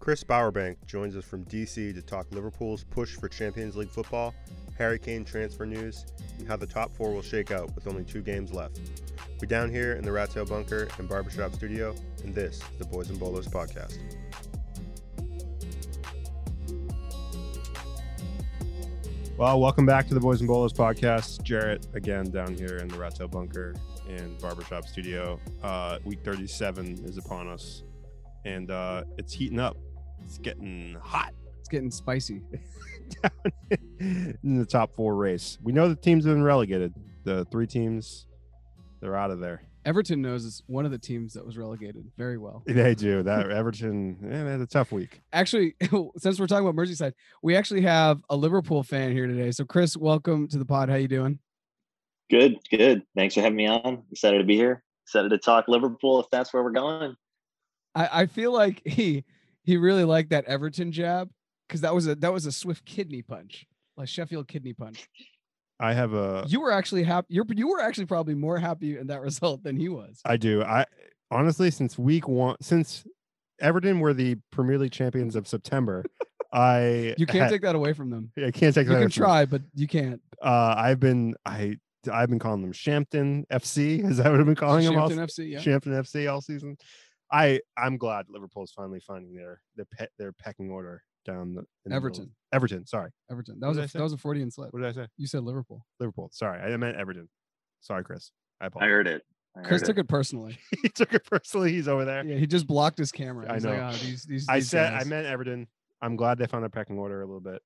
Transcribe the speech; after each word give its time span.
Chris 0.00 0.22
Bowerbank 0.22 0.76
joins 0.86 1.16
us 1.16 1.24
from 1.24 1.44
DC 1.46 1.92
to 1.92 2.00
talk 2.00 2.26
Liverpool's 2.30 2.84
push 2.84 3.16
for 3.16 3.28
Champions 3.28 3.76
League 3.76 3.90
football, 3.90 4.32
Harry 4.78 4.98
Kane 4.98 5.24
transfer 5.24 5.66
news, 5.66 6.06
and 6.38 6.46
how 6.46 6.56
the 6.56 6.66
top 6.66 6.94
four 6.96 7.12
will 7.12 7.22
shake 7.22 7.50
out 7.50 7.74
with 7.74 7.86
only 7.86 8.04
two 8.04 8.22
games 8.22 8.52
left. 8.52 8.80
We're 9.40 9.48
down 9.48 9.70
here 9.70 9.94
in 9.94 10.04
the 10.04 10.12
Rat 10.12 10.30
Tail 10.30 10.46
Bunker 10.46 10.88
and 10.98 11.08
Barbershop 11.08 11.52
Studio, 11.52 11.94
and 12.24 12.34
this 12.34 12.56
is 12.56 12.62
the 12.78 12.84
Boys 12.86 13.10
and 13.10 13.18
Bolos 13.18 13.48
podcast. 13.48 13.98
Well, 19.36 19.60
welcome 19.60 19.84
back 19.84 20.08
to 20.08 20.14
the 20.14 20.20
Boys 20.20 20.40
and 20.40 20.48
Bolos 20.48 20.72
podcast. 20.72 21.42
Jarrett 21.42 21.86
again 21.94 22.30
down 22.30 22.54
here 22.54 22.78
in 22.78 22.88
the 22.88 22.98
Rat 22.98 23.16
Tail 23.16 23.28
Bunker 23.28 23.74
and 24.08 24.38
Barbershop 24.38 24.86
Studio. 24.86 25.38
Uh, 25.62 25.98
week 26.04 26.20
37 26.24 27.04
is 27.04 27.18
upon 27.18 27.48
us, 27.48 27.82
and 28.44 28.70
uh, 28.70 29.04
it's 29.18 29.32
heating 29.32 29.60
up. 29.60 29.76
It's 30.24 30.38
getting 30.38 30.96
hot 31.02 31.32
It's 31.60 31.68
getting 31.68 31.90
spicy. 31.90 32.42
in 34.00 34.58
the 34.58 34.66
top 34.66 34.94
four 34.94 35.14
race. 35.14 35.58
We 35.62 35.72
know 35.72 35.88
the 35.88 35.96
teams 35.96 36.24
have 36.24 36.34
been 36.34 36.42
relegated. 36.42 36.94
The 37.24 37.46
three 37.50 37.66
teams, 37.66 38.26
they're 39.00 39.16
out 39.16 39.30
of 39.30 39.40
there. 39.40 39.62
Everton 39.84 40.20
knows 40.20 40.44
it's 40.44 40.62
one 40.66 40.84
of 40.84 40.90
the 40.90 40.98
teams 40.98 41.32
that 41.32 41.46
was 41.46 41.56
relegated 41.56 42.10
very 42.16 42.36
well. 42.36 42.62
They 42.66 42.94
do. 42.94 43.22
That 43.22 43.50
Everton, 43.50 44.18
yeah, 44.22 44.44
they 44.44 44.50
had 44.50 44.60
a 44.60 44.66
tough 44.66 44.92
week. 44.92 45.22
Actually, 45.32 45.76
since 46.18 46.38
we're 46.38 46.46
talking 46.46 46.66
about 46.66 46.76
Merseyside, 46.76 47.14
we 47.42 47.56
actually 47.56 47.82
have 47.82 48.20
a 48.28 48.36
Liverpool 48.36 48.82
fan 48.82 49.12
here 49.12 49.26
today. 49.26 49.50
So, 49.50 49.64
Chris, 49.64 49.96
welcome 49.96 50.48
to 50.48 50.58
the 50.58 50.64
pod. 50.64 50.88
How 50.88 50.96
you 50.96 51.08
doing? 51.08 51.38
Good, 52.30 52.58
good. 52.70 53.02
Thanks 53.16 53.34
for 53.34 53.40
having 53.40 53.56
me 53.56 53.66
on. 53.66 54.02
Excited 54.10 54.38
to 54.38 54.44
be 54.44 54.56
here. 54.56 54.82
Excited 55.06 55.30
to 55.30 55.38
talk 55.38 55.68
Liverpool 55.68 56.20
if 56.20 56.26
that's 56.30 56.52
where 56.52 56.62
we're 56.62 56.72
going. 56.72 57.16
I, 57.94 58.08
I 58.12 58.26
feel 58.26 58.52
like 58.52 58.82
he 58.86 59.24
he 59.68 59.76
really 59.76 60.04
liked 60.04 60.30
that 60.30 60.46
Everton 60.46 60.90
jab 60.92 61.28
because 61.68 61.82
that 61.82 61.94
was 61.94 62.06
a 62.06 62.14
that 62.16 62.32
was 62.32 62.46
a 62.46 62.52
swift 62.52 62.84
kidney 62.86 63.20
punch, 63.20 63.66
like 63.98 64.08
Sheffield 64.08 64.48
kidney 64.48 64.72
punch. 64.72 65.06
I 65.78 65.92
have 65.92 66.14
a. 66.14 66.44
You 66.48 66.60
were 66.60 66.72
actually 66.72 67.02
happy. 67.02 67.26
You're 67.28 67.44
you 67.54 67.68
were 67.68 67.80
actually 67.80 68.06
probably 68.06 68.34
more 68.34 68.58
happy 68.58 68.96
in 68.98 69.08
that 69.08 69.20
result 69.28 69.62
than 69.62 69.76
he 69.76 69.88
was. 69.90 70.20
I 70.24 70.38
do. 70.38 70.62
I 70.62 70.86
honestly, 71.30 71.70
since 71.70 71.98
week 71.98 72.26
one, 72.26 72.56
since 72.62 73.04
Everton 73.60 74.00
were 74.00 74.14
the 74.14 74.36
Premier 74.50 74.78
League 74.78 74.92
champions 74.92 75.36
of 75.36 75.46
September, 75.46 76.02
I 76.52 77.14
You 77.18 77.26
can't 77.26 77.42
had- 77.44 77.50
take 77.50 77.62
that 77.62 77.74
away 77.74 77.92
from 77.92 78.08
them. 78.08 78.32
I 78.38 78.50
can't 78.50 78.74
take 78.74 78.86
You 78.86 78.94
that. 78.94 78.94
can 78.94 78.94
away 78.94 78.96
from 78.96 78.96
them. 78.96 79.00
You 79.02 79.08
can 79.08 79.10
try, 79.10 79.44
but 79.44 79.62
you 79.74 79.86
can't. 79.86 80.22
Uh, 80.42 80.74
I've 80.78 80.98
been 81.00 81.34
I 81.44 81.76
I've 82.10 82.30
been 82.30 82.38
calling 82.38 82.62
them 82.62 82.72
Shampton 82.72 83.44
FC. 83.52 84.02
Is 84.08 84.16
that 84.16 84.30
what 84.30 84.40
I've 84.40 84.46
been 84.46 84.54
calling 84.54 84.84
them? 84.86 84.96
all 84.96 85.10
Shampton 85.10 85.26
FC, 85.28 85.50
yeah. 85.52 85.60
Shampton 85.60 85.92
FC 85.92 86.32
all 86.32 86.40
season. 86.40 86.78
I 87.30 87.60
I'm 87.76 87.96
glad 87.98 88.26
Liverpool's 88.28 88.72
finally 88.72 89.00
finding 89.00 89.34
their 89.34 89.60
their 89.76 89.86
pe- 89.86 90.06
their 90.18 90.32
pecking 90.32 90.70
order 90.70 91.02
down 91.24 91.54
the 91.54 91.60
in 91.84 91.90
the. 91.90 91.94
Everton. 91.94 92.30
Everton. 92.52 92.86
Sorry, 92.86 93.10
Everton. 93.30 93.58
That 93.60 93.66
What 93.66 93.70
was 93.70 93.76
did 93.78 93.82
a 93.82 93.84
I 93.84 93.86
say? 93.88 93.98
that 93.98 94.02
was 94.04 94.12
a 94.14 94.18
Freudian 94.18 94.50
slip. 94.50 94.72
what 94.72 94.80
did 94.80 94.88
I 94.88 94.92
say? 94.92 95.08
You 95.16 95.26
said 95.26 95.42
Liverpool. 95.42 95.84
Liverpool. 96.00 96.30
Sorry, 96.32 96.60
I 96.60 96.76
meant 96.76 96.96
Everton. 96.96 97.28
Sorry, 97.80 98.02
Chris. 98.04 98.30
I 98.60 98.68
I 98.76 98.86
heard 98.86 99.06
it. 99.06 99.22
I 99.56 99.62
Chris 99.62 99.80
heard 99.82 99.86
took 99.88 99.98
it 99.98 100.08
personally. 100.08 100.58
he 100.82 100.88
took 100.88 101.12
it 101.14 101.24
personally. 101.24 101.72
He's 101.72 101.88
over 101.88 102.04
there. 102.04 102.24
Yeah, 102.24 102.36
he 102.36 102.46
just 102.46 102.66
blocked 102.66 102.98
his 102.98 103.12
camera. 103.12 103.50
I 103.50 103.54
He's 103.54 103.64
like, 103.64 103.76
know. 103.78 103.88
"Oh, 103.88 103.92
these, 103.92 104.24
these, 104.24 104.46
I 104.48 104.56
these 104.56 104.70
said 104.70 104.92
guys." 104.92 105.06
I 105.06 105.08
meant 105.08 105.26
Everton. 105.26 105.66
I'm 106.00 106.16
glad 106.16 106.38
they 106.38 106.46
found 106.46 106.62
their 106.62 106.70
pecking 106.70 106.98
order 106.98 107.20
a 107.22 107.26
little 107.26 107.40
bit. 107.40 107.60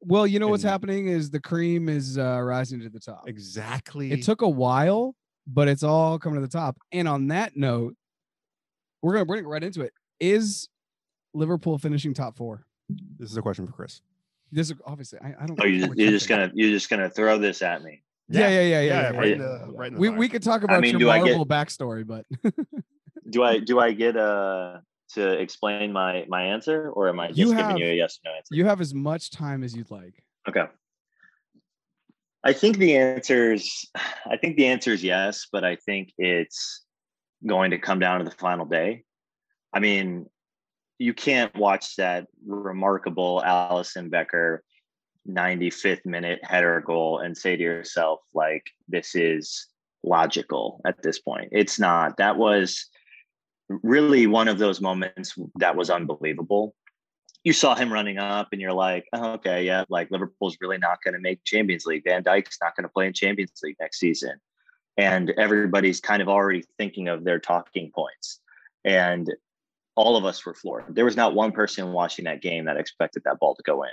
Well, 0.00 0.26
you 0.26 0.38
know 0.40 0.48
what's 0.48 0.62
happening 0.64 1.08
is 1.08 1.30
the 1.30 1.40
cream 1.40 1.88
is 1.88 2.18
uh, 2.18 2.40
rising 2.40 2.80
to 2.80 2.88
the 2.88 2.98
top. 2.98 3.24
Exactly. 3.28 4.10
It 4.12 4.22
took 4.24 4.42
a 4.42 4.48
while, 4.48 5.14
but 5.46 5.68
it's 5.68 5.84
all 5.84 6.18
coming 6.18 6.40
to 6.40 6.46
the 6.46 6.50
top. 6.52 6.76
And 6.90 7.06
on 7.06 7.28
that 7.28 7.56
note, 7.56 7.94
we're 9.02 9.12
gonna 9.12 9.24
bring 9.26 9.44
it 9.44 9.48
right 9.48 9.62
into 9.62 9.82
it. 9.82 9.92
Is 10.20 10.68
Liverpool 11.34 11.78
finishing 11.78 12.14
top 12.14 12.36
four? 12.36 12.64
This 13.18 13.30
is 13.30 13.36
a 13.36 13.42
question 13.42 13.66
for 13.66 13.72
Chris. 13.72 14.00
This 14.50 14.70
is 14.70 14.76
obviously 14.86 15.18
I, 15.20 15.34
I 15.42 15.46
don't. 15.46 15.60
Oh, 15.60 15.66
you 15.66 15.86
just, 15.86 15.98
you're 15.98 16.10
just 16.10 16.28
gonna 16.28 16.50
you're 16.54 16.70
just 16.70 16.88
gonna 16.90 17.10
throw 17.10 17.38
this 17.38 17.62
at 17.62 17.82
me. 17.82 18.02
Yeah, 18.28 18.48
yeah, 18.48 18.60
yeah, 18.60 18.62
yeah. 18.62 18.80
yeah, 18.80 18.82
yeah, 19.12 19.18
right 19.18 19.26
yeah, 19.28 19.32
in 19.34 19.38
the- 19.40 19.72
right 19.76 19.88
in 19.88 19.94
the 19.94 20.00
we 20.00 20.08
we 20.10 20.28
could 20.28 20.42
talk 20.42 20.62
about 20.62 20.80
mean, 20.80 20.92
your 20.92 21.00
do 21.00 21.10
I 21.10 21.18
get- 21.18 21.36
Marvel 21.36 21.46
backstory, 21.46 22.06
but 22.06 22.24
Do 23.30 23.42
I 23.44 23.58
do 23.60 23.78
I 23.78 23.92
get 23.92 24.16
uh 24.16 24.78
to 25.14 25.32
explain 25.40 25.92
my 25.92 26.24
my 26.28 26.42
answer 26.42 26.90
or 26.90 27.08
am 27.08 27.20
I 27.20 27.28
just 27.28 27.38
You 27.38 27.46
giving 27.50 27.64
have- 27.64 27.78
you 27.78 27.86
a 27.86 27.94
yes 27.94 28.18
or 28.24 28.30
no 28.30 28.36
answer? 28.36 28.54
you 28.54 28.64
have 28.66 28.80
as 28.80 28.92
much 28.94 29.30
time 29.30 29.62
as 29.62 29.74
you'd 29.76 29.90
like. 29.90 30.22
Okay. 30.48 30.64
I 32.44 32.52
think 32.52 32.78
the 32.78 32.96
answer 32.96 33.52
is 33.52 33.88
I 34.26 34.36
think 34.36 34.56
the 34.56 34.66
answer 34.66 34.92
is 34.92 35.02
yes, 35.04 35.46
but 35.50 35.64
I 35.64 35.76
think 35.76 36.12
it's 36.18 36.84
going 37.46 37.70
to 37.70 37.78
come 37.78 37.98
down 37.98 38.18
to 38.18 38.24
the 38.24 38.30
final 38.36 38.66
day. 38.66 39.04
I 39.72 39.80
mean, 39.80 40.26
you 40.98 41.14
can't 41.14 41.54
watch 41.56 41.96
that 41.96 42.26
remarkable 42.46 43.42
Alisson 43.44 44.10
Becker 44.10 44.62
95th 45.28 46.04
minute 46.04 46.40
header 46.42 46.80
goal 46.80 47.18
and 47.18 47.36
say 47.36 47.56
to 47.56 47.62
yourself, 47.62 48.20
like, 48.34 48.64
this 48.88 49.14
is 49.14 49.66
logical 50.02 50.80
at 50.86 51.02
this 51.02 51.18
point. 51.18 51.48
It's 51.52 51.78
not. 51.78 52.16
That 52.18 52.36
was 52.36 52.86
really 53.68 54.26
one 54.26 54.48
of 54.48 54.58
those 54.58 54.80
moments 54.80 55.34
that 55.56 55.76
was 55.76 55.90
unbelievable 55.90 56.74
you 57.44 57.52
saw 57.52 57.74
him 57.74 57.92
running 57.92 58.18
up 58.18 58.48
and 58.52 58.60
you're 58.60 58.72
like, 58.72 59.06
oh, 59.12 59.32
okay, 59.32 59.64
yeah, 59.64 59.84
like 59.88 60.10
Liverpool's 60.10 60.56
really 60.60 60.78
not 60.78 61.02
going 61.02 61.14
to 61.14 61.20
make 61.20 61.42
Champions 61.44 61.84
League. 61.84 62.04
Van 62.04 62.22
Dijk's 62.22 62.58
not 62.62 62.76
going 62.76 62.84
to 62.84 62.92
play 62.92 63.06
in 63.06 63.12
Champions 63.12 63.52
League 63.62 63.76
next 63.80 63.98
season. 63.98 64.36
And 64.96 65.30
everybody's 65.30 66.00
kind 66.00 66.20
of 66.20 66.28
already 66.28 66.64
thinking 66.76 67.08
of 67.08 67.24
their 67.24 67.38
talking 67.38 67.90
points. 67.94 68.40
And 68.84 69.30
all 69.94 70.16
of 70.16 70.24
us 70.24 70.44
were 70.44 70.54
floored. 70.54 70.84
There 70.94 71.04
was 71.04 71.16
not 71.16 71.34
one 71.34 71.52
person 71.52 71.92
watching 71.92 72.24
that 72.24 72.42
game 72.42 72.64
that 72.66 72.76
expected 72.76 73.22
that 73.24 73.38
ball 73.38 73.54
to 73.54 73.62
go 73.62 73.84
in. 73.84 73.90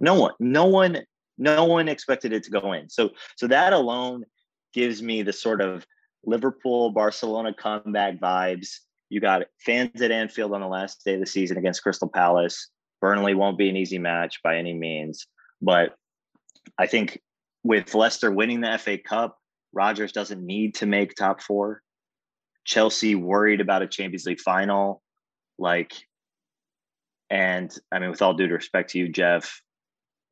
No 0.00 0.14
one, 0.14 0.32
no 0.38 0.66
one, 0.66 1.02
no 1.38 1.64
one 1.64 1.88
expected 1.88 2.32
it 2.32 2.42
to 2.44 2.50
go 2.50 2.72
in. 2.72 2.88
So, 2.88 3.10
so 3.36 3.46
that 3.46 3.72
alone 3.72 4.24
gives 4.72 5.02
me 5.02 5.22
the 5.22 5.32
sort 5.32 5.60
of 5.60 5.86
Liverpool 6.24 6.90
Barcelona 6.90 7.54
comeback 7.54 8.18
vibes. 8.18 8.80
You 9.08 9.20
got 9.20 9.42
fans 9.64 10.02
at 10.02 10.10
Anfield 10.10 10.52
on 10.52 10.60
the 10.60 10.66
last 10.66 11.04
day 11.04 11.14
of 11.14 11.20
the 11.20 11.26
season 11.26 11.56
against 11.56 11.82
Crystal 11.82 12.08
Palace. 12.08 12.68
Burnley 13.00 13.34
won't 13.34 13.58
be 13.58 13.68
an 13.68 13.76
easy 13.76 13.98
match 13.98 14.42
by 14.42 14.56
any 14.56 14.74
means, 14.74 15.26
but 15.62 15.94
I 16.78 16.86
think 16.86 17.20
with 17.62 17.94
Leicester 17.94 18.30
winning 18.30 18.60
the 18.60 18.78
FA 18.78 18.98
Cup, 18.98 19.38
Rodgers 19.72 20.12
doesn't 20.12 20.44
need 20.44 20.76
to 20.76 20.86
make 20.86 21.14
top 21.14 21.42
four. 21.42 21.82
Chelsea 22.64 23.14
worried 23.14 23.60
about 23.60 23.82
a 23.82 23.86
Champions 23.86 24.26
League 24.26 24.40
final, 24.40 25.02
like, 25.58 25.92
and 27.30 27.76
I 27.92 27.98
mean, 27.98 28.10
with 28.10 28.22
all 28.22 28.34
due 28.34 28.48
respect 28.48 28.90
to 28.90 28.98
you, 28.98 29.08
Jeff, 29.08 29.60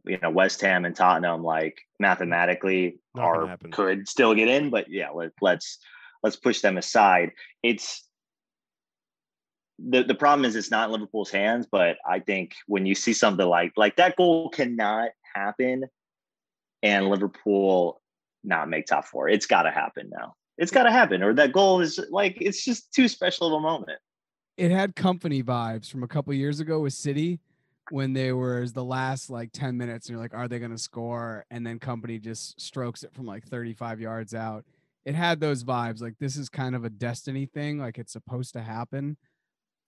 you 0.04 0.18
know, 0.20 0.30
West 0.30 0.60
Ham 0.60 0.84
and 0.84 0.94
Tottenham, 0.94 1.42
like 1.42 1.80
mathematically, 1.98 2.98
Not 3.14 3.24
are 3.24 3.58
could 3.70 4.08
still 4.08 4.34
get 4.34 4.48
in, 4.48 4.70
but 4.70 4.86
yeah, 4.88 5.10
let, 5.10 5.30
let's 5.40 5.78
let's 6.22 6.36
push 6.36 6.60
them 6.60 6.76
aside. 6.76 7.30
It's 7.62 8.04
the 9.78 10.02
the 10.04 10.14
problem 10.14 10.44
is 10.44 10.56
it's 10.56 10.70
not 10.70 10.88
in 10.88 10.92
Liverpool's 10.92 11.30
hands, 11.30 11.66
but 11.70 11.96
I 12.08 12.20
think 12.20 12.54
when 12.66 12.86
you 12.86 12.94
see 12.94 13.12
something 13.12 13.46
like 13.46 13.72
like 13.76 13.96
that 13.96 14.16
goal 14.16 14.50
cannot 14.50 15.10
happen 15.34 15.84
and 16.82 17.08
Liverpool 17.08 18.00
not 18.44 18.68
make 18.68 18.86
top 18.86 19.06
four. 19.06 19.28
It's 19.28 19.46
gotta 19.46 19.70
happen 19.70 20.10
now. 20.10 20.34
It's 20.58 20.70
gotta 20.70 20.90
happen. 20.90 21.22
Or 21.22 21.34
that 21.34 21.52
goal 21.52 21.80
is 21.80 22.00
like 22.10 22.38
it's 22.40 22.64
just 22.64 22.92
too 22.92 23.08
special 23.08 23.46
of 23.48 23.54
a 23.54 23.60
moment. 23.60 23.98
It 24.56 24.70
had 24.70 24.94
Kompany 24.94 25.42
vibes 25.42 25.90
from 25.90 26.02
a 26.02 26.08
couple 26.08 26.32
years 26.32 26.60
ago 26.60 26.80
with 26.80 26.92
City 26.92 27.40
when 27.90 28.12
they 28.12 28.32
were 28.32 28.66
the 28.68 28.84
last 28.84 29.30
like 29.30 29.50
10 29.52 29.76
minutes 29.76 30.06
and 30.06 30.14
you're 30.14 30.22
like, 30.22 30.34
are 30.34 30.48
they 30.48 30.58
gonna 30.58 30.78
score? 30.78 31.44
And 31.50 31.66
then 31.66 31.78
Kompany 31.78 32.20
just 32.20 32.60
strokes 32.60 33.02
it 33.02 33.12
from 33.12 33.26
like 33.26 33.44
35 33.46 34.00
yards 34.00 34.34
out. 34.34 34.64
It 35.04 35.14
had 35.14 35.40
those 35.40 35.64
vibes. 35.64 36.00
Like 36.00 36.14
this 36.18 36.36
is 36.36 36.48
kind 36.48 36.74
of 36.74 36.84
a 36.84 36.90
destiny 36.90 37.46
thing, 37.46 37.78
like 37.78 37.98
it's 37.98 38.12
supposed 38.12 38.52
to 38.54 38.62
happen. 38.62 39.16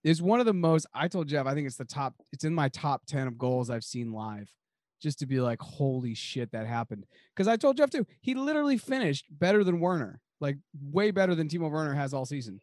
Is 0.04 0.22
one 0.22 0.40
of 0.40 0.46
the 0.46 0.54
most 0.54 0.86
I 0.94 1.08
told 1.08 1.28
Jeff, 1.28 1.46
I 1.46 1.54
think 1.54 1.66
it's 1.66 1.76
the 1.76 1.84
top, 1.84 2.14
it's 2.32 2.44
in 2.44 2.54
my 2.54 2.68
top 2.68 3.06
10 3.06 3.26
of 3.26 3.38
goals 3.38 3.70
I've 3.70 3.82
seen 3.82 4.12
live. 4.12 4.50
Just 5.00 5.18
to 5.18 5.26
be 5.26 5.40
like, 5.40 5.60
holy 5.60 6.14
shit, 6.14 6.52
that 6.52 6.66
happened. 6.66 7.04
Because 7.34 7.48
I 7.48 7.56
told 7.56 7.76
Jeff 7.76 7.90
too, 7.90 8.06
he 8.20 8.34
literally 8.34 8.78
finished 8.78 9.26
better 9.30 9.62
than 9.62 9.80
Werner, 9.80 10.20
like 10.40 10.56
way 10.80 11.10
better 11.10 11.34
than 11.34 11.48
Timo 11.48 11.70
Werner 11.70 11.94
has 11.94 12.14
all 12.14 12.24
season. 12.24 12.60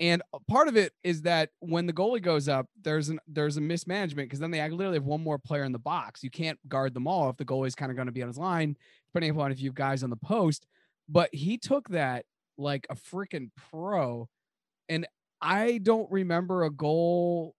And 0.00 0.22
uh, 0.32 0.38
part 0.48 0.68
of 0.68 0.76
it 0.76 0.92
is 1.04 1.22
that 1.22 1.50
when 1.60 1.86
the 1.86 1.92
goalie 1.92 2.22
goes 2.22 2.48
up, 2.48 2.66
there's 2.80 3.08
an 3.08 3.20
there's 3.28 3.56
a 3.56 3.60
mismanagement 3.60 4.28
because 4.28 4.40
then 4.40 4.50
they 4.50 4.60
literally 4.68 4.96
have 4.96 5.04
one 5.04 5.22
more 5.22 5.38
player 5.38 5.64
in 5.64 5.72
the 5.72 5.78
box. 5.78 6.22
You 6.22 6.30
can't 6.30 6.58
guard 6.68 6.94
them 6.94 7.06
all 7.06 7.30
if 7.30 7.36
the 7.36 7.44
goalie's 7.44 7.74
kind 7.74 7.90
of 7.90 7.96
going 7.96 8.06
to 8.06 8.12
be 8.12 8.22
on 8.22 8.28
his 8.28 8.38
line, 8.38 8.76
depending 9.12 9.30
upon 9.30 9.52
if 9.52 9.60
you 9.60 9.68
have 9.70 9.76
guys 9.76 10.02
on 10.02 10.10
the 10.10 10.16
post. 10.16 10.66
But 11.08 11.30
he 11.32 11.58
took 11.58 11.88
that 11.90 12.24
like 12.58 12.86
a 12.90 12.94
freaking 12.94 13.50
pro. 13.70 14.28
And 14.88 15.06
I 15.40 15.78
don't 15.78 16.10
remember 16.10 16.64
a 16.64 16.70
goal 16.70 17.54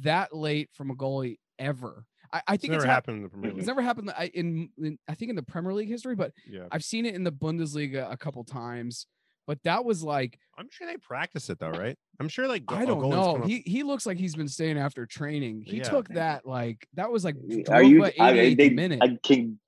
that 0.00 0.34
late 0.34 0.70
from 0.72 0.90
a 0.90 0.94
goalie 0.94 1.38
ever. 1.58 2.04
I, 2.32 2.42
I 2.48 2.54
It's 2.54 2.62
think 2.62 2.70
never 2.72 2.84
it's 2.84 2.86
hap- 2.86 2.94
happened 2.94 3.16
in 3.18 3.22
the 3.24 3.28
Premier 3.28 3.50
League. 3.50 3.58
It's 3.58 3.66
never 3.66 3.82
happened 3.82 4.10
I- 4.16 4.30
in, 4.34 4.68
in 4.78 4.98
I 5.08 5.14
think 5.14 5.30
in 5.30 5.36
the 5.36 5.42
Premier 5.42 5.72
League 5.74 5.88
history, 5.88 6.14
but 6.14 6.32
Yeah, 6.48 6.66
I've 6.70 6.84
seen 6.84 7.06
it 7.06 7.14
in 7.14 7.24
the 7.24 7.32
Bundesliga 7.32 8.10
a 8.12 8.16
couple 8.16 8.44
times. 8.44 9.06
But 9.46 9.62
that 9.62 9.82
was 9.86 10.04
like 10.04 10.38
I'm 10.58 10.68
sure 10.70 10.86
they 10.86 10.98
practice 10.98 11.48
it 11.48 11.58
though, 11.58 11.70
right? 11.70 11.96
I'm 12.20 12.28
sure 12.28 12.46
like 12.46 12.64
I 12.68 12.84
don't 12.84 13.08
know. 13.08 13.40
He 13.46 13.62
he 13.64 13.82
looks 13.82 14.04
like 14.04 14.18
he's 14.18 14.34
been 14.36 14.48
staying 14.48 14.76
after 14.76 15.06
training. 15.06 15.62
He 15.66 15.78
Yeah. 15.78 15.84
took 15.84 16.08
that 16.10 16.44
like 16.44 16.86
that 16.94 17.10
was 17.10 17.24
like 17.24 17.36
Are 17.70 17.82
you? 17.82 18.02
Drogba 18.02 18.12
I, 18.20 18.32
88th 18.34 18.56
they, 18.58 18.68
minute. 18.70 18.98
I 19.02 19.16
can. 19.22 19.58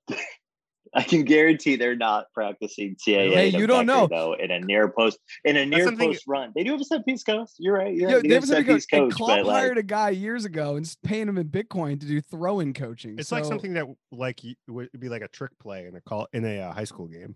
I 0.93 1.03
can 1.03 1.23
guarantee 1.23 1.77
they're 1.77 1.95
not 1.95 2.25
practicing 2.33 2.95
CAA. 2.95 3.31
Hey, 3.33 3.47
you 3.47 3.65
don't 3.65 3.85
Becker, 3.87 3.99
know. 4.01 4.07
though. 4.07 4.33
In 4.33 4.51
a 4.51 4.59
near 4.59 4.89
post, 4.89 5.19
in 5.45 5.55
a 5.55 5.65
near 5.65 5.85
something- 5.85 6.09
post 6.11 6.23
run, 6.27 6.51
they 6.53 6.63
do 6.65 6.71
have 6.71 6.81
a 6.81 6.83
set 6.83 7.05
piece 7.05 7.23
coach. 7.23 7.49
You're 7.59 7.75
right. 7.75 7.95
You're 7.95 8.09
Yeah, 8.09 8.15
right. 8.17 8.27
They 8.27 8.33
have 8.33 8.43
a 8.43 8.47
set 8.47 8.55
said 8.57 8.65
because 8.65 8.85
piece 8.85 8.99
coach, 8.99 9.13
Klopp 9.13 9.29
but 9.39 9.45
like, 9.45 9.55
hired 9.61 9.77
a 9.77 9.83
guy 9.83 10.09
years 10.09 10.43
ago 10.43 10.75
and 10.75 10.95
paying 11.03 11.29
him 11.29 11.37
in 11.37 11.47
Bitcoin 11.47 11.99
to 12.01 12.05
do 12.05 12.19
throwing 12.19 12.73
coaching. 12.73 13.17
It's 13.17 13.31
like 13.31 13.45
something 13.45 13.73
that 13.73 13.85
like 14.11 14.41
would 14.67 14.89
be 14.99 15.07
like 15.07 15.21
a 15.21 15.29
trick 15.29 15.51
play 15.59 15.87
in 15.87 15.95
a 15.95 16.01
call 16.01 16.27
in 16.33 16.43
a 16.43 16.59
uh, 16.59 16.73
high 16.73 16.83
school 16.83 17.07
game. 17.07 17.35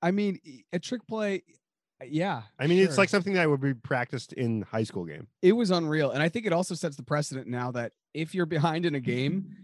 I 0.00 0.10
mean, 0.10 0.40
a 0.72 0.78
trick 0.78 1.06
play. 1.06 1.42
Yeah, 2.04 2.42
I 2.58 2.66
mean, 2.66 2.82
it's 2.82 2.98
like 2.98 3.10
something 3.10 3.34
that 3.34 3.48
would 3.48 3.60
be 3.60 3.74
practiced 3.74 4.32
in 4.32 4.62
high 4.62 4.82
school 4.82 5.04
game. 5.04 5.28
it 5.40 5.52
was 5.52 5.70
unreal, 5.70 6.10
and 6.10 6.20
I 6.22 6.28
think 6.30 6.46
it 6.46 6.52
also 6.52 6.74
sets 6.74 6.96
the 6.96 7.04
precedent 7.04 7.46
now 7.46 7.70
that 7.72 7.92
if 8.12 8.34
you're 8.34 8.46
behind 8.46 8.86
in 8.86 8.94
a 8.96 9.00
game, 9.00 9.54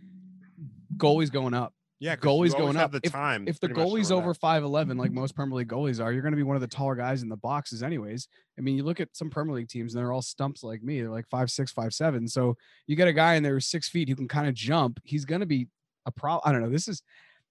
goalie's 0.97 1.31
going 1.31 1.55
up. 1.55 1.75
Yeah, 2.01 2.15
Goalie's 2.15 2.55
going 2.55 2.77
up. 2.77 2.93
The 2.93 3.01
time, 3.01 3.49
If 3.49 3.59
the 3.59 3.69
much 3.69 3.77
to 3.77 3.83
goalie's 3.83 4.13
over 4.13 4.33
five 4.33 4.63
eleven, 4.63 4.97
like 4.97 5.11
most 5.13 5.35
Premier 5.35 5.57
League 5.57 5.69
goalies 5.69 6.03
are, 6.03 6.13
you're 6.13 6.23
going 6.23 6.33
to 6.33 6.37
be 6.37 6.45
one 6.45 6.55
of 6.55 6.63
the 6.63 6.69
taller 6.69 6.95
guys 6.95 7.23
in 7.23 7.29
the 7.29 7.37
boxes, 7.37 7.83
anyways. 7.83 8.29
I 8.57 8.61
mean, 8.61 8.77
you 8.77 8.85
look 8.85 9.01
at 9.01 9.17
some 9.17 9.31
Premier 9.31 9.57
League 9.57 9.69
teams, 9.69 9.95
and 9.95 10.01
they're 10.01 10.13
all 10.13 10.23
stumps 10.23 10.63
like 10.63 10.83
me. 10.83 11.01
They're 11.01 11.11
like 11.11 11.29
five 11.29 11.51
six, 11.51 11.73
five 11.73 11.93
seven. 11.93 12.29
So 12.29 12.57
you 12.87 12.95
get 12.95 13.09
a 13.09 13.13
guy 13.13 13.35
in 13.35 13.43
there 13.43 13.55
who's 13.55 13.67
six 13.67 13.89
feet 13.89 14.09
who 14.09 14.15
can 14.15 14.29
kind 14.29 14.47
of 14.47 14.55
jump. 14.55 15.01
He's 15.03 15.25
going 15.25 15.41
to 15.41 15.47
be 15.47 15.69
a 16.07 16.13
pro. 16.13 16.41
I 16.45 16.53
don't 16.53 16.63
know. 16.63 16.71
This 16.71 16.87
is 16.87 17.03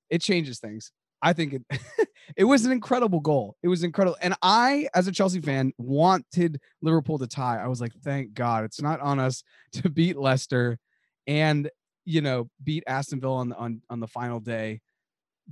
it 0.09 0.21
changes 0.21 0.59
things. 0.59 0.91
I 1.21 1.33
think 1.33 1.53
it 1.53 1.63
it 2.37 2.43
was 2.45 2.65
an 2.65 2.71
incredible 2.71 3.19
goal. 3.19 3.57
It 3.63 3.67
was 3.67 3.83
incredible. 3.83 4.17
And 4.21 4.35
I, 4.41 4.87
as 4.93 5.07
a 5.07 5.11
Chelsea 5.11 5.41
fan, 5.41 5.73
wanted 5.77 6.59
Liverpool 6.81 7.19
to 7.19 7.27
tie. 7.27 7.61
I 7.61 7.67
was 7.67 7.81
like, 7.81 7.93
thank 8.03 8.33
God 8.33 8.63
it's 8.63 8.81
not 8.81 8.99
on 9.01 9.19
us 9.19 9.43
to 9.73 9.89
beat 9.89 10.17
Leicester 10.17 10.79
and 11.25 11.69
you 12.07 12.21
know, 12.21 12.49
beat 12.63 12.85
Aston 12.87 13.19
Villa 13.19 13.35
on 13.35 13.49
the 13.49 13.57
on, 13.57 13.81
on 13.89 13.99
the 13.99 14.07
final 14.07 14.39
day. 14.39 14.79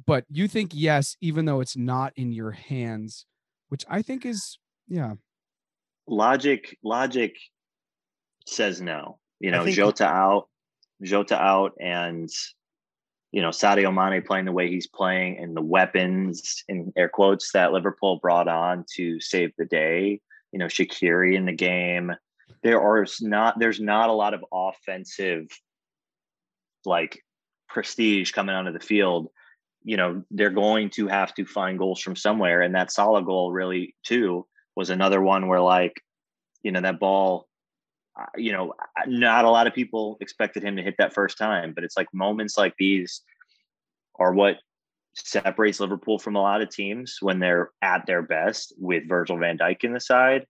But 0.07 0.23
you 0.29 0.47
think 0.47 0.71
yes, 0.73 1.17
even 1.19 1.45
though 1.45 1.59
it's 1.59 1.75
not 1.75 2.13
in 2.15 2.31
your 2.31 2.51
hands, 2.51 3.25
which 3.67 3.83
I 3.89 4.01
think 4.01 4.25
is 4.25 4.57
yeah. 4.87 5.15
logic 6.07 6.77
logic 6.81 7.35
says 8.47 8.81
no. 8.81 9.19
You 9.41 9.51
know, 9.51 9.65
think- 9.65 9.75
Jota 9.75 10.05
out, 10.05 10.47
Jota 11.03 11.37
out, 11.37 11.73
and 11.79 12.29
you 13.33 13.41
know 13.41 13.49
Sadio 13.49 13.93
Mane 13.93 14.23
playing 14.23 14.45
the 14.45 14.53
way 14.53 14.69
he's 14.69 14.87
playing, 14.87 15.37
and 15.39 15.57
the 15.57 15.61
weapons 15.61 16.63
in 16.69 16.93
air 16.95 17.09
quotes 17.09 17.51
that 17.51 17.73
Liverpool 17.73 18.17
brought 18.21 18.47
on 18.47 18.85
to 18.95 19.19
save 19.19 19.51
the 19.57 19.65
day. 19.65 20.21
You 20.53 20.59
know, 20.59 20.67
Shaqiri 20.67 21.35
in 21.35 21.45
the 21.45 21.51
game. 21.51 22.13
There 22.63 22.81
are 22.81 23.05
not. 23.21 23.59
There's 23.59 23.81
not 23.81 24.09
a 24.09 24.13
lot 24.13 24.33
of 24.33 24.45
offensive 24.53 25.47
like 26.85 27.21
prestige 27.69 28.31
coming 28.31 28.55
onto 28.55 28.71
the 28.71 28.79
field. 28.79 29.29
You 29.83 29.97
know, 29.97 30.23
they're 30.31 30.49
going 30.49 30.89
to 30.91 31.07
have 31.07 31.33
to 31.35 31.45
find 31.45 31.77
goals 31.77 32.01
from 32.01 32.15
somewhere, 32.15 32.61
and 32.61 32.73
that 32.75 32.91
Salah 32.91 33.23
goal 33.23 33.51
really 33.51 33.95
too 34.03 34.47
was 34.75 34.89
another 34.89 35.21
one 35.21 35.47
where 35.47 35.61
like 35.61 36.01
you 36.63 36.71
know 36.71 36.81
that 36.81 36.99
ball 36.99 37.47
uh, 38.19 38.25
you 38.35 38.51
know 38.51 38.73
not 39.07 39.45
a 39.45 39.49
lot 39.49 39.67
of 39.67 39.73
people 39.73 40.17
expected 40.19 40.63
him 40.63 40.75
to 40.75 40.83
hit 40.83 40.95
that 40.97 41.13
first 41.13 41.37
time 41.37 41.73
but 41.73 41.83
it's 41.83 41.95
like 41.95 42.07
moments 42.13 42.57
like 42.57 42.73
these 42.77 43.21
are 44.19 44.33
what 44.33 44.57
separates 45.15 45.79
liverpool 45.79 46.19
from 46.19 46.35
a 46.35 46.41
lot 46.41 46.61
of 46.61 46.69
teams 46.69 47.17
when 47.21 47.39
they're 47.39 47.71
at 47.81 48.05
their 48.05 48.21
best 48.21 48.73
with 48.77 49.07
virgil 49.07 49.37
van 49.37 49.57
Dijk 49.57 49.83
in 49.83 49.93
the 49.93 49.99
side 49.99 50.45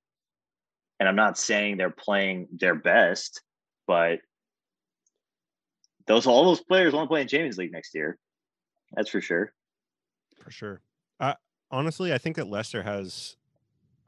and 0.99 1.07
i'm 1.07 1.15
not 1.15 1.37
saying 1.37 1.77
they're 1.77 1.89
playing 1.91 2.47
their 2.51 2.75
best 2.75 3.41
but 3.85 4.19
those 6.07 6.27
all 6.27 6.45
those 6.45 6.61
players 6.61 6.93
want 6.93 7.05
to 7.05 7.09
play 7.09 7.21
in 7.21 7.27
champions 7.27 7.57
league 7.57 7.71
next 7.71 7.93
year 7.95 8.17
that's 8.93 9.09
for 9.09 9.21
sure 9.21 9.53
for 10.43 10.51
sure. 10.51 10.81
Uh, 11.19 11.33
honestly, 11.71 12.13
I 12.13 12.17
think 12.19 12.35
that 12.35 12.47
Leicester 12.47 12.83
has 12.83 13.35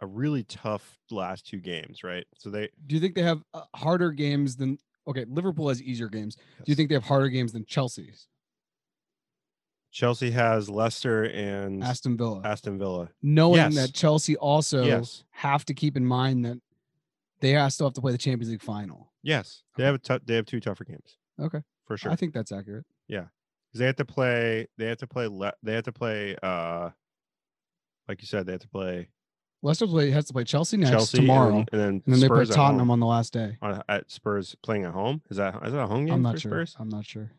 a 0.02 0.06
really 0.06 0.44
tough 0.44 1.00
last 1.10 1.48
two 1.48 1.58
games, 1.58 2.04
right? 2.04 2.26
So 2.38 2.52
they 2.52 2.70
Do 2.86 2.94
you 2.96 3.02
think 3.02 3.16
they 3.16 3.24
have 3.24 3.42
uh, 3.56 3.64
harder 3.76 4.12
games 4.12 4.56
than 4.56 4.78
okay, 5.08 5.26
Liverpool 5.28 5.70
has 5.70 5.82
easier 5.82 6.10
games. 6.10 6.36
Do 6.36 6.64
you 6.66 6.76
think 6.76 6.90
they 6.90 6.96
have 6.96 7.06
harder 7.06 7.30
games 7.30 7.54
than 7.54 7.66
Chelsea's? 7.66 8.28
Chelsea 9.92 10.30
has 10.32 10.70
Leicester 10.70 11.24
and 11.24 11.84
Aston 11.84 12.18
Villa. 12.18 12.42
Aston 12.44 12.78
Villa? 12.78 13.10
Knowing 13.24 13.56
Yes. 13.56 13.76
that 13.76 13.94
Chelsea 13.94 14.36
also 14.38 14.84
yes, 14.84 15.24
have 15.32 15.66
to 15.66 15.74
keep 15.74 15.98
in 15.98 16.06
mind 16.06 16.46
that 16.46 16.60
they 17.40 17.54
still 17.70 17.88
have 17.88 17.94
to 17.94 18.02
play 18.02 18.12
the 18.12 18.18
Champions 18.18 18.52
League 18.52 18.62
final. 18.62 19.12
yes, 19.24 19.64
they 19.76 19.84
have 19.84 19.96
a 19.96 20.00
tou- 20.00 20.20
they 20.26 20.36
have 20.36 20.46
two 20.46 20.60
tougher 20.60 20.84
games 20.84 21.18
Okay. 21.40 21.62
For 21.88 21.98
sure. 21.98 22.12
I 22.12 22.16
think 22.16 22.34
that's 22.34 22.52
accurate. 22.52 22.86
'Cause 23.10 23.80
they 23.80 23.86
have 23.86 23.96
to 23.98 24.06
play. 24.06 24.68
They 24.78 24.86
have 24.86 24.98
to 25.00 25.08
play. 25.08 25.28
Le- 25.28 25.54
they 25.62 25.74
have 25.74 25.84
to 25.84 25.92
play. 25.92 26.36
Uh, 26.42 26.92
like 28.08 28.22
you 28.22 28.28
said, 28.28 28.46
they 28.46 28.54
have 28.54 28.62
to 28.62 28.70
play 28.70 29.10
Leicester 29.62 29.88
play, 29.88 30.10
has 30.12 30.26
to 30.26 30.34
play 30.34 30.46
Chelsea 30.46 30.78
next 30.78 30.92
Chelsea 30.92 31.18
tomorrow. 31.18 31.58
and, 31.58 31.68
then, 31.68 31.68
and 31.74 31.82
then, 31.82 31.88
and 32.06 32.14
then 32.16 32.20
they 32.22 32.28
play 32.30 32.46
Tottenham 32.46 32.90
on 32.92 33.00
the 33.02 33.06
last 33.06 33.34
day. 33.34 33.58
on, 33.62 33.82
at 33.90 34.10
Spurs 34.10 34.56
playing 34.64 34.86
at 34.86 34.94
home. 34.94 35.22
Is 35.30 35.36
that 35.38 35.56
is 35.66 35.74
that 35.74 35.80
a 35.82 35.88
home 35.88 36.06
game 36.06 36.14
I'm 36.16 36.20
for 36.22 36.30
not 36.30 36.40
sure. 36.40 36.52
Spurs? 36.52 36.76
I'm 36.80 36.90
not 36.90 37.06
sure. 37.06 37.32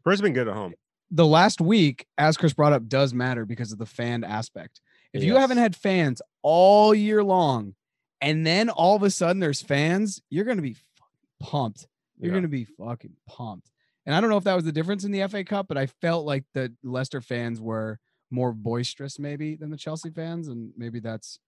Spurs 0.00 0.18
have 0.18 0.24
been 0.24 0.34
good 0.34 0.48
at 0.48 0.54
home. 0.54 0.74
The 1.10 1.26
last 1.26 1.60
week, 1.60 2.06
as 2.18 2.36
Chris 2.36 2.52
brought 2.52 2.72
up, 2.74 2.86
does 2.86 3.14
matter 3.14 3.44
because 3.46 3.72
of 3.72 3.78
the 3.78 3.86
fan 3.86 4.22
aspect. 4.22 4.80
If 5.12 5.24
you 5.24 5.36
haven't 5.36 5.58
had 5.58 5.74
fans 5.74 6.20
all 6.42 6.94
year 6.94 7.24
long, 7.24 7.74
and 8.20 8.46
then 8.46 8.68
all 8.68 8.94
of 8.96 9.02
a 9.02 9.10
sudden 9.10 9.40
there's 9.40 9.62
fans, 9.62 10.20
you're 10.28 10.44
gonna 10.44 10.60
be 10.62 10.74
fucking 10.74 11.28
pumped. 11.40 11.86
You're 12.18 12.32
Yeah. 12.32 12.36
gonna 12.38 12.48
be 12.48 12.64
fucking 12.64 13.16
pumped. 13.26 13.70
And 14.10 14.16
I 14.16 14.20
don't 14.20 14.28
know 14.28 14.38
if 14.38 14.42
that 14.42 14.56
was 14.56 14.64
the 14.64 14.72
difference 14.72 15.04
in 15.04 15.12
the 15.12 15.24
FA 15.28 15.44
Cup, 15.44 15.68
but 15.68 15.78
I 15.78 15.86
felt 15.86 16.26
like 16.26 16.42
the 16.52 16.74
Leicester 16.82 17.20
fans 17.20 17.60
were 17.60 18.00
more 18.28 18.52
boisterous 18.52 19.20
maybe 19.20 19.54
than 19.54 19.70
the 19.70 19.76
Chelsea 19.76 20.10
fans, 20.10 20.48
and 20.48 20.72
maybe 20.76 20.98
that's 20.98 21.38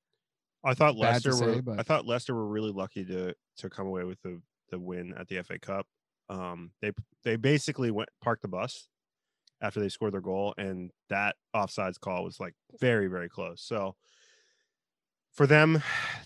I 0.65 0.73
thought 0.73 0.95
Leicester 0.95 1.31
were. 1.31 1.55
say, 1.55 1.63
I 1.77 1.83
thought 1.83 2.07
Leicester 2.07 2.37
were 2.37 2.47
really 2.47 2.71
lucky 2.71 3.05
to 3.07 3.35
to 3.57 3.69
come 3.69 3.89
away 3.89 4.05
with 4.05 4.23
the 4.23 4.41
the 4.71 4.79
win 4.79 5.13
at 5.19 5.27
the 5.27 5.43
FA 5.43 5.59
Cup. 5.59 5.89
Um, 6.29 6.71
they 6.81 6.93
they 7.25 7.35
basically 7.35 7.91
went 7.91 8.11
parked 8.23 8.43
the 8.43 8.49
bus 8.49 8.87
after 9.61 9.81
they 9.81 9.89
scored 9.89 10.15
their 10.15 10.21
goal, 10.21 10.55
and 10.57 10.93
that 11.09 11.35
offsides 11.57 11.99
call 11.99 12.23
was 12.23 12.39
like 12.39 12.55
very 12.79 13.09
very 13.09 13.29
close. 13.29 13.61
So 13.61 13.97
for 15.33 15.49
them 15.49 15.83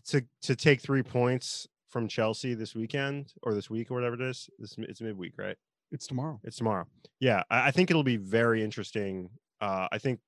to 0.09 0.23
to 0.43 0.55
take 0.55 0.83
three 0.83 1.03
points 1.03 1.67
from 1.89 2.09
Chelsea 2.09 2.53
this 2.53 2.75
weekend 2.75 3.33
or 3.43 3.55
this 3.55 3.71
week 3.71 3.91
or 3.91 3.95
whatever 3.95 4.17
it 4.17 4.21
is, 4.21 4.51
this 4.59 4.75
it's 4.77 5.01
midweek, 5.01 5.33
right? 5.39 5.57
It's 5.93 6.07
tomorrow. 6.07 6.41
It's 6.45 6.57
tomorrow. 6.57 6.87
Yeah, 7.21 7.43
I, 7.51 7.69
I 7.69 7.71
think 7.71 7.91
it'll 7.91 8.03
be 8.03 8.17
very 8.17 8.63
interesting. 8.63 9.31
Uh, 9.61 9.89
I 9.91 9.99
think 9.99 10.21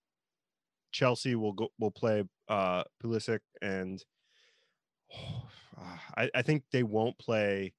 Chelsea 0.93 1.35
will 1.35 1.53
go 1.53 1.69
will 1.79 1.91
play 1.91 2.25
uh, 2.49 2.85
Pulisic 3.03 3.41
and 3.62 4.03
I, 6.17 6.29
I 6.35 6.43
think 6.43 6.65
they 6.73 6.83
won't 6.83 7.19
play. 7.19 7.73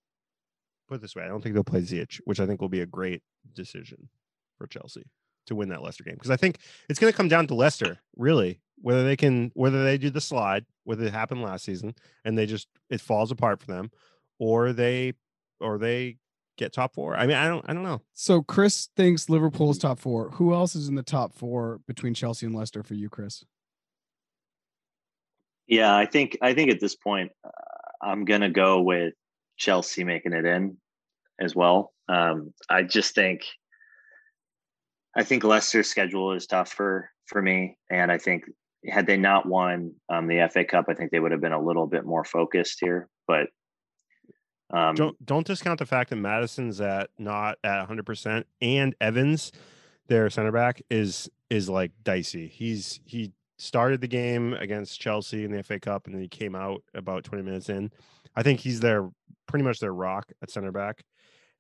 Put 0.87 0.95
it 0.95 1.01
this 1.01 1.15
way, 1.15 1.23
I 1.23 1.27
don't 1.27 1.41
think 1.41 1.53
they'll 1.53 1.63
play 1.63 1.81
Ziyech, 1.81 2.19
which 2.25 2.39
I 2.39 2.47
think 2.47 2.61
will 2.61 2.69
be 2.69 2.81
a 2.81 2.85
great 2.87 3.21
decision 3.53 4.09
for 4.57 4.65
Chelsea 4.65 5.03
to 5.45 5.55
win 5.55 5.69
that 5.69 5.83
Leicester 5.83 6.03
game 6.03 6.15
because 6.15 6.31
I 6.31 6.37
think 6.37 6.59
it's 6.89 6.99
going 6.99 7.11
to 7.11 7.17
come 7.17 7.27
down 7.27 7.47
to 7.47 7.55
Leicester 7.55 7.99
really 8.15 8.61
whether 8.81 9.03
they 9.03 9.15
can 9.15 9.51
whether 9.55 9.83
they 9.83 9.97
do 9.97 10.09
the 10.09 10.21
slide 10.21 10.65
whether 10.83 11.05
it 11.05 11.13
happened 11.13 11.41
last 11.41 11.65
season 11.65 11.93
and 12.23 12.37
they 12.37 12.45
just 12.45 12.67
it 12.89 13.01
falls 13.01 13.31
apart 13.31 13.59
for 13.59 13.67
them 13.67 13.91
or 14.37 14.73
they 14.73 15.13
or 15.59 15.77
they 15.77 16.17
get 16.59 16.73
top 16.73 16.93
four. 16.93 17.15
I 17.15 17.25
mean, 17.25 17.37
I 17.37 17.47
don't 17.47 17.65
I 17.67 17.73
don't 17.73 17.83
know. 17.83 18.01
So 18.13 18.43
Chris 18.43 18.89
thinks 18.95 19.29
Liverpool's 19.29 19.77
top 19.77 19.99
four. 19.99 20.29
Who 20.31 20.53
else 20.53 20.75
is 20.75 20.87
in 20.87 20.95
the 20.95 21.03
top 21.03 21.33
four 21.33 21.79
between 21.87 22.13
Chelsea 22.13 22.45
and 22.45 22.53
Leicester 22.53 22.83
for 22.83 22.93
you, 22.93 23.09
Chris? 23.09 23.43
Yeah, 25.67 25.95
I 25.95 26.05
think 26.05 26.37
I 26.41 26.53
think 26.53 26.69
at 26.69 26.79
this 26.79 26.95
point 26.95 27.31
uh, 27.43 27.49
I'm 28.01 28.25
gonna 28.25 28.49
go 28.49 28.81
with 28.81 29.13
Chelsea 29.57 30.03
making 30.03 30.33
it 30.33 30.45
in 30.45 30.77
as 31.39 31.55
well. 31.55 31.93
Um, 32.07 32.53
I 32.69 32.83
just 32.83 33.15
think 33.15 33.41
I 35.15 35.23
think 35.23 35.43
Leicester's 35.43 35.89
schedule 35.89 36.33
is 36.33 36.45
tough 36.45 36.71
for 36.71 37.09
for 37.27 37.41
me, 37.41 37.77
and 37.89 38.11
I 38.11 38.17
think 38.17 38.43
had 38.87 39.07
they 39.07 39.17
not 39.17 39.45
won 39.45 39.93
um, 40.09 40.27
the 40.27 40.47
FA 40.51 40.63
Cup, 40.63 40.85
I 40.89 40.93
think 40.93 41.11
they 41.11 41.19
would 41.19 41.31
have 41.31 41.41
been 41.41 41.51
a 41.51 41.61
little 41.61 41.87
bit 41.87 42.05
more 42.05 42.23
focused 42.23 42.79
here. 42.81 43.09
But 43.27 43.47
um, 44.71 44.95
Don't 44.95 45.25
don't 45.25 45.47
discount 45.47 45.79
the 45.79 45.85
fact 45.85 46.09
that 46.11 46.17
Madison's 46.17 46.79
at 46.79 47.09
not 47.17 47.57
at 47.63 47.79
100 47.79 48.05
percent 48.05 48.47
and 48.61 48.95
Evans, 49.01 49.51
their 50.07 50.29
center 50.29 50.51
back, 50.51 50.81
is 50.89 51.29
is 51.49 51.69
like 51.69 51.91
dicey. 52.03 52.47
He's 52.47 52.99
he 53.05 53.33
started 53.57 53.99
the 53.99 54.07
game 54.07 54.53
against 54.53 55.01
Chelsea 55.01 55.43
in 55.43 55.51
the 55.51 55.63
FA 55.63 55.79
Cup 55.79 56.05
and 56.05 56.15
then 56.15 56.21
he 56.21 56.29
came 56.29 56.55
out 56.55 56.81
about 56.93 57.23
20 57.23 57.43
minutes 57.43 57.69
in. 57.69 57.91
I 58.35 58.43
think 58.43 58.59
he's 58.59 58.79
their 58.79 59.09
pretty 59.47 59.65
much 59.65 59.79
their 59.79 59.93
rock 59.93 60.31
at 60.41 60.49
center 60.49 60.71
back. 60.71 61.03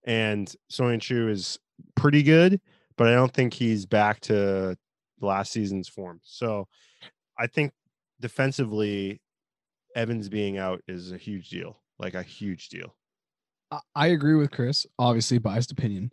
And 0.05 0.53
Soyuncu 0.71 1.29
is 1.29 1.59
pretty 1.95 2.23
good, 2.23 2.61
but 2.97 3.07
I 3.07 3.15
don't 3.15 3.33
think 3.33 3.53
he's 3.53 3.85
back 3.85 4.21
to 4.21 4.77
last 5.19 5.51
season's 5.51 5.89
form. 5.89 6.21
So 6.23 6.67
I 7.37 7.47
think 7.47 7.73
defensively, 8.21 9.21
Evans 9.95 10.29
being 10.29 10.57
out 10.57 10.81
is 10.87 11.11
a 11.11 11.17
huge 11.17 11.49
deal, 11.49 11.81
like 11.97 12.13
a 12.13 12.23
huge 12.23 12.69
deal. 12.69 12.95
I- 13.95 14.07
agree 14.07 14.35
with 14.35 14.51
Chris. 14.51 14.85
Obviously, 14.97 15.37
biased 15.37 15.71
opinion. 15.71 16.11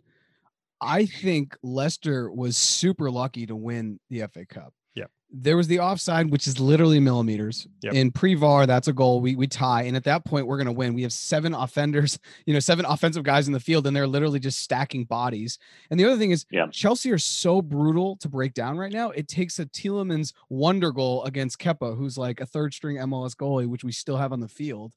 I 0.79 1.05
think 1.07 1.57
Leicester 1.63 2.31
was 2.31 2.55
super 2.55 3.09
lucky 3.09 3.45
to 3.47 3.55
win 3.55 3.99
the 4.11 4.21
FA 4.27 4.45
Cup. 4.45 4.73
Yeah. 4.93 5.05
There 5.31 5.57
was 5.57 5.67
the 5.67 5.79
offside, 5.79 6.29
which 6.29 6.45
is 6.45 6.59
literally 6.59 6.99
millimeters. 6.99 7.67
Yep. 7.81 7.93
In 7.93 8.11
pre-VAR, 8.11 8.67
that's 8.67 8.87
a 8.87 8.93
goal. 8.93 9.19
We 9.19 9.35
we 9.35 9.47
tie, 9.47 9.83
and 9.83 9.95
at 9.97 10.03
that 10.03 10.23
point, 10.23 10.45
we're 10.45 10.57
gonna 10.59 10.71
win. 10.71 10.93
We 10.93 11.01
have 11.01 11.11
seven 11.13 11.55
offenders, 11.55 12.19
you 12.45 12.53
know, 12.53 12.59
seven 12.59 12.85
offensive 12.85 13.23
guys 13.23 13.47
in 13.47 13.53
the 13.53 13.59
field, 13.59 13.87
and 13.87 13.95
they're 13.95 14.05
literally 14.07 14.39
just 14.39 14.61
stacking 14.61 15.05
bodies. 15.05 15.57
And 15.89 15.99
the 15.99 16.05
other 16.05 16.17
thing 16.17 16.29
is, 16.31 16.45
Yeah. 16.51 16.67
Chelsea 16.71 17.11
are 17.11 17.17
so 17.17 17.61
brutal 17.63 18.15
to 18.17 18.29
break 18.29 18.53
down 18.53 18.77
right 18.77 18.91
now. 18.91 19.09
It 19.09 19.27
takes 19.27 19.57
a 19.57 19.65
Tielemans 19.65 20.31
wonder 20.49 20.91
goal 20.91 21.23
against 21.23 21.57
Kepa, 21.59 21.97
who's 21.97 22.17
like 22.19 22.39
a 22.39 22.45
third 22.45 22.73
string 22.75 22.97
MLS 22.97 23.35
goalie, 23.35 23.67
which 23.67 23.83
we 23.83 23.91
still 23.91 24.17
have 24.17 24.31
on 24.31 24.39
the 24.41 24.47
field. 24.47 24.93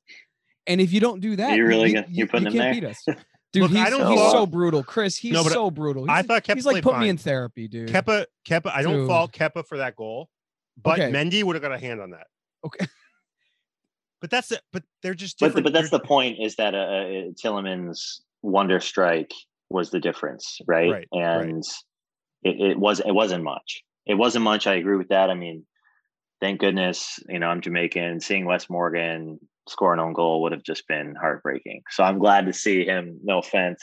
And 0.67 0.81
if 0.81 0.93
you 0.93 1.01
don't 1.01 1.21
do 1.21 1.37
that, 1.37 1.57
you 1.57 1.65
really 1.67 1.93
you, 1.93 2.05
you're 2.09 2.27
putting 2.27 2.47
him 2.49 2.53
can't 2.53 2.75
there? 2.75 2.75
beat 2.75 2.85
us. 2.85 3.05
Dude, 3.53 3.63
Look, 3.65 3.73
he's, 3.73 3.81
I 3.81 3.91
don't 3.91 4.09
he's 4.13 4.21
think- 4.21 4.31
so 4.33 4.47
brutal, 4.47 4.85
Chris. 4.85 5.17
He's 5.17 5.33
No, 5.33 5.43
so 5.43 5.71
brutal. 5.73 6.09
I 6.09 6.23
thought 6.23 6.45
Kepa 6.45 6.55
he's 6.55 6.65
like 6.67 6.75
played 6.75 6.85
put 6.85 6.99
me 7.01 7.09
in 7.09 7.17
therapy, 7.17 7.67
dude. 7.67 7.89
Kepa, 7.89 8.27
Kepa, 8.47 8.71
I 8.73 8.83
don't 8.83 8.95
Dude. 8.99 9.09
fault 9.09 9.33
Kepa 9.33 9.67
for 9.67 9.79
that 9.79 9.97
goal, 9.97 10.29
but 10.81 11.01
Okay. 11.01 11.11
Mendy 11.11 11.43
would 11.43 11.57
have 11.57 11.63
got 11.63 11.73
a 11.73 11.79
hand 11.79 12.01
on 12.01 12.11
that. 12.11 12.27
Okay. 12.65 12.87
But 14.21 14.29
that's 14.31 14.53
it. 14.53 14.61
But 14.73 14.83
they're 15.03 15.15
just 15.15 15.39
But 15.39 15.47
different. 15.49 15.65
but 15.65 15.73
that's 15.73 15.91
they're- 15.91 15.99
the 15.99 16.05
point 16.07 16.39
is 16.41 16.57
that 16.57 16.75
uh, 16.75 16.79
uh, 16.79 17.13
Tielemans 17.43 18.21
wonder 18.43 18.79
strike 18.81 19.33
was 19.71 19.91
the 19.91 19.99
difference, 20.01 20.59
right? 20.67 20.91
Right, 20.91 21.09
right. 21.15 21.43
and 21.49 21.65
It, 22.43 22.61
it 22.73 22.79
was 22.79 23.01
it 23.01 23.13
wasn't 23.13 23.45
much. 23.45 23.83
It 24.07 24.15
wasn't 24.15 24.45
much. 24.45 24.67
I 24.67 24.75
agree 24.75 24.97
with 24.97 25.09
that. 25.09 25.31
I 25.31 25.35
mean, 25.35 25.65
thank 26.41 26.61
goodness, 26.61 27.19
you 27.29 27.39
know, 27.39 27.47
I'm 27.49 27.61
Jamaican. 27.63 28.21
Seeing 28.21 28.45
Wes 28.45 28.69
Morgan 28.69 29.39
score 29.69 29.93
an 29.93 30.01
own 30.01 30.13
goal 30.13 30.43
would 30.43 30.53
have 30.53 30.63
just 30.63 30.87
been 30.89 31.15
heartbreaking. 31.15 31.83
So 31.91 32.03
I'm 32.03 32.19
glad 32.19 32.47
to 32.47 32.53
see 32.53 32.85
him. 32.85 33.21
No 33.23 33.39
offense, 33.39 33.83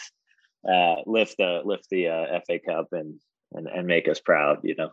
uh, 0.70 0.96
lift 1.06 1.38
the 1.38 1.62
lift 1.64 1.88
the 1.90 2.08
uh, 2.10 2.40
FA 2.46 2.60
Cup 2.60 2.88
and 2.92 3.20
and 3.54 3.68
and 3.68 3.88
make 3.88 4.08
us 4.08 4.20
proud. 4.20 4.60
You 4.64 4.76
know. 4.76 4.90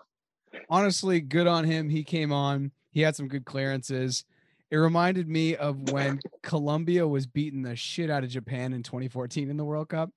Honestly, 0.71 1.21
good 1.21 1.47
on 1.47 1.65
him. 1.65 1.89
He 1.89 2.05
came 2.05 2.33
on. 2.33 2.71
He 2.91 3.01
had 3.01 3.17
some 3.17 3.29
good 3.29 3.45
clearances. 3.45 4.25
It 4.71 4.77
reminded 4.77 5.29
me 5.29 5.57
of 5.57 5.91
when 5.91 6.21
Colombia 6.43 7.07
was 7.07 7.27
beating 7.27 7.63
the 7.63 7.77
shit 7.77 8.11
out 8.11 8.25
of 8.25 8.31
Japan 8.31 8.73
in 8.73 8.83
2014 8.83 9.51
in 9.51 9.57
the 9.57 9.65
World 9.65 9.89
Cup. 9.89 10.11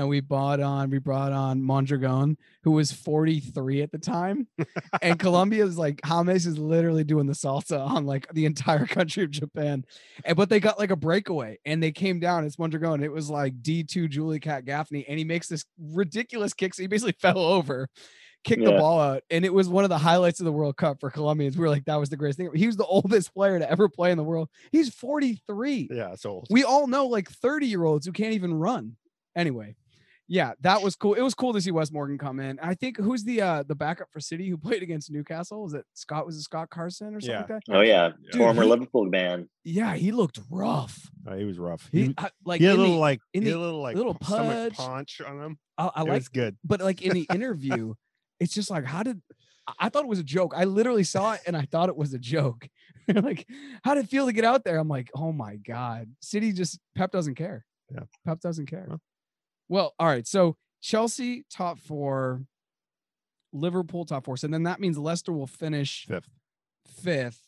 And 0.00 0.08
we 0.08 0.20
bought 0.20 0.60
on, 0.60 0.88
we 0.88 0.96
brought 0.96 1.30
on 1.32 1.62
Mondragon, 1.62 2.38
who 2.62 2.70
was 2.70 2.90
43 2.90 3.82
at 3.82 3.92
the 3.92 3.98
time. 3.98 4.48
and 5.02 5.18
Colombia's 5.18 5.76
like, 5.76 6.00
James 6.02 6.46
is 6.46 6.56
literally 6.56 7.04
doing 7.04 7.26
the 7.26 7.34
salsa 7.34 7.86
on 7.86 8.06
like 8.06 8.26
the 8.32 8.46
entire 8.46 8.86
country 8.86 9.24
of 9.24 9.30
Japan. 9.30 9.84
And 10.24 10.38
but 10.38 10.48
they 10.48 10.58
got 10.58 10.78
like 10.78 10.90
a 10.90 10.96
breakaway 10.96 11.58
and 11.66 11.82
they 11.82 11.92
came 11.92 12.18
down. 12.18 12.46
It's 12.46 12.58
Mondragon. 12.58 13.04
It 13.04 13.12
was 13.12 13.28
like 13.28 13.60
D2 13.60 14.08
Julie 14.08 14.40
Cat 14.40 14.64
Gaffney. 14.64 15.04
And 15.06 15.18
he 15.18 15.24
makes 15.26 15.48
this 15.48 15.66
ridiculous 15.78 16.54
kick. 16.54 16.72
So 16.72 16.82
he 16.82 16.86
basically 16.86 17.12
fell 17.20 17.36
over 17.36 17.86
kicked 18.42 18.64
the 18.64 18.70
ball 18.70 18.98
out, 18.98 19.22
and 19.28 19.44
it 19.44 19.52
was 19.52 19.68
one 19.68 19.84
of 19.84 19.90
the 19.90 19.98
highlights 19.98 20.40
of 20.40 20.46
the 20.46 20.52
World 20.52 20.78
Cup 20.78 20.98
for 20.98 21.10
Colombians. 21.10 21.58
We 21.58 21.60
were 21.60 21.68
like, 21.68 21.84
that 21.84 21.96
was 21.96 22.08
the 22.08 22.16
greatest 22.16 22.38
thing. 22.38 22.48
He 22.54 22.66
was 22.66 22.78
the 22.78 22.86
oldest 22.86 23.34
player 23.34 23.58
to 23.58 23.70
ever 23.70 23.86
play 23.90 24.12
in 24.12 24.16
the 24.16 24.24
world. 24.24 24.48
He's 24.72 24.94
43. 24.94 25.90
yeah, 25.92 26.14
so 26.14 26.44
We 26.48 26.64
all 26.64 26.86
know 26.86 27.04
like 27.06 27.30
30 27.30 27.66
year 27.66 27.84
olds 27.84 28.06
who 28.06 28.12
can't 28.12 28.32
even 28.32 28.54
run. 28.54 28.96
Anyway, 29.36 29.76
yeah, 30.32 30.52
that 30.60 30.80
was 30.80 30.94
cool. 30.94 31.14
It 31.14 31.22
was 31.22 31.34
cool 31.34 31.52
to 31.54 31.60
see 31.60 31.72
Wes 31.72 31.90
Morgan 31.90 32.16
come 32.16 32.38
in. 32.38 32.60
I 32.62 32.74
think 32.74 32.96
who's 32.98 33.24
the 33.24 33.40
uh 33.42 33.64
the 33.66 33.74
backup 33.74 34.08
for 34.12 34.20
City 34.20 34.48
who 34.48 34.56
played 34.66 34.80
against 34.82 35.10
Newcastle? 35.10 35.60
Was 35.64 35.74
it 35.74 35.84
Scott? 35.94 36.24
Was 36.24 36.36
it 36.36 36.42
Scott 36.42 36.70
Carson 36.70 37.16
or 37.16 37.20
something 37.20 37.30
Yeah. 37.34 37.38
like 37.38 37.48
that? 37.48 37.62
Oh 37.76 37.80
yeah, 37.80 38.10
Dude, 38.30 38.36
former 38.40 38.62
he- 38.62 38.68
Liverpool 38.68 39.06
man. 39.06 39.48
Yeah, 39.64 39.94
he 39.96 40.12
looked 40.12 40.38
rough. 40.48 41.10
uh, 41.26 41.34
he 41.34 41.44
was 41.44 41.58
rough. 41.58 41.88
He 41.90 42.04
He, 42.04 42.14
I- 42.16 42.30
like 42.44 42.60
he 42.60 42.66
had 42.66 42.72
a 42.72 42.74
in 42.76 42.80
little 42.80 42.94
the- 42.94 43.00
like 43.00 43.20
in 43.34 43.42
he 43.42 43.48
had 43.48 43.56
the 43.56 43.60
a 43.60 43.64
little 43.64 43.82
like 43.82 43.96
little 43.96 44.16
stomach 44.22 44.74
pudge. 44.74 44.76
punch 44.76 45.20
on 45.20 45.40
him. 45.42 45.58
I, 45.76 45.90
I 45.96 46.02
like 46.02 46.30
good. 46.32 46.56
but 46.64 46.80
like 46.80 47.02
in 47.02 47.12
the 47.12 47.26
interview, 47.34 47.94
it's 48.38 48.54
just 48.54 48.70
like, 48.70 48.84
how 48.84 49.02
did 49.02 49.20
I- 49.66 49.72
I 49.80 49.88
thought 49.88 50.04
it 50.04 50.08
was 50.08 50.20
a 50.20 50.24
joke? 50.24 50.52
I 50.56 50.62
literally 50.64 51.04
saw 51.04 51.32
it 51.32 51.40
and 51.46 51.56
I 51.56 51.62
thought 51.70 51.88
it 51.88 51.96
was 51.96 52.14
a 52.14 52.18
joke. 52.18 52.68
like, 53.08 53.46
how 53.82 53.94
did 53.94 54.04
it 54.04 54.08
feel 54.10 54.26
to 54.26 54.32
get 54.32 54.44
out 54.44 54.62
there? 54.64 54.78
I'm 54.78 54.88
like, 54.88 55.10
oh 55.16 55.32
my 55.32 55.56
God. 55.56 56.08
City 56.20 56.52
just 56.52 56.78
Pep 56.96 57.10
doesn't 57.10 57.34
care. 57.34 57.64
Yeah. 57.92 58.04
Pep 58.24 58.40
doesn't 58.40 58.66
care. 58.66 58.86
Well. 58.88 59.00
Well, 59.70 59.94
all 60.00 60.08
right. 60.08 60.26
So 60.26 60.56
Chelsea 60.82 61.44
top 61.48 61.78
four, 61.78 62.42
Liverpool 63.52 64.04
top 64.04 64.24
four. 64.26 64.36
So 64.36 64.48
then 64.48 64.64
that 64.64 64.80
means 64.80 64.98
Leicester 64.98 65.32
will 65.32 65.46
finish 65.46 66.04
Fifth. 66.06 66.28
fifth. 67.02 67.42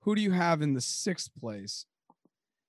Who 0.00 0.14
do 0.14 0.22
you 0.22 0.30
have 0.32 0.62
in 0.62 0.72
the 0.72 0.80
sixth 0.80 1.30
place? 1.38 1.84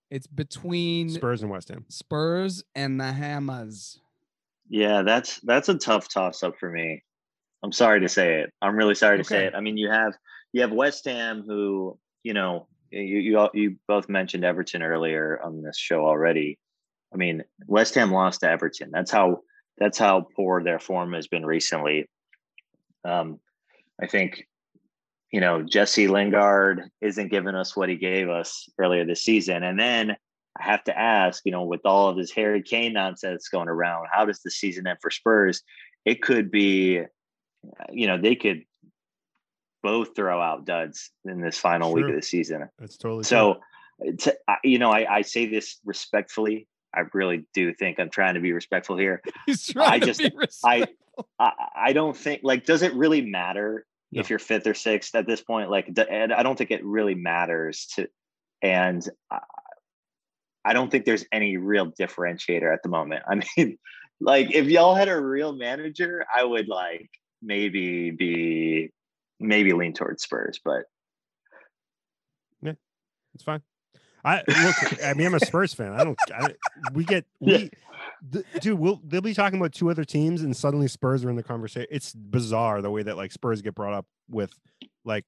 It's 0.10 0.28
between 0.28 1.10
Spurs 1.10 1.42
and 1.42 1.50
West 1.50 1.70
Ham. 1.70 1.86
Spurs 1.88 2.64
and 2.76 3.00
the 3.00 3.14
Hammers. 3.14 4.02
Yeah, 4.70 5.04
that's 5.04 5.40
that's 5.40 5.70
a 5.70 5.78
tough 5.78 6.10
toss 6.10 6.44
up 6.44 6.58
for 6.60 6.70
me. 6.70 7.02
I'm 7.64 7.72
sorry 7.72 8.02
to 8.02 8.10
say 8.10 8.42
it. 8.42 8.52
I'm 8.62 8.76
really 8.76 8.96
sorry 8.96 9.18
to 9.20 9.24
say 9.24 9.46
it. 9.46 9.54
I 9.56 9.62
mean, 9.62 9.78
you 9.78 9.90
have 9.90 10.14
you 10.52 10.62
have 10.62 10.72
West 10.74 11.06
Ham, 11.06 11.44
who 11.48 11.98
you 12.24 12.34
know 12.34 12.68
you 12.90 13.20
you 13.20 13.40
all- 13.40 13.52
you 13.54 13.78
both 13.88 14.10
mentioned 14.10 14.44
Everton 14.44 14.84
earlier 14.84 15.40
on 15.42 15.62
this 15.62 15.78
show 15.78 16.06
already. 16.06 16.60
I 17.14 17.18
mean, 17.18 17.44
West 17.68 17.96
Ham 17.96 18.12
lost 18.12 18.42
to 18.42 18.50
Everton. 18.50 18.90
That's 18.92 19.12
how 19.12 19.42
that's 19.78 19.98
how 19.98 20.28
poor 20.36 20.64
their 20.64 20.80
form 20.80 21.14
has 21.14 21.28
been 21.28 21.46
recently. 21.46 22.10
Um, 23.04 23.40
I 24.02 24.08
think 24.08 24.48
you 25.32 25.42
know 25.42 25.64
Jesse 25.64 26.08
Lingard 26.08 26.84
isn't 27.02 27.32
giving 27.32 27.56
us 27.56 27.76
what 27.76 27.90
he 27.90 27.96
gave 27.96 28.30
us 28.30 28.70
earlier 28.80 29.06
this 29.06 29.24
season, 29.24 29.64
and 29.64 29.80
then 29.80 30.16
I 30.60 30.64
have 30.64 30.84
to 30.86 30.98
ask, 30.98 31.42
you 31.46 31.52
know, 31.52 31.64
with 31.64 31.82
all 31.86 32.10
of 32.10 32.18
this 32.18 32.32
Harry 32.32 32.62
Kane 32.62 32.94
nonsense 32.94 33.48
going 33.48 33.70
around, 33.70 34.08
how 34.12 34.26
does 34.26 34.42
the 34.42 34.52
season 34.52 34.86
end 34.86 35.00
for 35.02 35.10
Spurs? 35.10 35.64
It 36.04 36.22
could 36.22 36.52
be, 36.52 37.00
you 37.92 38.08
know, 38.08 38.18
they 38.18 38.36
could 38.36 38.64
both 39.82 40.16
throw 40.16 40.42
out 40.42 40.66
duds 40.66 41.12
in 41.26 41.42
this 41.42 41.58
final 41.58 41.94
week 41.94 42.06
of 42.10 42.16
the 42.16 42.22
season. 42.22 42.68
That's 42.80 42.98
totally 42.98 43.24
true. 43.24 43.28
So, 43.30 43.60
to, 44.20 44.38
I- 44.48 44.58
you 44.64 44.78
know, 44.78 44.92
I, 44.92 45.18
I 45.18 45.22
say 45.22 45.46
this 45.46 45.80
respectfully. 45.86 46.68
I 46.96 47.02
really 47.14 47.46
do 47.54 47.74
think 47.74 48.00
I'm 48.00 48.10
trying 48.10 48.34
to 48.36 48.40
be 48.42 48.52
respectful 48.54 48.98
here. 48.98 49.22
He's 49.46 49.66
trying 49.66 50.02
to 50.02 50.06
just- 50.08 50.20
be 50.20 50.26
I- 50.26 50.38
respectful. 50.38 50.96
I, 51.40 51.52
I 51.76 51.94
don't 51.94 52.16
think 52.16 52.42
like 52.44 52.66
does 52.66 52.82
it 52.84 52.94
really 52.96 53.22
matter 53.22 53.86
No. 54.12 54.22
if 54.22 54.30
you're 54.30 54.40
fifth 54.40 54.66
or 54.66 54.74
sixth 54.74 55.14
at 55.14 55.28
this 55.28 55.42
point? 55.42 55.70
Like, 55.70 55.92
and 56.10 56.34
I 56.34 56.42
don't 56.42 56.58
think 56.58 56.72
it 56.72 56.84
really 56.86 57.16
matters 57.16 57.88
to, 57.96 58.08
and 58.62 59.08
I, 59.30 59.40
I 60.64 60.74
don't 60.74 60.90
think 60.90 61.06
there's 61.06 61.26
any 61.32 61.58
real 61.58 61.92
differentiator 61.92 62.74
at 62.74 62.82
the 62.82 62.90
moment. 62.90 63.24
I 63.30 63.42
mean, 63.58 63.78
like 64.20 64.56
if 64.56 64.68
y'all 64.68 64.96
had 64.96 65.10
a 65.10 65.20
real 65.20 65.54
manager, 65.54 66.26
I 66.34 66.44
would 66.44 66.68
like 66.70 67.10
maybe 67.42 68.12
be 68.12 68.92
maybe 69.40 69.74
lean 69.74 69.94
towards 69.94 70.24
Spurs, 70.24 70.60
but 70.64 70.84
yeah, 72.62 72.74
It's 73.36 73.44
fine. 73.44 73.62
I 74.24 74.44
look. 74.48 75.04
I 75.04 75.14
mean, 75.14 75.28
I'm 75.28 75.34
a 75.34 75.40
Spurs 75.40 75.74
fan. 75.74 75.94
I 75.94 76.04
don't. 76.04 76.18
I, 76.34 76.54
we 76.94 77.04
get 77.04 77.26
we, 77.40 77.52
Yeah. 77.54 77.68
th- 78.32 78.46
dude. 78.62 78.80
We'll 78.80 79.02
they'll 79.04 79.22
be 79.22 79.34
talking 79.34 79.60
about 79.60 79.74
two 79.74 79.90
other 79.90 80.04
teams, 80.04 80.42
and 80.44 80.56
suddenly 80.56 80.88
Spurs 80.88 81.24
are 81.26 81.30
in 81.30 81.36
the 81.36 81.44
conversation. 81.44 81.88
It's 81.92 82.14
bizarre 82.14 82.82
the 82.82 82.92
way 82.92 83.04
that 83.04 83.18
like 83.18 83.32
Spurs 83.32 83.62
get 83.62 83.74
brought 83.76 83.94
up 83.94 84.06
with 84.30 84.54
like 85.06 85.26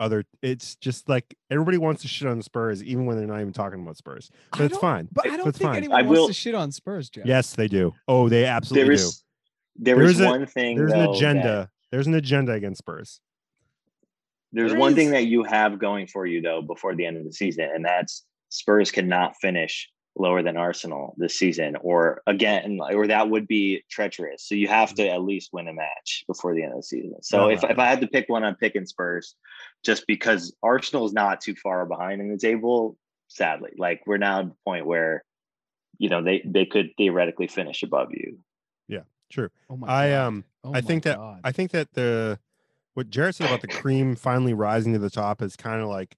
other. 0.00 0.24
It's 0.42 0.76
just 0.76 1.08
like 1.08 1.34
everybody 1.50 1.78
wants 1.78 2.02
to 2.02 2.08
shit 2.08 2.28
on 2.28 2.40
Spurs, 2.42 2.82
even 2.82 3.06
when 3.06 3.16
they're 3.18 3.26
not 3.26 3.40
even 3.40 3.52
talking 3.52 3.80
about 3.82 3.96
Spurs. 3.96 4.30
I 4.52 4.64
it's 4.64 4.78
fine. 4.78 5.08
But 5.12 5.28
I 5.30 5.36
don't 5.36 5.48
it's 5.48 5.58
think 5.58 5.68
fine. 5.68 5.76
anyone 5.76 5.98
I 5.98 6.02
wants 6.02 6.18
will- 6.20 6.26
to 6.28 6.32
shit 6.34 6.54
on 6.54 6.72
Spurs, 6.72 7.10
Jeff. 7.10 7.26
Yes, 7.26 7.54
they 7.54 7.68
do. 7.68 7.92
Oh, 8.08 8.28
they 8.28 8.44
absolutely 8.46 8.96
there 8.96 8.96
do. 8.96 9.10
there 9.76 9.96
There 9.96 10.04
is 10.04 10.10
is 10.12 10.20
a- 10.20 10.26
one 10.26 10.46
thing 10.46 10.76
There's 10.76 10.92
an 10.92 10.98
though, 11.00 11.12
that- 11.12 11.16
agenda. 11.16 11.70
There's 11.92 12.06
an 12.06 12.14
agenda 12.14 12.52
against 12.52 12.78
Spurs. 12.78 13.20
There's 14.52 14.72
There 14.72 14.80
one 14.80 14.94
thing 14.94 15.10
that 15.10 15.26
you 15.26 15.42
have 15.44 15.78
going 15.78 16.06
for 16.06 16.26
you 16.26 16.40
though 16.40 16.62
before 16.62 16.94
the 16.94 17.06
end 17.06 17.16
of 17.16 17.24
the 17.24 17.32
season, 17.32 17.68
and 17.74 17.84
that's 17.84 18.24
Spurs 18.48 18.90
cannot 18.90 19.36
finish 19.40 19.90
lower 20.18 20.42
than 20.42 20.56
Arsenal 20.56 21.14
this 21.18 21.36
season, 21.36 21.76
or 21.82 22.22
again, 22.26 22.78
or 22.80 23.06
that 23.06 23.28
would 23.28 23.46
be 23.46 23.82
treacherous. 23.90 24.48
So 24.48 24.54
you 24.54 24.68
have 24.68 24.94
to 24.94 25.06
at 25.08 25.22
least 25.22 25.50
win 25.52 25.68
a 25.68 25.74
match 25.74 26.24
before 26.26 26.54
the 26.54 26.62
end 26.62 26.72
of 26.72 26.78
the 26.78 26.82
season. 26.84 27.22
So 27.22 27.44
Oh, 27.44 27.48
if 27.48 27.64
if 27.64 27.78
I 27.78 27.86
had 27.86 28.00
to 28.00 28.06
pick 28.06 28.28
one, 28.28 28.44
I'm 28.44 28.56
picking 28.56 28.86
Spurs, 28.86 29.34
just 29.84 30.06
because 30.06 30.54
Arsenal 30.62 31.04
is 31.04 31.12
not 31.12 31.40
too 31.40 31.54
far 31.54 31.84
behind 31.86 32.20
in 32.20 32.30
the 32.30 32.38
table. 32.38 32.96
Sadly, 33.28 33.72
like 33.76 34.02
we're 34.06 34.18
now 34.18 34.40
at 34.40 34.48
the 34.48 34.54
point 34.64 34.86
where, 34.86 35.24
you 35.98 36.08
know, 36.08 36.22
they 36.22 36.42
they 36.46 36.64
could 36.64 36.90
theoretically 36.96 37.48
finish 37.48 37.82
above 37.82 38.08
you. 38.12 38.38
Yeah, 38.88 39.02
true. 39.30 39.50
Oh 39.68 39.76
my 39.76 39.88
I 39.88 40.10
God. 40.10 40.26
um. 40.26 40.44
Oh 40.64 40.70
I 40.70 40.72
my 40.74 40.80
think 40.80 41.02
that 41.04 41.18
I 41.44 41.52
think 41.52 41.72
that 41.72 41.92
the 41.92 42.38
what 42.96 43.10
Jared 43.10 43.34
said 43.34 43.48
about 43.48 43.60
the 43.60 43.68
cream 43.68 44.16
finally 44.16 44.54
rising 44.54 44.94
to 44.94 44.98
the 44.98 45.10
top 45.10 45.42
is 45.42 45.54
kind 45.54 45.82
of 45.82 45.88
like 45.88 46.16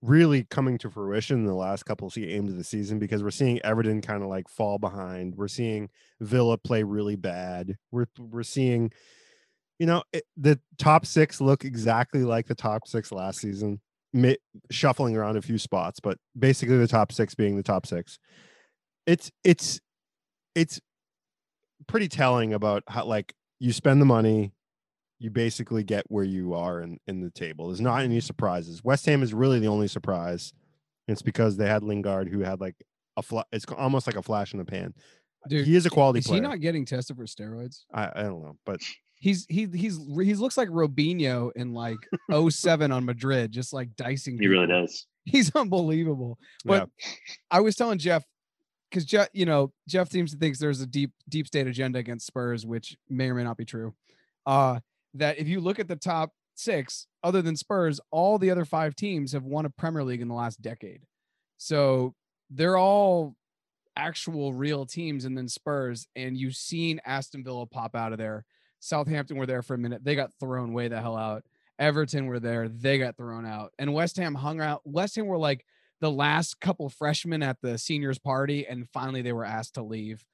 really 0.00 0.44
coming 0.44 0.78
to 0.78 0.88
fruition 0.88 1.38
in 1.40 1.46
the 1.46 1.54
last 1.54 1.84
couple 1.84 2.08
of 2.08 2.14
games 2.14 2.50
of 2.50 2.56
the 2.56 2.64
season 2.64 2.98
because 2.98 3.22
we're 3.22 3.30
seeing 3.30 3.60
Everton 3.62 4.00
kind 4.00 4.22
of 4.22 4.30
like 4.30 4.48
fall 4.48 4.78
behind. 4.78 5.34
We're 5.34 5.46
seeing 5.46 5.90
Villa 6.20 6.56
play 6.56 6.82
really 6.84 7.16
bad. 7.16 7.76
We're 7.90 8.06
we're 8.18 8.44
seeing, 8.44 8.92
you 9.78 9.84
know, 9.86 10.02
it, 10.14 10.24
the 10.38 10.58
top 10.78 11.04
six 11.04 11.38
look 11.38 11.66
exactly 11.66 12.24
like 12.24 12.46
the 12.46 12.54
top 12.54 12.88
six 12.88 13.12
last 13.12 13.40
season. 13.40 13.80
mi- 14.14 14.38
shuffling 14.70 15.16
around 15.16 15.36
a 15.36 15.42
few 15.42 15.58
spots, 15.58 16.00
but 16.00 16.16
basically 16.38 16.78
the 16.78 16.88
top 16.88 17.12
six 17.12 17.34
being 17.34 17.56
the 17.56 17.62
top 17.62 17.84
six. 17.84 18.18
It's 19.06 19.30
it's 19.42 19.80
it's 20.54 20.80
pretty 21.86 22.08
telling 22.08 22.54
about 22.54 22.84
how 22.88 23.04
like 23.04 23.34
you 23.58 23.72
spend 23.72 24.00
the 24.00 24.06
money, 24.06 24.52
you 25.18 25.30
basically 25.30 25.84
get 25.84 26.04
where 26.08 26.24
you 26.24 26.54
are 26.54 26.80
in 26.80 26.98
in 27.06 27.20
the 27.20 27.30
table. 27.30 27.68
There's 27.68 27.80
not 27.80 28.02
any 28.02 28.20
surprises. 28.20 28.82
West 28.84 29.06
Ham 29.06 29.22
is 29.22 29.32
really 29.32 29.60
the 29.60 29.68
only 29.68 29.88
surprise. 29.88 30.52
It's 31.08 31.22
because 31.22 31.56
they 31.56 31.66
had 31.68 31.82
Lingard, 31.82 32.28
who 32.28 32.40
had 32.40 32.60
like 32.60 32.76
a 33.16 33.22
fla- 33.22 33.46
It's 33.52 33.64
almost 33.66 34.06
like 34.06 34.16
a 34.16 34.22
flash 34.22 34.52
in 34.52 34.58
the 34.58 34.64
pan. 34.64 34.94
Dude, 35.48 35.66
he 35.66 35.76
is 35.76 35.84
a 35.84 35.90
quality 35.90 36.20
Is 36.20 36.26
player. 36.26 36.40
he 36.40 36.48
not 36.48 36.60
getting 36.60 36.86
tested 36.86 37.16
for 37.16 37.26
steroids? 37.26 37.82
I, 37.92 38.10
I 38.14 38.22
don't 38.22 38.42
know, 38.42 38.56
but 38.64 38.80
He's 39.16 39.46
he 39.48 39.66
he's 39.72 39.96
he 39.96 40.34
looks 40.34 40.58
like 40.58 40.68
Robinho 40.68 41.50
in 41.56 41.72
like 41.72 41.96
07 42.50 42.92
on 42.92 43.06
Madrid, 43.06 43.52
just 43.52 43.72
like 43.72 43.96
dicing. 43.96 44.38
He 44.38 44.48
really 44.48 44.66
does. 44.66 45.06
He's 45.24 45.54
unbelievable. 45.54 46.38
But 46.64 46.90
I 47.50 47.60
was 47.60 47.74
telling 47.74 47.98
Jeff 47.98 48.22
because 48.90 49.06
Jeff, 49.06 49.28
you 49.32 49.46
know, 49.46 49.72
Jeff 49.88 50.10
seems 50.10 50.32
to 50.32 50.38
think 50.38 50.58
there's 50.58 50.82
a 50.82 50.86
deep 50.86 51.10
deep 51.28 51.46
state 51.46 51.66
agenda 51.66 51.98
against 51.98 52.26
Spurs, 52.26 52.66
which 52.66 52.96
may 53.08 53.30
or 53.30 53.34
may 53.34 53.44
not 53.44 53.56
be 53.56 53.64
true. 53.64 53.94
Uh, 54.44 54.80
that 55.14 55.38
if 55.38 55.48
you 55.48 55.60
look 55.60 55.78
at 55.78 55.88
the 55.88 55.96
top 55.96 56.30
six, 56.54 57.06
other 57.22 57.42
than 57.42 57.56
Spurs, 57.56 58.00
all 58.10 58.38
the 58.38 58.50
other 58.50 58.64
five 58.64 58.94
teams 58.94 59.32
have 59.32 59.44
won 59.44 59.64
a 59.64 59.70
Premier 59.70 60.04
League 60.04 60.20
in 60.20 60.28
the 60.28 60.34
last 60.34 60.60
decade. 60.60 61.02
So 61.56 62.14
they're 62.50 62.76
all 62.76 63.34
actual 63.96 64.52
real 64.52 64.86
teams, 64.86 65.24
and 65.24 65.36
then 65.36 65.48
Spurs, 65.48 66.06
and 66.16 66.36
you've 66.36 66.56
seen 66.56 67.00
Aston 67.04 67.44
Villa 67.44 67.66
pop 67.66 67.94
out 67.94 68.12
of 68.12 68.18
there. 68.18 68.44
Southampton 68.80 69.36
were 69.36 69.46
there 69.46 69.62
for 69.62 69.74
a 69.74 69.78
minute. 69.78 70.04
They 70.04 70.14
got 70.14 70.32
thrown 70.38 70.72
way 70.72 70.88
the 70.88 71.00
hell 71.00 71.16
out. 71.16 71.44
Everton 71.78 72.26
were 72.26 72.40
there. 72.40 72.68
They 72.68 72.98
got 72.98 73.16
thrown 73.16 73.46
out. 73.46 73.72
And 73.78 73.94
West 73.94 74.16
Ham 74.16 74.34
hung 74.34 74.60
out. 74.60 74.82
West 74.84 75.16
Ham 75.16 75.26
were 75.26 75.38
like 75.38 75.64
the 76.00 76.10
last 76.10 76.60
couple 76.60 76.88
freshmen 76.88 77.42
at 77.42 77.56
the 77.62 77.78
seniors 77.78 78.18
party, 78.18 78.66
and 78.66 78.88
finally 78.92 79.22
they 79.22 79.32
were 79.32 79.44
asked 79.44 79.74
to 79.74 79.82
leave. 79.82 80.24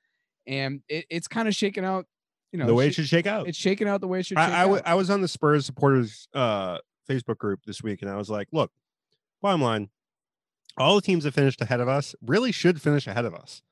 And 0.47 0.83
it, 0.89 1.07
it's 1.11 1.29
kind 1.29 1.49
of 1.49 1.55
shaken 1.55 1.85
out, 1.85 2.07
you 2.53 2.59
know, 2.59 2.67
the 2.67 2.75
way 2.75 2.89
it 2.89 2.95
should 2.95 3.07
shake 3.07 3.27
out. 3.27 3.49
it's 3.49 3.59
shaking 3.59 3.89
out 3.89 4.01
the 4.01 4.09
way 4.09 4.21
it 4.21 4.27
should. 4.27 4.39
Shake 4.39 4.49
I, 4.49 4.61
I, 4.61 4.63
w- 4.63 4.79
out. 4.79 4.87
I 4.87 4.95
was 4.95 5.11
on 5.11 5.21
the 5.21 5.29
Spurs 5.29 5.67
supporters 5.67 6.29
uh, 6.35 6.79
Facebook 7.09 7.39
group 7.39 7.61
this 7.67 7.83
week, 7.83 8.03
and 8.03 8.11
I 8.11 8.17
was 8.17 8.31
like, 8.31 8.49
look, 8.53 8.73
bottom 9.41 9.63
line, 9.63 9.89
all 10.77 10.95
the 10.95 11.03
teams 11.03 11.25
that 11.25 11.35
finished 11.35 11.61
ahead 11.61 11.81
of 11.81 11.89
us 11.89 12.15
really 12.25 12.53
should 12.53 12.81
finish 12.81 13.07
ahead 13.07 13.25
of 13.25 13.35
us. 13.35 13.63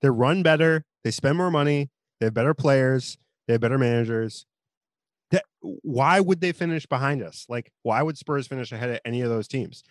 They 0.00 0.10
run 0.10 0.42
better, 0.42 0.84
they 1.04 1.10
spend 1.10 1.36
more 1.36 1.50
money, 1.50 1.90
they 2.20 2.26
have 2.26 2.34
better 2.34 2.54
players, 2.54 3.18
they 3.46 3.54
have 3.54 3.60
better 3.60 3.78
managers. 3.78 4.46
That 5.30 5.44
why 5.60 6.20
would 6.20 6.40
they 6.40 6.52
finish 6.52 6.86
behind 6.86 7.22
us? 7.22 7.46
Like, 7.48 7.72
why 7.82 8.02
would 8.02 8.18
Spurs 8.18 8.46
finish 8.46 8.72
ahead 8.72 8.90
of 8.90 9.00
any 9.04 9.22
of 9.22 9.30
those 9.30 9.48
teams? 9.48 9.82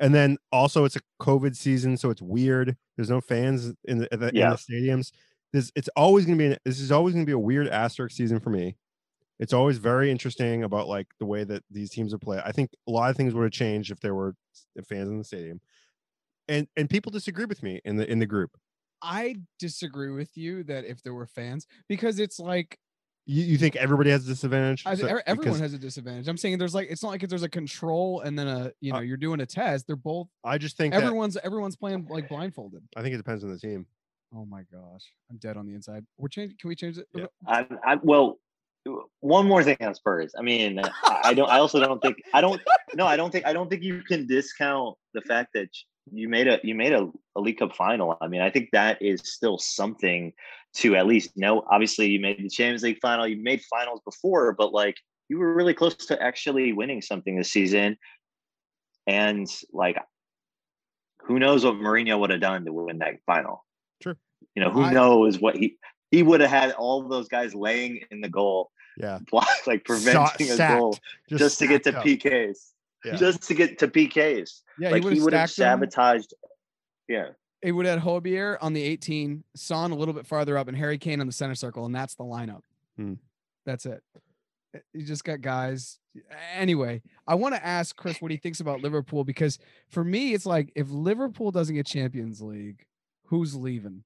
And 0.00 0.14
then 0.14 0.38
also, 0.50 0.84
it's 0.84 0.96
a 0.96 1.00
COVID 1.20 1.54
season, 1.54 1.96
so 1.96 2.10
it's 2.10 2.22
weird. 2.22 2.76
There's 2.96 3.10
no 3.10 3.20
fans 3.20 3.72
in 3.84 3.98
the, 3.98 4.08
in 4.12 4.20
the, 4.20 4.28
in 4.28 4.34
the 4.50 4.56
stadiums. 4.56 5.12
This 5.52 5.70
it's 5.74 5.88
always 5.96 6.24
going 6.26 6.38
to 6.38 6.42
be. 6.42 6.52
an- 6.52 6.58
This 6.64 6.80
is 6.80 6.90
always 6.92 7.14
going 7.14 7.24
to 7.24 7.28
be 7.28 7.32
a 7.34 7.38
weird 7.38 7.68
asterisk 7.68 8.16
season 8.16 8.40
for 8.40 8.50
me 8.50 8.76
it's 9.38 9.52
always 9.52 9.78
very 9.78 10.08
interesting 10.08 10.62
about 10.62 10.86
like 10.86 11.08
the 11.18 11.26
way 11.26 11.42
that 11.42 11.64
these 11.68 11.90
teams 11.90 12.14
are 12.14 12.18
played. 12.18 12.42
I 12.44 12.52
think 12.52 12.70
a 12.86 12.92
lot 12.92 13.10
of 13.10 13.16
things 13.16 13.34
would 13.34 13.42
have 13.42 13.50
changed 13.50 13.90
if 13.90 13.98
there 13.98 14.14
were 14.14 14.36
fans 14.88 15.08
in 15.08 15.18
the 15.18 15.24
stadium. 15.24 15.60
And 16.48 16.68
and 16.76 16.88
people 16.88 17.10
disagree 17.10 17.46
with 17.46 17.60
me 17.60 17.80
in 17.84 17.96
the 17.96 18.08
in 18.08 18.20
the 18.20 18.26
group. 18.26 18.56
I 19.02 19.36
disagree 19.58 20.12
with 20.12 20.36
you 20.36 20.62
that 20.64 20.84
if 20.84 21.02
there 21.02 21.12
were 21.12 21.26
fans, 21.26 21.66
because 21.88 22.20
it's 22.20 22.38
like 22.38 22.78
You, 23.26 23.42
you 23.42 23.58
think 23.58 23.74
everybody 23.74 24.10
has 24.10 24.24
a 24.24 24.28
disadvantage? 24.28 24.84
I, 24.86 24.94
So- 24.94 25.06
everyone 25.06 25.38
because 25.38 25.58
has 25.60 25.74
a 25.74 25.78
disadvantage. 25.78 26.28
I'm 26.28 26.36
saying 26.36 26.58
there's 26.58 26.74
like 26.74 26.88
it's 26.88 27.02
not 27.02 27.08
like 27.08 27.24
if 27.24 27.30
there's 27.30 27.42
a 27.42 27.48
control 27.48 28.20
and 28.20 28.38
then 28.38 28.46
a 28.46 28.70
you 28.80 28.92
know 28.92 28.98
Uh, 28.98 29.02
you're 29.02 29.16
doing 29.16 29.40
a 29.40 29.46
test. 29.46 29.88
They're 29.88 29.96
both 29.96 30.28
I 30.44 30.56
just 30.58 30.76
think 30.76 30.94
that, 30.94 31.02
everyone's 31.02 31.36
everyone's 31.38 31.74
playing 31.74 32.06
like 32.08 32.28
blindfolded. 32.28 32.82
I 32.96 33.02
think 33.02 33.14
it 33.14 33.18
depends 33.18 33.42
on 33.42 33.50
the 33.50 33.58
team. 33.58 33.86
Oh 34.34 34.46
my 34.46 34.62
gosh, 34.72 35.12
I'm 35.30 35.36
dead 35.36 35.56
on 35.56 35.66
the 35.66 35.74
inside. 35.74 36.04
We're 36.16 36.28
changing. 36.28 36.56
Can 36.58 36.68
we 36.68 36.76
change 36.76 36.98
it? 36.98 37.06
Yeah. 37.14 37.26
I, 37.46 37.66
I 37.84 37.96
well, 38.02 38.38
one 39.20 39.46
more 39.46 39.62
thing 39.62 39.76
on 39.80 39.94
Spurs. 39.94 40.34
I 40.38 40.42
mean, 40.42 40.80
I, 41.04 41.34
don't. 41.34 41.48
I 41.48 41.58
also 41.58 41.78
don't 41.80 42.00
think. 42.00 42.16
I 42.32 42.40
don't. 42.40 42.60
No, 42.94 43.06
I 43.06 43.16
don't 43.16 43.30
think. 43.30 43.46
I 43.46 43.52
don't 43.52 43.68
think 43.68 43.82
you 43.82 44.02
can 44.02 44.26
discount 44.26 44.96
the 45.14 45.20
fact 45.22 45.50
that 45.54 45.68
you 46.10 46.28
made 46.28 46.48
a 46.48 46.58
you 46.62 46.74
made 46.74 46.92
a, 46.92 47.08
a 47.36 47.40
League 47.40 47.58
Cup 47.58 47.76
final. 47.76 48.16
I 48.20 48.28
mean, 48.28 48.40
I 48.40 48.50
think 48.50 48.70
that 48.72 49.00
is 49.00 49.20
still 49.24 49.58
something 49.58 50.32
to 50.76 50.96
at 50.96 51.06
least 51.06 51.36
know. 51.36 51.64
Obviously, 51.70 52.08
you 52.08 52.20
made 52.20 52.38
the 52.42 52.48
Champions 52.48 52.82
League 52.82 52.98
final. 53.00 53.26
You 53.26 53.36
made 53.42 53.62
finals 53.62 54.00
before, 54.04 54.52
but 54.52 54.72
like 54.72 54.96
you 55.28 55.38
were 55.38 55.54
really 55.54 55.74
close 55.74 55.94
to 55.94 56.22
actually 56.22 56.72
winning 56.72 57.02
something 57.02 57.36
this 57.36 57.52
season. 57.52 57.96
And 59.06 59.46
like, 59.72 59.96
who 61.20 61.38
knows 61.38 61.64
what 61.64 61.74
Mourinho 61.74 62.18
would 62.20 62.30
have 62.30 62.40
done 62.40 62.64
to 62.64 62.72
win 62.72 62.98
that 62.98 63.14
final? 63.26 63.64
Sure. 64.42 64.46
You 64.56 64.62
know, 64.64 64.70
who 64.70 64.82
I- 64.82 64.92
knows 64.92 65.38
what 65.40 65.56
he 65.56 65.76
he 66.10 66.22
would 66.22 66.40
have 66.42 66.50
had 66.50 66.72
all 66.72 67.02
those 67.08 67.28
guys 67.28 67.54
laying 67.54 68.02
in 68.10 68.20
the 68.20 68.28
goal, 68.28 68.70
Yeah. 68.98 69.18
block, 69.30 69.48
like 69.66 69.84
preventing 69.84 70.50
a 70.50 70.56
sacked. 70.56 70.78
goal 70.78 70.98
just 71.28 71.58
to 71.60 71.66
get 71.66 71.84
to 71.84 71.96
up. 71.98 72.04
PKs. 72.04 72.58
Yeah. 73.04 73.16
Just 73.16 73.42
to 73.48 73.54
get 73.54 73.78
to 73.78 73.88
PKs. 73.88 74.60
Yeah, 74.78 74.90
like 74.90 75.02
he 75.04 75.20
would 75.20 75.32
have 75.32 75.50
stacked 75.50 75.80
them. 75.80 75.90
sabotaged. 75.90 76.34
Yeah. 77.08 77.28
It 77.62 77.72
would 77.72 77.86
have 77.86 78.00
had 78.00 78.08
Højbjerg 78.08 78.58
on 78.60 78.72
the 78.74 78.82
18, 78.82 79.42
Son 79.56 79.90
a 79.90 79.94
little 79.94 80.12
bit 80.14 80.26
farther 80.26 80.58
up, 80.58 80.68
and 80.68 80.76
Harry 80.76 80.98
Kane 80.98 81.20
on 81.20 81.26
the 81.26 81.32
center 81.32 81.54
circle, 81.54 81.86
and 81.86 81.94
that's 81.94 82.14
the 82.14 82.24
lineup. 82.24 82.60
Hmm. 82.96 83.14
That's 83.64 83.86
it. 83.86 84.02
Uh, 84.74 84.78
You 84.92 85.04
just 85.06 85.24
got 85.24 85.40
guys. 85.40 85.98
Anyway, 86.54 87.00
I 87.26 87.36
want 87.36 87.54
to 87.54 87.64
ask 87.64 87.96
Chris 87.96 88.20
what 88.20 88.30
he 88.30 88.36
thinks 88.36 88.60
about 88.60 88.82
Liverpool 88.82 89.24
because 89.24 89.58
for 89.88 90.04
me, 90.04 90.34
it's 90.34 90.44
like 90.46 90.70
if 90.74 90.90
Liverpool 90.90 91.50
doesn't 91.52 91.74
get 91.74 91.86
Champions 91.86 92.42
League, 92.42 92.84
who's 93.26 93.54
leaving? 93.56 94.04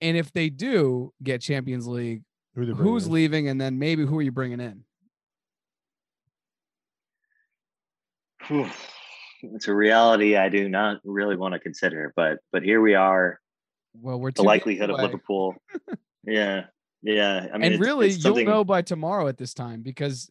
And 0.00 0.16
if 0.16 0.32
they 0.32 0.50
do 0.50 1.12
get 1.22 1.40
Champions 1.40 1.86
League, 1.86 2.22
Who 2.54 2.74
who's 2.74 3.06
in. 3.06 3.12
leaving? 3.12 3.48
And 3.48 3.60
then 3.60 3.78
maybe 3.78 4.04
who 4.04 4.18
are 4.18 4.22
you 4.22 4.32
bringing 4.32 4.60
in? 4.60 4.84
It's 9.42 9.68
a 9.68 9.74
reality 9.74 10.36
I 10.36 10.48
do 10.48 10.68
not 10.68 10.98
really 11.04 11.36
want 11.36 11.54
to 11.54 11.60
consider, 11.60 12.12
but 12.16 12.38
but 12.52 12.62
here 12.62 12.80
we 12.80 12.94
are. 12.94 13.40
Well, 14.00 14.18
we're 14.18 14.30
The 14.30 14.36
two 14.36 14.42
games 14.42 14.46
likelihood 14.46 14.90
of. 14.90 15.00
Liverpool. 15.00 15.54
yeah. 16.24 16.64
Yeah. 17.02 17.36
I 17.38 17.42
mean, 17.42 17.52
and 17.54 17.64
it's- 17.74 17.80
really, 17.80 18.08
it's 18.08 18.24
you'll 18.24 18.44
know 18.44 18.64
by 18.64 18.82
tomorrow 18.82 19.28
at 19.28 19.38
this 19.38 19.54
time 19.54 19.82
because 19.82 20.30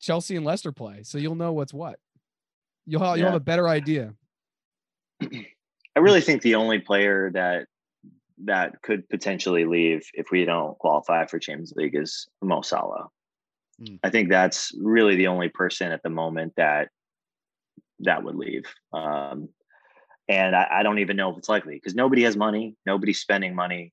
Chelsea 0.00 0.36
and 0.36 0.44
Leicester 0.44 0.72
play, 0.72 1.02
so 1.02 1.18
you'll 1.18 1.34
know 1.34 1.52
what's 1.52 1.74
what. 1.74 1.98
You'll 2.86 3.02
have, 3.02 3.18
you'll 3.18 3.26
have 3.26 3.34
a 3.34 3.40
better 3.40 3.68
idea. 3.68 4.14
I 5.22 5.98
really 5.98 6.20
think 6.20 6.42
the 6.42 6.54
only 6.54 6.78
player 6.78 7.30
that 7.34 7.66
that 8.44 8.80
could 8.82 9.08
potentially 9.08 9.64
leave 9.64 10.08
if 10.14 10.30
we 10.30 10.44
don't 10.44 10.78
qualify 10.78 11.26
for 11.26 11.38
Champions 11.38 11.72
League 11.76 11.94
is 11.94 12.28
Mo 12.42 12.62
Salah. 12.62 13.08
Mm. 13.82 13.98
I 14.02 14.10
think 14.10 14.28
that's 14.28 14.72
really 14.78 15.16
the 15.16 15.26
only 15.28 15.48
person 15.48 15.92
at 15.92 16.02
the 16.02 16.10
moment 16.10 16.54
that 16.56 16.88
that 18.00 18.22
would 18.22 18.36
leave. 18.36 18.64
Um, 18.92 19.48
and 20.28 20.54
I, 20.54 20.68
I 20.70 20.82
don't 20.82 21.00
even 21.00 21.16
know 21.16 21.30
if 21.32 21.38
it's 21.38 21.48
likely 21.48 21.74
because 21.74 21.94
nobody 21.94 22.22
has 22.22 22.36
money, 22.36 22.76
nobody's 22.86 23.20
spending 23.20 23.54
money. 23.54 23.92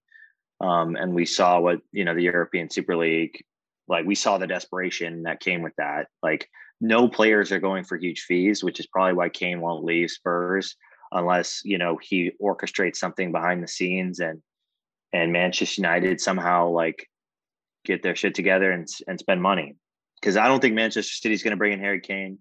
Um, 0.62 0.95
and 0.95 1.13
we 1.13 1.25
saw 1.25 1.60
what 1.60 1.79
you 1.91 2.05
know 2.05 2.15
the 2.15 2.23
European 2.23 2.69
Super 2.69 2.95
League, 2.95 3.43
like 3.88 4.05
we 4.05 4.15
saw 4.15 4.38
the 4.38 4.47
desperation 4.47 5.23
that 5.23 5.39
came 5.39 5.62
with 5.62 5.73
that. 5.77 6.07
Like 6.23 6.49
no 6.79 7.07
players 7.07 7.51
are 7.51 7.60
going 7.60 7.83
for 7.83 7.97
huge 7.97 8.21
fees, 8.21 8.63
which 8.63 8.79
is 8.79 8.88
probably 8.88 9.13
why 9.13 9.29
Kane 9.29 9.62
won't 9.62 9.83
leave 9.83 10.12
Spurs 10.12 10.75
unless 11.12 11.62
you 11.63 11.78
know 11.78 11.98
he 12.02 12.32
orchestrates 12.41 12.98
something 12.98 13.32
behind 13.32 13.63
the 13.63 13.67
scenes 13.67 14.20
and 14.20 14.41
and 15.13 15.32
Manchester 15.32 15.82
United 15.82 16.20
somehow 16.20 16.70
like 16.70 17.08
get 17.86 18.04
their 18.04 18.15
shit 18.15 18.36
together 18.36 18.72
and 18.72 18.88
and 19.08 19.20
spend 19.20 19.41
money 19.41 19.76
because 20.20 20.38
I 20.38 20.48
don't 20.48 20.60
think 20.60 20.76
Manchester 20.76 21.13
City 21.13 21.34
is 21.34 21.43
going 21.43 21.52
to 21.52 21.58
bring 21.58 21.74
in 21.74 21.80
Harry 21.80 22.02
Kane. 22.02 22.39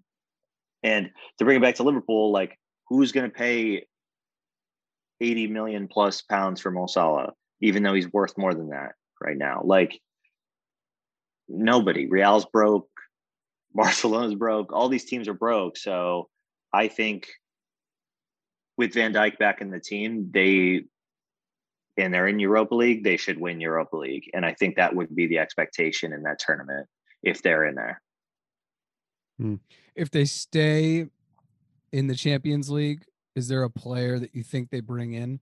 And 0.83 1.11
to 1.37 1.45
bring 1.45 1.57
it 1.57 1.61
back 1.61 1.75
to 1.75 1.83
Liverpool, 1.83 2.31
like 2.31 2.57
who's 2.87 3.11
going 3.11 3.29
to 3.29 3.35
pay 3.35 3.85
80 5.21 5.47
million 5.47 5.87
plus 5.87 6.21
pounds 6.21 6.61
for 6.61 6.71
Mo 6.71 6.87
Salah, 6.87 7.33
even 7.61 7.83
though 7.83 7.93
he's 7.93 8.11
worth 8.11 8.37
more 8.37 8.53
than 8.53 8.69
that 8.69 8.93
right 9.21 9.37
now? 9.37 9.61
Like 9.63 9.99
nobody. 11.47 12.07
Real's 12.07 12.45
broke, 12.45 12.89
Barcelona's 13.73 14.35
broke, 14.35 14.73
all 14.73 14.89
these 14.89 15.05
teams 15.05 15.27
are 15.27 15.33
broke. 15.33 15.77
So 15.77 16.29
I 16.73 16.87
think 16.87 17.27
with 18.77 18.93
Van 18.93 19.13
Dijk 19.13 19.37
back 19.37 19.61
in 19.61 19.71
the 19.71 19.79
team, 19.79 20.29
they 20.31 20.83
and 21.97 22.13
they're 22.13 22.27
in 22.27 22.39
Europa 22.39 22.75
League, 22.75 23.03
they 23.03 23.17
should 23.17 23.39
win 23.39 23.59
Europa 23.59 23.97
League. 23.97 24.29
And 24.33 24.45
I 24.45 24.53
think 24.53 24.75
that 24.75 24.95
would 24.95 25.15
be 25.15 25.25
the 25.25 25.39
expectation 25.39 26.13
in 26.13 26.21
that 26.23 26.37
tournament 26.37 26.87
if 27.23 27.41
they're 27.41 27.65
in 27.65 27.73
there. 27.73 28.01
Hmm. 29.39 29.55
If 29.95 30.11
they 30.11 30.25
stay 30.25 31.07
in 31.91 32.07
the 32.07 32.15
Champions 32.15 32.69
League, 32.69 33.03
is 33.35 33.47
there 33.47 33.63
a 33.63 33.69
player 33.69 34.19
that 34.19 34.35
you 34.35 34.43
think 34.43 34.69
they 34.69 34.79
bring 34.79 35.13
in, 35.13 35.39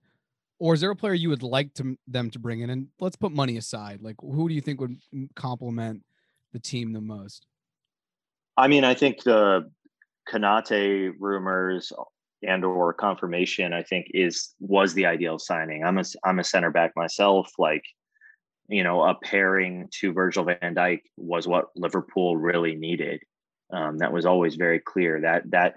or 0.58 0.74
is 0.74 0.80
there 0.80 0.90
a 0.90 0.96
player 0.96 1.14
you 1.14 1.28
would 1.28 1.42
like 1.42 1.74
to 1.74 1.96
them 2.06 2.30
to 2.30 2.38
bring 2.38 2.60
in? 2.60 2.70
And 2.70 2.88
let's 3.00 3.16
put 3.16 3.32
money 3.32 3.58
aside. 3.58 4.00
Like, 4.02 4.16
who 4.20 4.48
do 4.48 4.54
you 4.54 4.60
think 4.60 4.80
would 4.80 4.96
complement 5.34 6.02
the 6.52 6.58
team 6.58 6.92
the 6.92 7.00
most? 7.00 7.46
I 8.56 8.68
mean, 8.68 8.84
I 8.84 8.94
think 8.94 9.22
the 9.22 9.70
Konate 10.28 11.12
rumors 11.18 11.92
and 12.46 12.64
or 12.64 12.92
confirmation, 12.92 13.72
I 13.72 13.82
think 13.82 14.06
is 14.12 14.54
was 14.60 14.94
the 14.94 15.06
ideal 15.06 15.38
signing. 15.38 15.84
I'm 15.84 15.98
a 15.98 16.04
I'm 16.24 16.38
a 16.38 16.44
center 16.44 16.70
back 16.70 16.92
myself. 16.96 17.50
Like, 17.58 17.84
you 18.68 18.82
know, 18.82 19.02
a 19.02 19.14
pairing 19.14 19.88
to 20.00 20.12
Virgil 20.12 20.44
Van 20.44 20.74
Dijk 20.74 21.00
was 21.16 21.46
what 21.46 21.66
Liverpool 21.76 22.36
really 22.36 22.74
needed. 22.74 23.20
Um, 23.72 23.98
that 23.98 24.12
was 24.12 24.26
always 24.26 24.56
very 24.56 24.80
clear. 24.80 25.20
That 25.20 25.50
that 25.50 25.76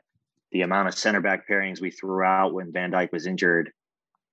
the 0.52 0.62
amount 0.62 0.88
of 0.88 0.96
center 0.96 1.22
back 1.22 1.48
pairings 1.48 1.82
we 1.82 1.92
threw 1.92 2.24
out 2.24 2.54
when 2.54 2.72
Van 2.72 2.92
Dijk 2.92 3.12
was 3.12 3.28
injured, 3.28 3.72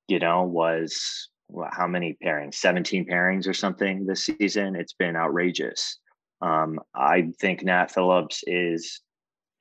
you 0.09 0.19
know, 0.19 0.43
was 0.45 1.29
how 1.71 1.87
many 1.87 2.17
pairings? 2.25 2.55
17 2.55 3.07
pairings 3.07 3.47
or 3.47 3.55
something 3.55 4.07
this 4.07 4.25
season. 4.25 4.77
It's 4.77 4.95
been 4.95 5.17
outrageous. 5.17 5.99
Um, 6.43 6.81
I 6.95 7.29
think 7.41 7.63
Nat 7.63 7.91
Phillips 7.91 8.43
is 8.47 9.01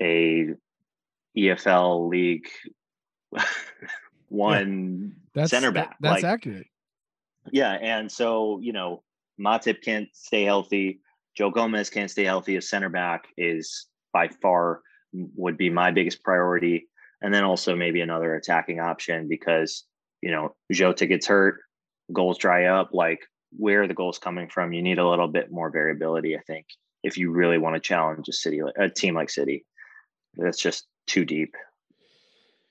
a 0.02 0.48
EFL 1.38 2.10
League 2.10 2.48
one 4.30 5.16
That's 5.34 5.52
center 5.52 5.72
that- 5.72 5.90
back. 5.90 5.98
that's 6.00 6.24
like, 6.24 6.34
accurate. 6.34 6.68
yeah, 7.52 7.74
and 7.74 8.12
so 8.12 8.60
you 8.62 8.74
know, 8.74 9.04
Matip 9.40 9.82
can't 9.82 10.10
stay 10.14 10.44
healthy. 10.44 11.02
Joe 11.36 11.52
Gomez 11.52 11.90
can't 11.90 12.10
stay 12.12 12.24
healthy. 12.24 12.56
A 12.56 12.62
center 12.62 12.90
back 12.90 13.26
is 13.38 13.88
by 14.14 14.30
far 14.42 14.82
would 15.14 15.58
be 15.58 15.70
my 15.70 15.92
biggest 15.92 16.24
priority, 16.24 16.88
and 17.22 17.34
then 17.34 17.44
also 17.44 17.76
maybe 17.76 18.02
another 18.02 18.36
attacking 18.36 18.80
option 18.80 19.28
because 19.28 19.84
you 20.22 20.32
know 20.32 20.56
Jota 20.72 21.06
gets 21.06 21.28
hurt, 21.28 21.60
goals 22.14 22.38
dry 22.38 22.66
up. 22.66 22.90
Like 22.94 23.20
where 23.58 23.84
are 23.84 23.88
the 23.88 23.94
goals 23.94 24.18
coming 24.18 24.50
from? 24.50 24.74
You 24.74 24.82
need 24.82 25.00
a 25.00 25.08
little 25.08 25.28
bit 25.30 25.52
more 25.52 25.70
variability, 25.70 26.36
I 26.36 26.42
think, 26.42 26.66
if 27.04 27.18
you 27.18 27.32
really 27.32 27.58
want 27.58 27.76
to 27.76 27.80
challenge 27.80 28.28
a 28.28 28.34
city, 28.34 28.60
a 28.78 28.90
team 28.90 29.16
like 29.16 29.30
City. 29.30 29.66
That's 30.36 30.58
just 30.58 30.86
too 31.08 31.26
deep. 31.26 31.56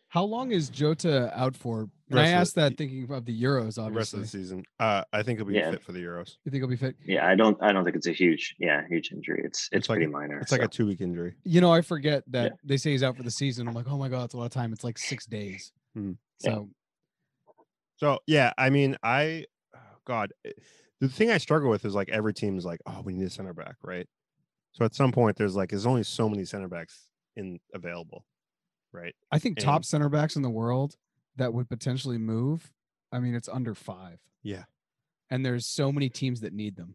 How 0.09 0.23
long 0.25 0.53
is 0.53 0.69
Jota 0.69 1.33
out 1.39 1.57
for? 1.57 1.89
And 2.11 2.21
I 2.21 2.25
of 2.27 2.29
the- 2.31 2.37
aust 2.37 2.55
that 2.55 2.77
thinking 2.77 3.11
of 3.11 3.25
the 3.25 3.43
Euros, 3.43 3.75
the 3.77 3.91
rest 3.91 4.15
of 4.15 4.21
the 4.21 4.27
season. 4.29 4.65
Uh, 4.79 5.03
I 5.13 5.23
think 5.25 5.39
he'll 5.39 5.47
be 5.47 5.55
Yeah. 5.55 5.73
fit 5.73 5.83
for 5.83 5.91
the 5.93 5.99
Euros. 5.99 6.37
You 6.45 6.51
think 6.53 6.61
he'll 6.61 6.69
be 6.69 6.77
fit? 6.77 6.95
Yeah, 7.05 7.27
I 7.27 7.35
don't. 7.35 7.61
I 7.61 7.73
don't 7.73 7.83
think 7.83 7.97
it's 7.97 8.07
a 8.07 8.13
huge, 8.13 8.55
yeah, 8.61 8.87
huge 8.87 9.11
injury. 9.11 9.43
It's 9.45 9.69
it's, 9.73 9.79
It's 9.81 9.89
like 9.89 9.97
pretty 9.97 10.11
a- 10.11 10.13
minor. 10.13 10.39
It's 10.39 10.53
like 10.53 10.63
a 10.63 10.69
two 10.69 10.87
week 10.87 11.01
injury. 11.01 11.35
You 11.43 11.61
know, 11.61 11.73
I 11.73 11.81
forget 11.81 12.23
that 12.31 12.53
Yeah. 12.53 12.57
they 12.63 12.77
say 12.77 12.93
he's 12.93 13.03
out 13.03 13.17
for 13.17 13.25
the 13.25 13.31
season. 13.31 13.67
I'm 13.67 13.75
like, 13.75 13.89
oh 13.89 13.99
my 13.99 14.09
god, 14.09 14.27
it's 14.27 14.35
a 14.35 14.37
lot 14.37 14.45
of 14.47 14.53
time. 14.53 14.73
It's 14.73 14.85
like 14.85 14.99
six 14.99 15.27
days. 15.27 15.73
Hmm. 15.95 16.13
Yeah. 16.41 16.51
So 16.51 16.71
So 17.97 18.19
yeah, 18.27 18.53
I 18.59 18.71
mean, 18.71 18.97
I, 19.03 19.47
oh, 19.75 19.79
God, 20.05 20.33
the 21.01 21.09
thing 21.09 21.31
I 21.31 21.39
struggle 21.39 21.71
with 21.71 21.85
is 21.85 21.95
like 21.95 22.09
every 22.11 22.35
team's 22.35 22.65
like, 22.65 22.81
oh, 22.87 23.01
we 23.03 23.15
need 23.15 23.25
a 23.27 23.31
center 23.31 23.53
back, 23.55 23.77
right? 23.83 24.07
So 24.73 24.85
at 24.85 24.95
some 24.95 25.11
point, 25.13 25.37
there's 25.37 25.55
like, 25.57 25.71
there's 25.71 25.87
only 25.87 26.03
so 26.03 26.29
many 26.29 26.45
center 26.45 26.69
backs 26.69 27.05
in 27.37 27.61
available, 27.73 28.25
right? 28.93 29.15
I 29.33 29.39
think 29.39 29.59
top 29.59 29.85
center 29.85 30.09
backs 30.09 30.37
in 30.37 30.43
the 30.43 30.51
world 30.51 30.97
that 31.37 31.53
would 31.53 31.69
potentially 31.69 32.19
move. 32.19 32.71
I 33.13 33.19
mean, 33.21 33.35
it's 33.35 33.49
under 33.49 33.75
five, 33.75 34.19
Yeah. 34.43 34.65
and 35.31 35.45
there's 35.45 35.67
so 35.67 35.93
many 35.93 36.09
teams 36.09 36.41
that 36.43 36.53
need 36.53 36.77
them. 36.77 36.95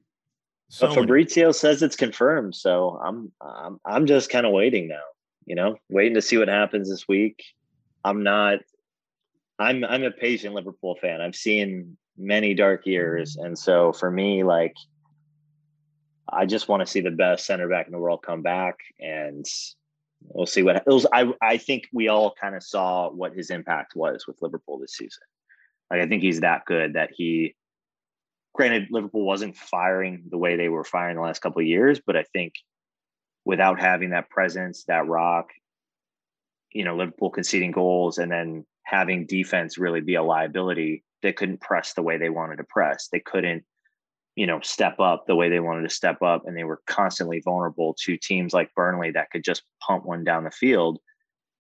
So 0.70 0.88
but 0.88 0.96
many. 0.96 1.02
Fabrizio 1.08 1.52
says 1.52 1.82
it's 1.82 1.96
confirmed, 1.96 2.56
so 2.56 3.00
I'm 3.04 3.32
I'm 3.42 3.80
I'm 3.86 4.06
just 4.06 4.30
kind 4.30 4.46
of 4.46 4.52
waiting 4.52 4.88
now. 4.88 5.02
You 5.46 5.56
know, 5.56 5.78
waiting 5.90 6.14
to 6.14 6.22
see 6.22 6.38
what 6.38 6.48
happens 6.48 6.90
this 6.90 7.08
week. 7.08 7.44
I'm 8.04 8.22
not. 8.24 8.60
I'm 9.58 9.84
I'm 9.84 10.04
a 10.04 10.12
patient 10.12 10.54
Liverpool 10.54 10.96
fan. 11.02 11.22
I've 11.22 11.36
seen 11.36 11.98
many 12.18 12.54
dark 12.54 12.86
years, 12.86 13.36
and 13.36 13.58
so 13.58 13.92
for 13.94 14.12
me, 14.12 14.44
like, 14.44 14.76
I 16.32 16.46
just 16.46 16.68
want 16.68 16.82
to 16.82 16.86
see 16.86 17.02
the 17.02 17.12
best 17.12 17.46
center 17.46 17.68
back 17.68 17.88
in 17.88 17.92
the 17.92 17.98
world 18.00 18.22
come 18.22 18.42
back, 18.44 18.78
and 19.00 19.46
we'll 20.22 20.46
see 20.46 20.64
what 20.64 20.78
it 20.78 20.84
was. 20.86 21.06
I 21.14 21.32
I 21.42 21.58
think 21.58 21.88
we 21.94 22.08
all 22.08 22.34
kind 22.40 22.56
of 22.56 22.64
saw 22.64 23.10
what 23.10 23.34
his 23.34 23.50
impact 23.50 23.96
was 23.96 24.26
with 24.28 24.42
Liverpool 24.42 24.80
this 24.80 24.94
season. 24.94 25.24
Like, 25.90 26.02
I 26.02 26.08
think 26.08 26.22
he's 26.22 26.42
that 26.42 26.66
good 26.66 26.94
that 26.94 27.12
he 27.14 27.56
granted 28.54 28.88
liverpool 28.92 29.26
wasn't 29.26 29.56
firing 29.56 30.24
the 30.30 30.38
way 30.38 30.56
they 30.56 30.70
were 30.70 30.84
firing 30.84 31.16
the 31.16 31.22
last 31.22 31.40
couple 31.40 31.62
of 31.62 31.68
years 31.68 32.02
but 32.06 32.16
i 32.18 32.24
think 32.34 32.54
without 33.46 33.80
having 33.80 34.10
that 34.10 34.30
presence 34.30 34.84
that 34.86 35.08
rock 35.08 35.50
you 36.72 36.84
know 36.84 36.96
liverpool 36.96 37.30
conceding 37.30 37.72
goals 37.72 38.18
and 38.18 38.32
then 38.32 38.66
having 38.84 39.26
defense 39.26 39.78
really 39.78 40.02
be 40.02 40.16
a 40.16 40.24
liability 40.24 41.04
they 41.22 41.32
couldn't 41.32 41.62
press 41.62 41.94
the 41.94 42.02
way 42.02 42.18
they 42.18 42.30
wanted 42.30 42.58
to 42.58 42.64
press 42.64 43.08
they 43.12 43.20
couldn't 43.20 43.64
you 44.40 44.48
know 44.48 44.62
step 44.62 45.02
up 45.02 45.28
the 45.28 45.36
way 45.36 45.50
they 45.50 45.60
wanted 45.60 45.84
to 45.84 45.94
step 45.94 46.22
up 46.22 46.48
and 46.48 46.56
they 46.56 46.64
were 46.64 46.82
constantly 46.88 47.42
vulnerable 47.42 47.94
to 48.00 48.16
teams 48.16 48.54
like 48.54 48.74
burnley 48.74 49.12
that 49.12 49.30
could 49.32 49.44
just 49.44 49.64
pump 49.86 50.06
one 50.06 50.24
down 50.24 50.46
the 50.46 50.52
field 50.52 50.98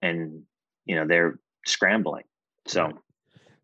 and 0.01 0.43
you 0.85 0.95
know 0.95 1.05
they're 1.05 1.39
scrambling 1.65 2.23
so 2.65 2.85
Right. 2.85 2.95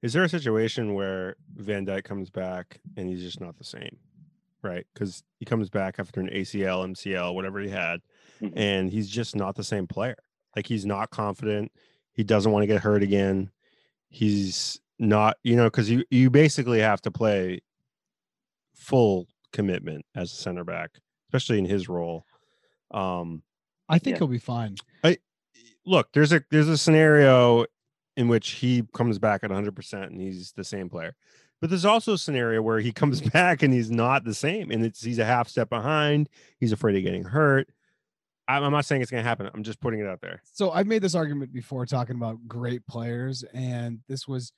Is 0.01 0.12
there 0.13 0.23
a 0.25 0.30
situation 0.30 0.93
where 0.93 1.36
Van 1.56 1.86
Dijk 1.86 2.04
comes 2.04 2.30
back 2.30 2.80
and 2.95 3.08
he's 3.10 3.23
just 3.23 3.41
not 3.41 3.58
the 3.58 3.63
same, 3.63 3.97
right? 4.62 4.86
Because 4.93 5.23
he 5.39 5.45
comes 5.45 5.69
back 5.69 5.95
after 5.97 6.19
an 6.19 6.30
ACL, 6.30 6.84
MCL, 6.84 7.34
whatever 7.34 7.60
he 7.60 7.69
had, 7.69 8.01
Mhm. 8.39 8.54
and 8.56 8.89
he's 8.91 9.10
just 9.10 9.36
not 9.36 9.56
the 9.56 9.63
same 9.63 9.88
player. 9.88 10.17
Like 10.56 10.67
he's 10.67 10.86
not 10.86 11.10
confident. 11.10 11.71
He 12.12 12.23
doesn't 12.23 12.51
want 12.51 12.62
to 12.63 12.67
get 12.67 12.82
hurt 12.82 13.01
again. 13.01 13.49
He's 14.10 14.80
not, 14.99 15.38
you 15.43 15.56
know, 15.56 15.65
because 15.71 15.89
you 15.89 16.04
you 16.12 16.30
basically 16.30 16.82
have 16.82 17.01
to 17.01 17.10
play 17.10 17.62
full 18.75 19.27
commitment 19.51 20.05
as 20.15 20.31
a 20.31 20.35
center 20.35 20.63
back, 20.63 20.91
especially 21.29 21.59
in 21.59 21.65
his 21.65 21.88
role. 21.89 22.25
Um, 22.91 23.41
I 23.89 23.99
think 23.99 24.15
Yeah. 24.15 24.19
he'll 24.19 24.27
be 24.27 24.38
fine. 24.38 24.75
I 25.03 25.17
look, 25.85 26.09
there's 26.13 26.31
a 26.33 26.43
there's 26.51 26.67
a 26.67 26.77
scenario 26.77 27.65
in 28.17 28.27
which 28.27 28.51
he 28.51 28.83
comes 28.93 29.19
back 29.19 29.43
at 29.43 29.51
100% 29.51 30.03
and 30.07 30.21
he's 30.21 30.53
the 30.53 30.63
same 30.63 30.89
player. 30.89 31.15
But 31.61 31.69
there's 31.69 31.85
also 31.85 32.13
a 32.13 32.17
scenario 32.17 32.61
where 32.61 32.79
he 32.79 32.91
comes 32.91 33.21
back 33.31 33.61
and 33.63 33.73
he's 33.73 33.91
not 33.91 34.23
the 34.23 34.33
same 34.33 34.71
and 34.71 34.85
it's 34.85 35.01
he's 35.03 35.19
a 35.19 35.25
half 35.25 35.47
step 35.49 35.69
behind. 35.69 36.29
He's 36.59 36.71
afraid 36.71 36.95
of 36.95 37.03
getting 37.03 37.23
hurt. 37.23 37.67
I'm, 38.47 38.63
I'm 38.63 38.71
not 38.71 38.85
saying 38.85 39.01
it's 39.01 39.09
going 39.11 39.23
to 39.23 39.27
happen. 39.27 39.49
I'm 39.53 39.63
just 39.63 39.79
putting 39.79 39.99
it 39.99 40.07
out 40.07 40.21
there. 40.21 40.41
So 40.53 40.71
I've 40.71 40.85
made 40.88 41.01
this 41.01 41.15
argument 41.15 41.51
before 41.51 41.85
talking 41.88 42.15
about 42.15 42.47
great 42.47 42.85
players, 42.85 43.43
and 43.55 43.99
this 44.07 44.27
was 44.27 44.51
the 44.51 44.53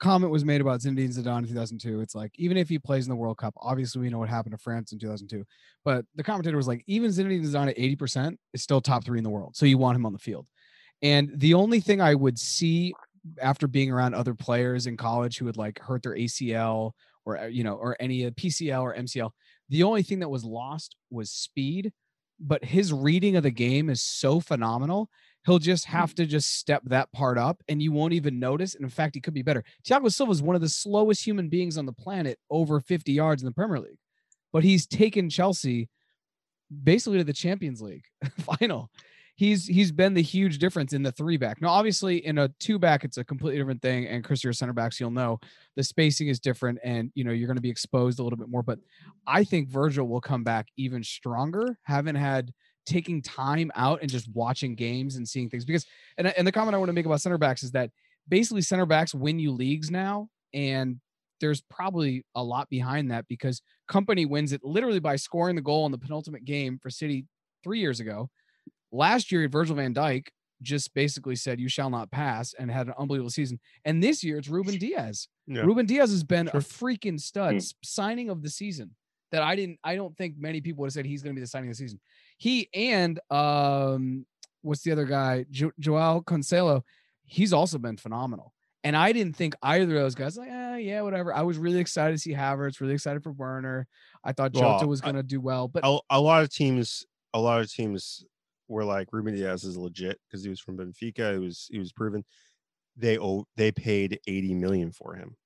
comment 0.00 0.32
was 0.32 0.44
made 0.44 0.60
about 0.60 0.80
Zinedine 0.80 1.14
Zidane 1.16 1.38
in 1.38 1.48
2002. 1.48 2.00
It's 2.00 2.14
like 2.14 2.32
even 2.36 2.56
if 2.56 2.68
he 2.68 2.78
plays 2.78 3.06
in 3.06 3.10
the 3.10 3.16
World 3.16 3.38
Cup, 3.38 3.54
obviously 3.58 4.00
we 4.00 4.10
know 4.10 4.18
what 4.18 4.28
happened 4.28 4.52
to 4.52 4.62
France 4.62 4.92
in 4.92 4.98
2002, 4.98 5.44
but 5.84 6.04
the 6.14 6.22
commentator 6.22 6.56
was 6.56 6.68
like, 6.68 6.82
even 6.86 7.10
Zinedine 7.10 7.44
Zidane 7.44 7.70
at 7.70 7.76
80% 7.76 8.36
is 8.52 8.62
still 8.62 8.80
top 8.80 9.04
three 9.04 9.18
in 9.18 9.24
the 9.24 9.30
world, 9.30 9.56
so 9.56 9.66
you 9.66 9.78
want 9.78 9.96
him 9.96 10.06
on 10.06 10.12
the 10.12 10.18
field. 10.18 10.46
And 11.02 11.30
the 11.36 11.54
only 11.54 11.80
thing 11.80 12.00
I 12.00 12.14
would 12.14 12.38
see 12.38 12.94
after 13.40 13.66
being 13.66 13.90
around 13.90 14.14
other 14.14 14.34
players 14.34 14.86
in 14.86 14.96
college 14.96 15.38
who 15.38 15.44
would 15.46 15.56
like 15.56 15.78
hurt 15.78 16.02
their 16.02 16.14
ACL 16.14 16.92
or 17.24 17.48
you 17.48 17.64
know 17.64 17.74
or 17.74 17.96
any 18.00 18.26
uh, 18.26 18.30
PCL 18.30 18.82
or 18.82 18.94
MCL, 18.94 19.30
the 19.68 19.82
only 19.82 20.02
thing 20.02 20.20
that 20.20 20.28
was 20.28 20.44
lost 20.44 20.96
was 21.10 21.30
speed. 21.30 21.92
But 22.40 22.64
his 22.64 22.92
reading 22.92 23.36
of 23.36 23.44
the 23.44 23.50
game 23.50 23.88
is 23.88 24.02
so 24.02 24.40
phenomenal. 24.40 25.08
He'll 25.44 25.58
just 25.58 25.86
mm. 25.86 25.90
have 25.90 26.14
to 26.16 26.26
just 26.26 26.58
step 26.58 26.82
that 26.86 27.12
part 27.12 27.38
up, 27.38 27.62
and 27.68 27.82
you 27.82 27.92
won't 27.92 28.14
even 28.14 28.38
notice. 28.38 28.74
And 28.74 28.84
in 28.84 28.90
fact, 28.90 29.14
he 29.14 29.20
could 29.20 29.34
be 29.34 29.42
better. 29.42 29.64
Thiago 29.86 30.12
Silva 30.12 30.32
is 30.32 30.42
one 30.42 30.56
of 30.56 30.62
the 30.62 30.68
slowest 30.68 31.24
human 31.24 31.48
beings 31.48 31.78
on 31.78 31.86
the 31.86 31.92
planet, 31.92 32.38
over 32.50 32.80
50 32.80 33.12
yards 33.12 33.42
in 33.42 33.46
the 33.46 33.52
Premier 33.54 33.80
League, 33.80 33.98
but 34.52 34.64
he's 34.64 34.86
taken 34.86 35.30
Chelsea 35.30 35.88
basically 36.82 37.18
to 37.18 37.24
the 37.24 37.32
Champions 37.32 37.80
League 37.82 38.04
final 38.40 38.90
he's 39.36 39.66
he's 39.66 39.92
been 39.92 40.14
the 40.14 40.22
huge 40.22 40.58
difference 40.58 40.92
in 40.92 41.02
the 41.02 41.12
three 41.12 41.36
back. 41.36 41.60
Now, 41.60 41.68
obviously, 41.68 42.24
in 42.24 42.38
a 42.38 42.48
two 42.60 42.78
back, 42.78 43.04
it's 43.04 43.18
a 43.18 43.24
completely 43.24 43.58
different 43.58 43.82
thing. 43.82 44.06
And 44.06 44.22
Chris, 44.24 44.44
you're 44.44 44.52
a 44.52 44.54
center 44.54 44.72
backs, 44.72 45.00
you'll 45.00 45.10
know 45.10 45.40
the 45.76 45.82
spacing 45.82 46.28
is 46.28 46.40
different, 46.40 46.78
and 46.84 47.10
you 47.14 47.24
know 47.24 47.32
you're 47.32 47.46
going 47.46 47.56
to 47.56 47.62
be 47.62 47.70
exposed 47.70 48.18
a 48.18 48.22
little 48.22 48.36
bit 48.36 48.48
more. 48.48 48.62
But 48.62 48.78
I 49.26 49.44
think 49.44 49.68
Virgil 49.68 50.08
will 50.08 50.20
come 50.20 50.44
back 50.44 50.68
even 50.76 51.02
stronger, 51.02 51.78
having 51.82 52.14
had 52.14 52.52
taking 52.86 53.22
time 53.22 53.70
out 53.74 54.00
and 54.00 54.10
just 54.10 54.28
watching 54.32 54.74
games 54.74 55.16
and 55.16 55.28
seeing 55.28 55.48
things. 55.48 55.64
Because 55.64 55.86
and 56.18 56.26
and 56.26 56.46
the 56.46 56.52
comment 56.52 56.74
I 56.74 56.78
want 56.78 56.88
to 56.88 56.94
make 56.94 57.06
about 57.06 57.20
center 57.20 57.38
backs 57.38 57.62
is 57.62 57.72
that 57.72 57.90
basically 58.28 58.62
center 58.62 58.86
backs 58.86 59.14
win 59.14 59.38
you 59.38 59.52
leagues 59.52 59.90
now, 59.90 60.28
and 60.52 61.00
there's 61.40 61.60
probably 61.62 62.24
a 62.34 62.42
lot 62.42 62.68
behind 62.70 63.10
that 63.10 63.26
because 63.28 63.60
Kompany 63.90 64.28
wins 64.28 64.52
it 64.52 64.62
literally 64.64 65.00
by 65.00 65.16
scoring 65.16 65.56
the 65.56 65.62
goal 65.62 65.84
in 65.86 65.92
the 65.92 65.98
penultimate 65.98 66.44
game 66.44 66.78
for 66.82 66.90
City 66.90 67.26
three 67.62 67.80
years 67.80 68.00
ago 68.00 68.30
last 68.94 69.32
year 69.32 69.46
Virgil 69.48 69.76
van 69.76 69.92
Dijk 69.92 70.28
just 70.62 70.94
basically 70.94 71.36
said 71.36 71.60
you 71.60 71.68
shall 71.68 71.90
not 71.90 72.10
pass 72.10 72.54
and 72.58 72.70
had 72.70 72.86
an 72.86 72.94
unbelievable 72.98 73.30
season. 73.30 73.58
And 73.84 74.02
this 74.02 74.24
year 74.24 74.38
it's 74.38 74.48
Ruben 74.48 74.78
Dias. 74.78 75.28
Yeah. 75.46 75.62
Ruben 75.62 75.84
Dias 75.84 76.10
has 76.10 76.24
been 76.24 76.46
Sure. 76.46 76.60
a 76.60 76.62
freaking 76.62 77.20
stud 77.20 77.52
hmm. 77.52 77.56
s- 77.56 77.74
signing 77.82 78.30
of 78.30 78.42
the 78.42 78.48
season 78.48 78.94
that 79.30 79.42
I 79.42 79.56
didn't 79.56 79.78
I 79.84 79.96
don't 79.96 80.16
think 80.16 80.36
many 80.38 80.60
people 80.60 80.82
would 80.82 80.86
have 80.86 80.94
said 80.94 81.06
he's 81.06 81.22
going 81.22 81.34
to 81.34 81.38
be 81.38 81.42
the 81.42 81.48
signing 81.48 81.68
of 81.68 81.76
the 81.76 81.82
season. 81.82 82.00
He 82.36 82.68
and 82.74 83.20
um 83.30 84.26
what's 84.62 84.82
the 84.82 84.92
other 84.92 85.04
guy? 85.04 85.44
Jo- 85.50 85.72
Joao 85.78 86.20
Cancelo, 86.20 86.82
he's 87.24 87.52
also 87.52 87.78
been 87.78 87.96
phenomenal. 87.96 88.52
And 88.82 88.96
I 88.96 89.12
didn't 89.12 89.34
think 89.36 89.54
either 89.62 89.84
of 89.84 90.02
those 90.02 90.14
guys 90.14 90.36
like, 90.36 90.50
eh, 90.50 90.76
yeah, 90.76 91.00
whatever. 91.00 91.32
I 91.34 91.40
was 91.42 91.56
really 91.56 91.78
excited 91.78 92.12
to 92.14 92.18
see 92.18 92.32
Havertz, 92.34 92.80
really 92.80 92.92
excited 92.94 93.22
for 93.22 93.32
Werner. 93.32 93.86
I 94.22 94.32
thought 94.32 94.52
Jota 94.52 94.66
Well, 94.80 94.88
was 94.88 95.00
going 95.00 95.14
to 95.14 95.22
do 95.22 95.40
well, 95.40 95.68
but 95.68 95.84
A, 95.86 95.98
a 96.10 96.20
lot 96.20 96.42
of 96.42 96.50
teams, 96.50 97.06
a 97.32 97.40
lot 97.40 97.60
of 97.62 97.72
teams 97.72 98.24
were 98.68 98.84
like 98.84 99.08
Ruben 99.12 99.34
Dias 99.34 99.64
is 99.64 99.76
legit 99.78 100.18
because 100.28 100.42
he 100.44 100.50
was 100.50 100.60
from 100.60 100.76
Benfica. 100.76 101.32
He 101.32 101.38
was 101.38 101.66
he 101.70 101.78
was 101.78 101.92
proven. 101.92 102.24
They 102.96 103.18
owe 103.18 103.46
they 103.56 103.72
paid 103.72 104.20
80 104.26 104.54
million 104.54 104.92
for 104.92 105.14
him. 105.14 105.36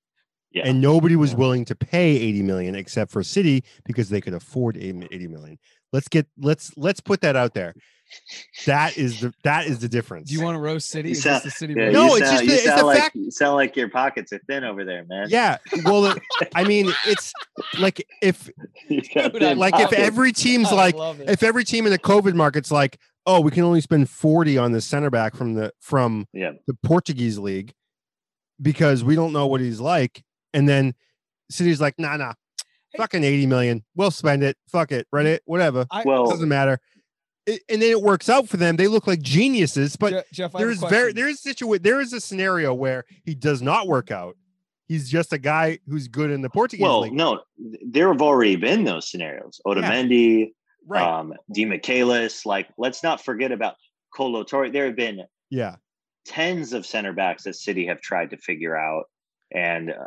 Yeah. 0.51 0.67
And 0.67 0.81
nobody 0.81 1.15
was 1.17 1.33
Yeah. 1.33 1.39
willing 1.39 1.65
to 1.67 1.77
pay 1.77 2.17
80 2.17 2.43
million 2.43 2.75
except 2.75 3.11
for 3.13 3.23
City 3.23 3.63
because 3.85 4.09
they 4.09 4.21
could 4.21 4.35
afford 4.35 4.77
80 4.77 5.07
80 5.13 5.29
million. 5.29 5.59
Let's 5.93 6.09
get 6.09 6.27
let's 6.39 6.77
let's 6.77 7.01
put 7.01 7.21
that 7.23 7.37
out 7.37 7.55
there. 7.55 7.75
That 8.67 8.97
is 8.97 9.21
the 9.21 9.35
that 9.45 9.67
is 9.67 9.81
the 9.81 9.89
difference. 9.89 10.31
Do 10.31 10.35
you 10.35 10.43
want 10.43 10.55
to 10.57 10.61
roast 10.61 10.89
City? 10.89 11.11
You 11.11 11.13
Is 11.13 11.23
sound- 11.23 11.37
this 11.37 11.45
the 11.45 11.51
City? 11.51 11.75
Yeah. 11.77 11.91
No, 11.91 12.07
you 12.17 12.17
it's 12.23 12.27
sound, 12.31 12.31
just 12.31 12.43
you 12.45 12.49
the- 12.49 12.55
it's 12.55 12.65
sound 12.65 12.81
the 12.81 12.85
like 12.87 12.99
fact- 12.99 13.17
you 13.17 13.31
sound 13.31 13.55
like 13.57 13.77
your 13.77 13.89
pockets 13.91 14.33
are 14.33 14.41
thin 14.49 14.65
over 14.65 14.85
there, 14.85 15.05
man. 15.09 15.27
Yeah. 15.29 15.59
Well, 15.85 16.15
I 16.55 16.65
mean, 16.65 16.91
it's 17.07 17.33
like 17.79 18.07
if 18.23 18.49
Dude, 18.89 19.59
like 19.59 19.75
if 19.79 19.93
every 19.93 20.33
team's 20.33 20.73
like 20.73 20.95
if 20.99 21.43
every 21.43 21.65
team 21.65 21.85
in 21.87 21.93
the 21.93 21.99
COVID 21.99 22.35
market's 22.35 22.71
like, 22.71 22.99
oh, 23.27 23.41
we 23.43 23.51
can 23.51 23.63
only 23.65 23.83
spend 23.83 24.09
40 24.09 24.57
on 24.57 24.73
the 24.73 24.81
center 24.81 25.11
back 25.11 25.37
from 25.37 25.53
the 25.55 25.73
from 25.81 26.27
Yeah. 26.33 26.53
the 26.67 26.75
Portuguese 26.83 27.39
league 27.39 27.73
because 28.61 29.05
we 29.05 29.15
don't 29.17 29.33
know 29.35 29.47
what 29.47 29.61
he's 29.61 29.81
like. 29.81 30.23
And 30.55 30.67
then 30.67 30.95
City's 31.51 31.81
like, 31.81 31.95
nah, 31.99 32.17
nah, 32.17 32.29
Hey. 32.29 32.35
Fucking 32.97 33.23
80 33.23 33.47
million. 33.47 33.85
We'll 33.95 34.11
spend 34.11 34.43
it. 34.43 34.57
Fuck 34.69 34.93
it. 34.93 35.07
Reddit, 35.15 35.41
whatever. 35.45 35.87
I, 35.91 36.03
Well, 36.05 36.31
Doesn't 36.31 36.49
matter. 36.49 36.81
It- 37.47 37.63
and 37.69 37.81
then 37.83 37.91
it 37.91 38.03
works 38.03 38.29
out 38.29 38.49
for 38.49 38.57
them. 38.57 38.77
They 38.77 38.89
look 38.89 39.07
like 39.07 39.21
geniuses, 39.23 39.97
but 39.97 40.11
Je- 40.11 40.23
Jeff, 40.33 40.55
I 40.55 40.61
have 40.61 40.69
a 40.69 40.75
there's 40.75 40.91
very 40.91 41.13
there's 41.13 41.41
situa- 41.43 41.83
there 41.83 42.01
is 42.01 42.13
a 42.13 42.21
scenario 42.21 42.75
where 42.75 43.05
he 43.25 43.35
does 43.35 43.63
not 43.63 43.87
work 43.89 44.11
out. 44.11 44.37
He's 44.87 45.09
just 45.11 45.33
a 45.35 45.39
guy 45.39 45.79
who's 45.87 46.09
good 46.09 46.31
in 46.31 46.41
the 46.41 46.49
Portuguese 46.51 46.83
well, 46.83 47.01
league. 47.01 47.13
no, 47.13 47.43
there 47.87 48.09
have 48.11 48.23
already 48.23 48.57
been 48.57 48.85
those 48.85 49.11
scenarios. 49.11 49.61
Otamendi, 49.67 50.53
right. 50.87 51.03
um, 51.03 51.35
Demichelis. 51.55 52.47
Like, 52.47 52.69
let's 52.79 53.03
not 53.03 53.23
forget 53.23 53.53
about 53.53 53.75
Kolo 54.15 54.45
Touré. 54.45 54.73
There 54.73 54.87
have 54.87 54.97
been 54.97 55.25
yeah. 55.51 55.77
tens 56.25 56.73
of 56.73 56.87
center 56.87 57.13
backs 57.13 57.43
that 57.45 57.57
City 57.57 57.87
have 57.87 58.01
tried 58.01 58.31
to 58.31 58.39
figure 58.39 58.77
out, 58.77 59.05
and 59.53 59.91
uh, 59.91 60.07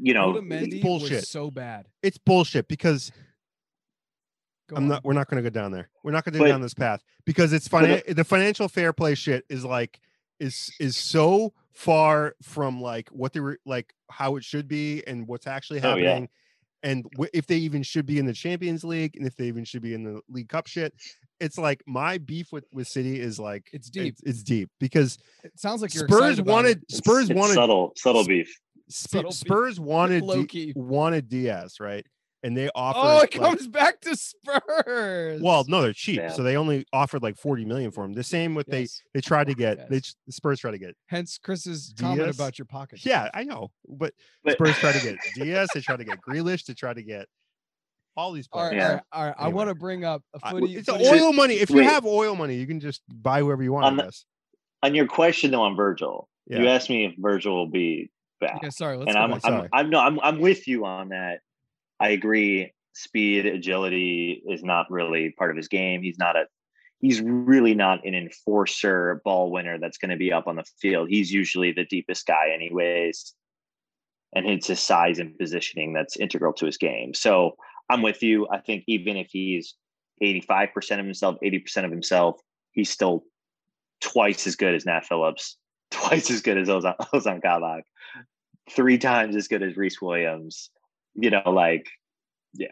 you 0.00 0.14
know, 0.14 0.40
it's 0.50 0.82
bullshit. 0.82 1.26
so 1.26 1.50
bad. 1.50 1.86
It's 2.02 2.18
bullshit 2.18 2.68
because 2.68 3.12
Go 4.68 4.76
I'm 4.76 4.84
on. 4.84 4.88
not. 4.88 5.04
We're 5.04 5.12
not 5.12 5.28
going 5.28 5.42
to 5.42 5.48
go 5.48 5.52
down 5.52 5.72
there. 5.72 5.90
We're 6.02 6.12
not 6.12 6.24
going 6.24 6.32
to 6.34 6.38
go 6.38 6.46
down 6.46 6.62
this 6.62 6.74
path 6.74 7.02
because 7.26 7.52
it's 7.52 7.68
But 7.68 7.84
finan- 8.06 8.16
the 8.16 8.24
financial 8.24 8.68
fair 8.68 8.92
play 8.92 9.14
shit 9.14 9.44
is 9.50 9.64
like 9.64 10.00
is 10.40 10.72
is 10.80 10.96
so 10.96 11.52
far 11.72 12.34
from 12.42 12.80
like 12.80 13.08
what 13.10 13.32
they 13.32 13.40
were 13.40 13.58
like 13.66 13.92
how 14.10 14.36
it 14.36 14.44
should 14.44 14.66
be 14.68 15.02
and 15.06 15.28
what's 15.28 15.46
actually 15.46 15.80
Oh, 15.82 15.96
yeah. 15.96 16.08
happening, 16.10 16.28
and 16.82 17.04
w- 17.12 17.30
if 17.34 17.46
they 17.46 17.56
even 17.58 17.82
should 17.82 18.06
be 18.06 18.18
in 18.18 18.24
the 18.26 18.32
Champions 18.32 18.84
League 18.84 19.16
and 19.16 19.26
if 19.26 19.36
they 19.36 19.46
even 19.46 19.64
should 19.64 19.82
be 19.82 19.92
in 19.92 20.02
the 20.02 20.20
League 20.28 20.48
Cup 20.48 20.66
shit. 20.66 20.94
It's 21.40 21.58
like 21.58 21.82
my 21.86 22.16
beef 22.18 22.52
with 22.52 22.64
with 22.72 22.86
City 22.88 23.20
is 23.20 23.38
like 23.40 23.68
It's 23.72 23.90
deep. 23.90 24.14
It's, 24.14 24.22
it's 24.22 24.42
deep 24.44 24.70
because 24.80 25.18
It 25.42 25.58
sounds 25.58 25.82
like 25.82 25.92
you're 25.92 26.06
Spurs 26.08 26.40
wanted 26.40 26.78
it. 26.78 26.82
it's- 26.84 26.98
Spurs 26.98 27.28
it's 27.28 27.36
wanted 27.38 27.54
subtle, 27.54 27.92
subtle 27.96 28.24
beef. 28.24 28.56
Sp- 28.90 29.30
Spurs 29.32 29.80
wanted 29.80 30.22
Low 30.24 30.42
Di- 30.42 30.46
key. 30.46 30.72
wanted 30.76 31.28
Dias 31.28 31.80
right, 31.80 32.04
and 32.42 32.56
they 32.56 32.68
offered. 32.74 33.00
Oh, 33.00 33.16
it 33.18 33.20
like- 33.20 33.30
comes 33.32 33.66
back 33.66 34.00
to 34.02 34.14
Spurs. 34.16 35.40
well, 35.42 35.64
no, 35.68 35.82
they're 35.82 35.92
cheap, 35.92 36.18
Yeah. 36.18 36.28
so 36.32 36.42
they 36.42 36.56
only 36.56 36.84
offered 36.92 37.22
like 37.22 37.36
forty 37.38 37.64
million 37.64 37.90
for 37.90 38.04
him. 38.04 38.12
The 38.12 38.22
same 38.24 38.54
with 38.54 38.66
they 38.66 38.82
Yes. 38.82 39.00
they 39.14 39.20
tried 39.20 39.46
to 39.46 39.54
get 39.54 39.88
they 39.88 39.96
Yes. 39.96 40.14
the 40.26 40.32
Spurs 40.32 40.60
tried 40.60 40.72
to 40.72 40.78
get. 40.78 40.94
Hence 41.06 41.38
Chris's 41.38 41.94
comment 41.98 42.34
about 42.34 42.58
your 42.58 42.66
pocket. 42.66 43.04
Yeah, 43.04 43.30
I 43.32 43.44
know, 43.44 43.70
but 43.88 44.12
But 44.42 44.54
Spurs 44.54 44.76
tried 44.78 44.94
to 44.96 45.02
get 45.02 45.16
Dias. 45.36 45.68
They 45.74 45.80
tried 45.80 45.98
to 45.98 46.04
get 46.04 46.18
Grealish. 46.20 46.64
They 46.66 46.74
tried 46.74 46.96
to 46.96 47.02
get 47.02 47.26
all 48.16 48.32
these 48.32 48.48
All 48.52 48.62
right, 48.62 48.68
players. 48.70 48.80
Yeah. 48.82 48.88
all 48.88 48.94
right, 48.94 49.02
all 49.12 49.24
right. 49.26 49.34
I 49.38 49.48
want 49.48 49.70
to 49.70 49.74
bring 49.74 50.04
up 50.04 50.22
a 50.34 50.50
footy. 50.50 50.76
it's 50.76 50.88
footy- 50.88 51.08
oil 51.08 51.32
money. 51.32 51.54
If 51.54 51.70
you 51.70 51.76
Wait. 51.78 51.84
have 51.84 52.04
oil 52.06 52.36
money, 52.36 52.54
you 52.56 52.66
can 52.66 52.78
just 52.80 53.02
buy 53.08 53.40
whoever 53.40 53.62
you 53.62 53.72
want. 53.72 53.86
On 53.86 53.96
the- 53.96 54.12
on 54.82 54.94
your 54.94 55.06
question 55.06 55.50
though 55.50 55.62
on 55.62 55.74
Virgil, 55.74 56.28
you 56.46 56.68
asked 56.68 56.90
me 56.90 57.06
if 57.06 57.14
Virgil 57.18 57.54
will 57.56 57.66
be 57.70 58.10
back. 58.40 58.56
Okay, 58.56 58.70
sorry. 58.70 58.96
Let's 58.96 59.08
and 59.08 59.18
I'm. 59.18 59.34
I'm, 59.34 59.40
Sorry. 59.40 59.68
I'm 59.72 59.90
no, 59.90 60.00
I'm, 60.00 60.20
I'm 60.20 60.40
with 60.40 60.66
you 60.68 60.84
on 60.84 61.10
that. 61.10 61.40
I 62.00 62.10
agree. 62.10 62.72
Speed, 62.92 63.46
agility 63.46 64.42
is 64.48 64.62
not 64.62 64.90
really 64.90 65.34
part 65.36 65.50
of 65.50 65.56
his 65.56 65.68
game. 65.68 66.02
He's 66.02 66.18
not 66.18 66.36
a, 66.36 66.44
he's 67.00 67.20
really 67.20 67.74
not 67.74 68.06
an 68.06 68.14
enforcer 68.14 69.20
ball 69.24 69.50
winner 69.50 69.78
that's 69.78 69.98
going 69.98 70.10
to 70.10 70.16
be 70.16 70.32
up 70.32 70.46
on 70.46 70.56
the 70.56 70.64
field. 70.80 71.08
He's 71.08 71.32
usually 71.32 71.72
the 71.72 71.84
deepest 71.84 72.26
guy, 72.26 72.50
anyways. 72.54 73.34
And 74.34 74.46
it's 74.46 74.68
his 74.68 74.80
size 74.80 75.18
and 75.18 75.36
positioning 75.36 75.92
that's 75.92 76.16
integral 76.16 76.52
to 76.54 76.66
his 76.66 76.76
game. 76.76 77.14
So 77.14 77.56
I'm 77.88 78.02
with 78.02 78.22
you. 78.22 78.48
I 78.50 78.58
think 78.58 78.84
even 78.86 79.16
if 79.16 79.28
he's 79.30 79.74
85% 80.22 80.98
of 81.00 81.04
himself, 81.04 81.36
80% 81.42 81.84
of 81.84 81.90
himself, 81.90 82.40
he's 82.72 82.90
still 82.90 83.24
twice 84.00 84.46
as 84.46 84.56
good 84.56 84.74
as 84.74 84.86
Nat 84.86 85.04
Phillips, 85.06 85.56
twice 85.94 86.30
as 86.30 86.42
good 86.42 86.58
as 86.58 86.68
Ozan, 86.68 86.96
Ozan 87.14 87.42
Kabak, 87.42 87.84
three 88.70 88.98
times 88.98 89.36
as 89.36 89.48
good 89.48 89.62
as 89.62 89.76
Rhys 89.76 90.00
Williams. 90.00 90.70
You 91.14 91.30
know, 91.30 91.42
like, 91.46 91.88
yeah, 92.54 92.68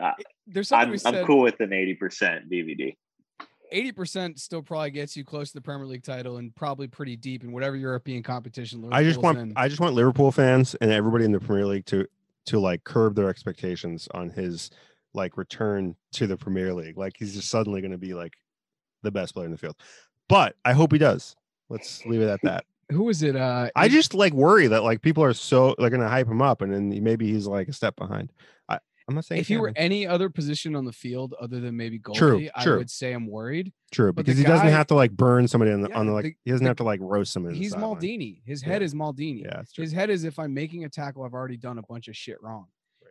uh, 0.00 0.12
There's 0.46 0.68
something 0.68 0.92
I'm, 0.92 0.98
said. 0.98 1.14
I'm 1.16 1.26
cool 1.26 1.42
with 1.42 1.60
an 1.60 1.70
80% 1.70 2.50
VVD. 2.50 2.96
Eighty 3.70 3.92
percent 3.92 4.40
still 4.40 4.62
probably 4.62 4.90
gets 4.92 5.14
you 5.14 5.26
close 5.26 5.48
to 5.50 5.58
the 5.58 5.60
Premier 5.60 5.86
League 5.86 6.02
title 6.02 6.38
and 6.38 6.54
probably 6.54 6.86
pretty 6.86 7.16
deep 7.16 7.44
in 7.44 7.52
whatever 7.52 7.76
European 7.76 8.22
competition. 8.22 8.88
I 8.90 9.02
just 9.02 9.20
want 9.20 9.36
in. 9.36 9.52
I 9.56 9.68
just 9.68 9.78
want 9.78 9.94
Liverpool 9.94 10.32
fans 10.32 10.74
and 10.76 10.90
everybody 10.90 11.26
in 11.26 11.32
the 11.32 11.40
Premier 11.40 11.66
League 11.66 11.84
to 11.86 12.06
to 12.46 12.58
like 12.58 12.82
curb 12.84 13.14
their 13.14 13.28
expectations 13.28 14.08
on 14.14 14.30
his 14.30 14.70
like 15.12 15.36
return 15.36 15.96
to 16.12 16.26
the 16.26 16.38
Premier 16.38 16.72
League. 16.72 16.96
Like 16.96 17.16
he's 17.18 17.34
just 17.34 17.50
suddenly 17.50 17.82
going 17.82 17.90
to 17.90 17.98
be 17.98 18.14
like 18.14 18.32
the 19.02 19.10
best 19.10 19.34
player 19.34 19.44
in 19.44 19.52
the 19.52 19.58
field. 19.58 19.76
But 20.28 20.56
I 20.64 20.72
hope 20.72 20.92
he 20.92 20.98
does. 20.98 21.36
Let's 21.68 22.04
leave 22.06 22.20
it 22.20 22.28
at 22.28 22.40
that. 22.42 22.64
Who 22.90 23.08
is 23.10 23.22
it? 23.22 23.36
Uh, 23.36 23.68
I 23.76 23.88
just 23.88 24.14
like 24.14 24.32
worry 24.32 24.66
that 24.68 24.82
like 24.82 25.02
people 25.02 25.22
are 25.22 25.34
so 25.34 25.74
they're 25.78 25.90
going 25.90 26.00
to 26.00 26.08
hype 26.08 26.26
him 26.26 26.40
up 26.40 26.62
and 26.62 26.72
then 26.72 27.02
maybe 27.04 27.30
he's 27.30 27.46
like 27.46 27.68
a 27.68 27.72
step 27.72 27.96
behind. 27.96 28.32
I 28.68 28.78
I'm 29.06 29.14
not 29.14 29.26
saying 29.26 29.40
if 29.42 29.50
you 29.50 29.60
were 29.60 29.72
any 29.76 30.06
other 30.06 30.30
position 30.30 30.74
on 30.74 30.86
the 30.86 30.92
field 30.92 31.34
other 31.40 31.60
than 31.60 31.76
maybe 31.76 31.98
goalie, 31.98 32.14
True, 32.16 32.48
I 32.54 32.62
true. 32.64 32.78
would 32.78 32.90
say 32.90 33.12
I'm 33.12 33.26
worried. 33.26 33.72
true 33.92 34.12
but 34.12 34.24
because 34.24 34.38
he 34.38 34.44
doesn't 34.44 34.68
have 34.68 34.86
to 34.86 34.94
like 34.94 35.10
burn 35.12 35.46
somebody 35.48 35.70
on 35.72 35.82
the 35.82 35.92
on 35.94 36.06
the 36.06 36.12
like 36.12 36.24
the- 36.24 36.36
he 36.46 36.50
doesn't 36.50 36.64
the- 36.64 36.68
have 36.70 36.76
to 36.78 36.84
like 36.84 37.00
roast 37.02 37.32
somebody. 37.32 37.58
He's. 37.58 37.74
Maldini. 37.74 38.40
His 38.46 38.62
Yeah. 38.62 38.68
head 38.70 38.82
is 38.82 38.94
Maldini. 38.94 39.42
Yeah. 39.44 39.62
His 39.76 39.92
head 39.92 40.08
is 40.08 40.24
if 40.24 40.38
I'm 40.38 40.54
making 40.54 40.84
a 40.86 40.88
tackle, 40.88 41.24
I've 41.24 41.34
already 41.34 41.58
done 41.58 41.76
a 41.76 41.82
bunch 41.82 42.08
of 42.08 42.16
shit 42.16 42.36
wrong. 42.42 42.66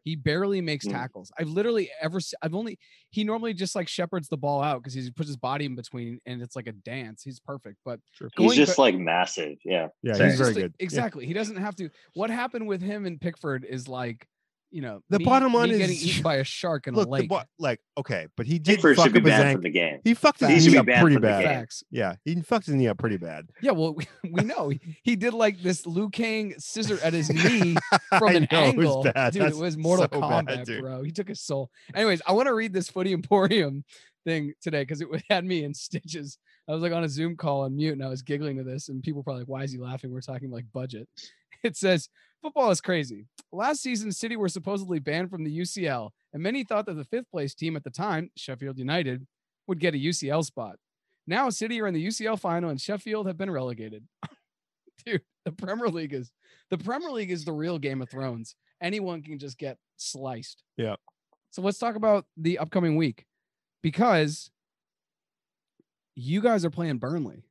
Right. 0.07 0.11
He 0.11 0.15
barely 0.15 0.61
makes 0.61 0.85
Mm. 0.87 0.91
tackles. 0.91 1.31
I've 1.37 1.49
literally 1.49 1.89
ever 2.01 2.19
I've 2.41 2.55
only 2.55 2.79
he 3.09 3.23
normally 3.23 3.53
just 3.53 3.75
like 3.75 3.87
shepherds 3.87 4.29
the 4.29 4.37
ball 4.37 4.61
out 4.61 4.81
because 4.81 4.93
he 4.93 5.09
puts 5.11 5.27
his 5.29 5.37
body 5.37 5.65
in 5.65 5.75
between 5.75 6.19
and 6.25 6.41
it's 6.41 6.55
like 6.55 6.67
a 6.67 6.71
dance. 6.71 7.23
He's 7.23 7.39
perfect. 7.39 7.77
But 7.83 7.99
True. 8.15 8.29
He's 8.37 8.55
just 8.55 8.75
ba- 8.77 8.81
like 8.81 8.95
massive. 8.95 9.57
Yeah. 9.65 9.87
Yeah, 10.03 10.13
Sorry. 10.13 10.29
he's 10.29 10.37
just 10.39 10.51
very 10.51 10.53
like- 10.53 10.71
good. 10.71 10.73
Yeah. 10.79 10.83
Exactly. 10.85 11.25
He 11.25 11.33
doesn't 11.33 11.57
have 11.57 11.75
to. 11.77 11.89
What 12.13 12.29
happened 12.29 12.67
with 12.67 12.81
him 12.81 13.05
and 13.05 13.19
Pickford 13.19 13.65
is 13.65 13.87
like, 13.87 14.27
you 14.71 14.81
know, 14.81 15.01
The 15.09 15.19
me- 15.19 15.25
bottom 15.25 15.53
line 15.53 15.69
me 15.71 15.77
getting 15.77 15.95
eaten 15.95 16.23
by 16.23 16.35
a 16.35 16.43
shark 16.43 16.87
in 16.87 16.93
Look, 16.93 17.07
a 17.07 17.11
lake. 17.11 17.29
bo- 17.29 17.43
like 17.57 17.79
okay, 17.97 18.27
but 18.35 18.45
he 18.45 18.59
did 18.59 18.75
Pickford 18.75 18.95
fuck 18.97 19.05
should 19.05 19.13
be 19.13 19.19
up 19.19 19.25
banned 19.25 19.53
from 19.57 19.61
the 19.63 19.69
game. 19.69 19.99
He 20.03 20.13
fucked 20.13 20.41
his 20.41 20.65
He 20.65 20.71
knee 20.71 20.77
up 20.77 20.85
banned 20.85 21.01
pretty 21.01 21.17
bad. 21.19 21.43
Facts. 21.43 21.83
Yeah, 21.89 22.15
he 22.25 22.35
fucked 22.41 22.65
his 22.65 22.75
knee 22.75 22.87
up 22.87 22.97
pretty 22.97 23.17
bad. 23.17 23.47
Yeah, 23.61 23.71
well, 23.71 23.93
we, 23.95 24.07
we 24.29 24.43
know 24.43 24.69
he, 24.69 24.79
he 25.03 25.15
did 25.15 25.33
like 25.33 25.61
this 25.61 25.85
Liu 25.85 26.09
Kang 26.09 26.53
scissor 26.57 26.99
at 27.03 27.13
his 27.13 27.29
knee 27.29 27.75
from 28.17 28.29
I 28.29 28.33
an 28.33 28.47
know, 28.51 28.63
it 28.65 28.75
was 28.75 28.85
angle. 28.87 29.03
bad. 29.03 29.33
Dude, 29.33 29.41
That's 29.43 29.57
it 29.57 29.61
was 29.61 29.77
Mortal 29.77 30.07
so 30.11 30.19
bad, 30.21 30.45
Kombat, 30.47 30.65
dude. 30.65 30.81
bro. 30.81 31.03
He 31.03 31.11
took 31.11 31.29
his 31.29 31.41
soul. 31.41 31.69
Anyways, 31.95 32.21
I 32.27 32.33
want 32.33 32.47
to 32.47 32.53
read 32.53 32.73
this 32.73 32.89
Footy 32.89 33.13
Emporium 33.13 33.83
thing 34.25 34.53
today 34.61 34.81
because 34.83 34.99
it 35.01 35.07
had 35.29 35.45
me 35.45 35.63
in 35.63 35.73
stitches. 35.73 36.37
I 36.69 36.73
was 36.73 36.81
like 36.81 36.91
on 36.91 37.05
a 37.05 37.09
Zoom 37.09 37.37
call 37.37 37.61
on 37.61 37.75
mute 37.77 37.93
and 37.93 38.03
I 38.03 38.09
was 38.09 38.21
giggling 38.21 38.57
to 38.57 38.63
this, 38.63 38.89
and 38.89 39.01
people 39.01 39.19
were 39.21 39.23
probably 39.23 39.43
like, 39.43 39.49
"Why 39.49 39.63
is 39.63 39.71
he 39.71 39.77
laughing?" 39.77 40.11
We're 40.11 40.19
talking 40.21 40.51
like 40.51 40.65
budget. 40.73 41.07
It 41.63 41.75
says, 41.75 42.07
"Football 42.41 42.71
is 42.71 42.81
crazy. 42.81 43.27
Last 43.51 43.81
season, 43.81 44.11
City 44.11 44.35
were 44.35 44.49
supposedly 44.49 44.99
banned 44.99 45.29
from 45.29 45.43
the 45.43 45.51
UCL, 45.59 46.11
and 46.33 46.43
many 46.43 46.63
thought 46.63 46.85
that 46.85 46.93
the 46.95 47.05
fifth 47.05 47.29
place 47.31 47.53
team 47.55 47.75
at 47.75 47.83
the 47.83 47.89
time, 47.89 48.29
Sheffield 48.35 48.77
United, 48.77 49.25
would 49.67 49.79
get 49.79 49.93
a 49.95 49.97
UCL 49.97 50.43
spot. 50.45 50.77
Now, 51.25 51.49
City 51.49 51.81
are 51.81 51.87
in 51.87 51.93
the 51.93 52.05
UCL 52.05 52.39
final, 52.39 52.69
and 52.69 52.79
Sheffield 52.79 53.27
have 53.27 53.37
been 53.37 53.51
relegated. 53.51 54.07
Dude, 55.05 55.21
the 55.45 55.51
Premier 55.51 55.87
League 55.89 56.13
is 56.13 56.31
the 56.69 56.77
Premier 56.77 57.09
League 57.11 57.31
is 57.31 57.45
the 57.45 57.53
real 57.53 57.77
Game 57.79 58.01
of 58.01 58.09
Thrones. 58.09 58.55
Anyone 58.81 59.21
can 59.23 59.39
just 59.39 59.57
get 59.57 59.77
sliced. 59.97 60.63
Yeah. 60.77 60.95
So 61.51 61.61
let's 61.61 61.79
talk 61.79 61.95
about 61.95 62.25
the 62.35 62.59
upcoming 62.59 62.95
week 62.97 63.25
because 63.81 64.51
you 66.15 66.41
guys 66.41 66.65
are 66.65 66.69
playing 66.69 66.97
Burnley, 66.97 67.43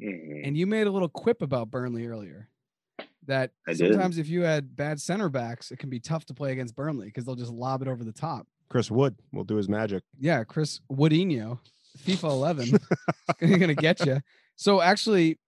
Mhm. 0.00 0.46
and 0.46 0.56
you 0.56 0.66
made 0.66 0.86
a 0.86 0.90
little 0.90 1.08
quip 1.08 1.42
about 1.42 1.70
Burnley 1.70 2.06
earlier. 2.06 2.48
That 3.26 3.50
I 3.66 3.72
did. 3.72 3.92
sometimes 3.92 4.18
if 4.18 4.28
you 4.28 4.42
had 4.42 4.76
bad 4.76 5.00
center 5.00 5.28
backs, 5.28 5.70
it 5.70 5.78
can 5.78 5.88
be 5.88 6.00
tough 6.00 6.26
to 6.26 6.34
play 6.34 6.52
against 6.52 6.76
Burnley 6.76 7.06
because 7.06 7.24
they'll 7.24 7.34
just 7.34 7.52
lob 7.52 7.82
it 7.82 7.88
over 7.88 8.04
the 8.04 8.12
top. 8.12 8.46
Chris 8.68 8.90
Wood 8.90 9.14
will 9.32 9.44
do 9.44 9.56
his 9.56 9.68
magic. 9.68 10.02
Yeah, 10.18 10.44
Chris 10.44 10.80
Woodinho, 10.90 11.58
FIFA 12.04 12.24
11, 12.24 12.78
is 13.40 13.56
gonna 13.56 13.74
get 13.74 14.04
you. 14.04 14.20
So 14.56 14.80
actually, 14.80 15.38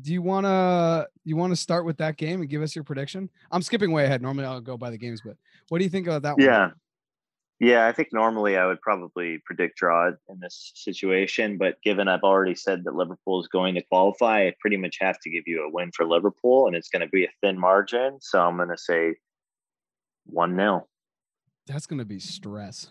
do 0.00 0.12
you 0.12 0.22
wanna 0.22 1.06
you 1.24 1.36
wanna 1.36 1.56
start 1.56 1.84
with 1.84 1.98
that 1.98 2.16
game 2.16 2.40
and 2.40 2.48
give 2.48 2.62
us 2.62 2.74
your 2.74 2.84
prediction? 2.84 3.28
I'm 3.50 3.62
skipping 3.62 3.92
way 3.92 4.04
ahead. 4.04 4.22
Normally 4.22 4.46
I'll 4.46 4.60
go 4.60 4.76
by 4.76 4.90
the 4.90 4.98
games, 4.98 5.20
but 5.24 5.36
what 5.68 5.78
do 5.78 5.84
you 5.84 5.90
think 5.90 6.06
about 6.06 6.22
that 6.22 6.36
one? 6.38 6.46
Yeah. 7.62 7.86
I 7.86 7.92
think 7.92 8.08
normally 8.12 8.56
I 8.56 8.66
would 8.66 8.80
probably 8.80 9.38
predict 9.46 9.78
draw 9.78 10.10
in 10.28 10.40
this 10.40 10.72
situation, 10.74 11.56
but 11.56 11.80
given 11.82 12.08
I've 12.08 12.24
already 12.24 12.54
said 12.54 12.84
that 12.84 12.94
Liverpool 12.94 13.40
is 13.40 13.48
going 13.48 13.74
to 13.76 13.82
qualify, 13.82 14.46
I 14.46 14.54
pretty 14.60 14.76
much 14.76 14.98
have 15.00 15.18
to 15.20 15.30
give 15.30 15.44
you 15.46 15.64
a 15.64 15.70
win 15.70 15.92
for 15.92 16.04
Liverpool, 16.04 16.66
and 16.66 16.76
it's 16.76 16.88
going 16.88 17.02
to 17.02 17.08
be 17.08 17.24
a 17.24 17.30
thin 17.40 17.58
margin. 17.58 18.18
So 18.20 18.40
I'm 18.42 18.56
going 18.56 18.68
to 18.68 18.76
say 18.76 19.14
one 20.26 20.56
0 20.56 20.86
That's 21.66 21.86
gonna 21.86 22.04
be 22.04 22.18
stress. 22.18 22.88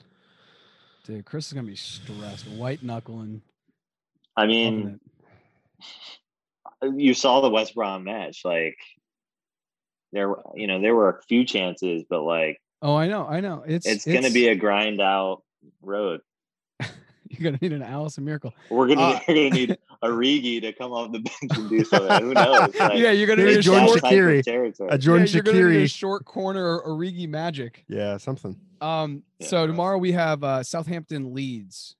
Dude, 1.06 1.26
Chris 1.26 1.48
is 1.48 1.54
gonna 1.54 1.68
be 1.68 1.76
stressed. 1.76 2.48
White 2.48 2.84
knuckling. 2.84 3.42
I 4.38 4.46
mean, 4.46 5.00
you 6.84 7.14
saw 7.14 7.42
the 7.42 7.50
West 7.50 7.76
Brom 7.76 8.04
match, 8.04 8.42
like 8.46 8.78
there, 10.14 10.36
you 10.56 10.68
know, 10.68 10.82
there 10.82 10.96
were 10.96 11.10
a 11.10 11.22
few 11.24 11.44
chances, 11.44 12.04
but 12.10 12.22
like 12.24 12.62
Oh, 12.82 12.96
I 12.96 13.08
know, 13.08 13.28
I 13.28 13.42
know. 13.42 13.64
It's 13.66 13.86
it's, 13.86 14.06
going 14.06 14.24
to 14.24 14.32
be 14.32 14.48
a 14.48 14.56
grind 14.56 15.02
out 15.02 15.44
road. 15.82 16.22
you're 17.32 17.44
gonna 17.44 17.60
need 17.62 17.74
an 17.74 17.82
Alisson 17.82 18.20
miracle. 18.20 18.54
We're 18.70 18.88
gonna 18.88 19.02
Uh, 19.02 19.20
we're 19.28 19.50
gonna 19.50 19.50
need 19.52 19.78
Origi 20.04 20.62
to 20.62 20.74
come 20.74 20.92
off 20.92 21.12
the 21.12 21.20
bench 21.20 21.58
and 21.58 21.70
do 21.70 21.84
something. 21.86 22.24
Who 22.24 22.34
knows? 22.34 22.76
Like, 22.76 22.98
yeah, 22.98 23.12
you're 23.12 23.28
gonna 23.28 23.46
need 23.46 23.58
a 23.58 23.62
Jordan 23.62 23.86
that 23.86 23.90
short, 23.90 24.02
type 24.02 24.12
of 24.12 24.18
Shaqiri. 24.18 24.94
A 24.94 24.98
Jordan 24.98 25.28
yeah, 25.28 25.34
you're 25.34 25.44
gonna 25.44 25.58
need 25.70 25.82
a 25.82 25.86
Shaqiri. 25.86 25.92
short 25.92 26.26
corner 26.26 26.82
Origi 26.82 27.28
magic. 27.28 27.86
Yeah, 27.88 28.18
something. 28.18 28.58
Um, 28.82 29.24
Yeah, 29.40 29.48
so 29.48 29.58
gross. 29.66 29.74
tomorrow 29.74 29.98
we 29.98 30.12
have 30.14 30.44
uh, 30.44 30.64
Southampton 30.64 31.34
Leeds. 31.34 31.96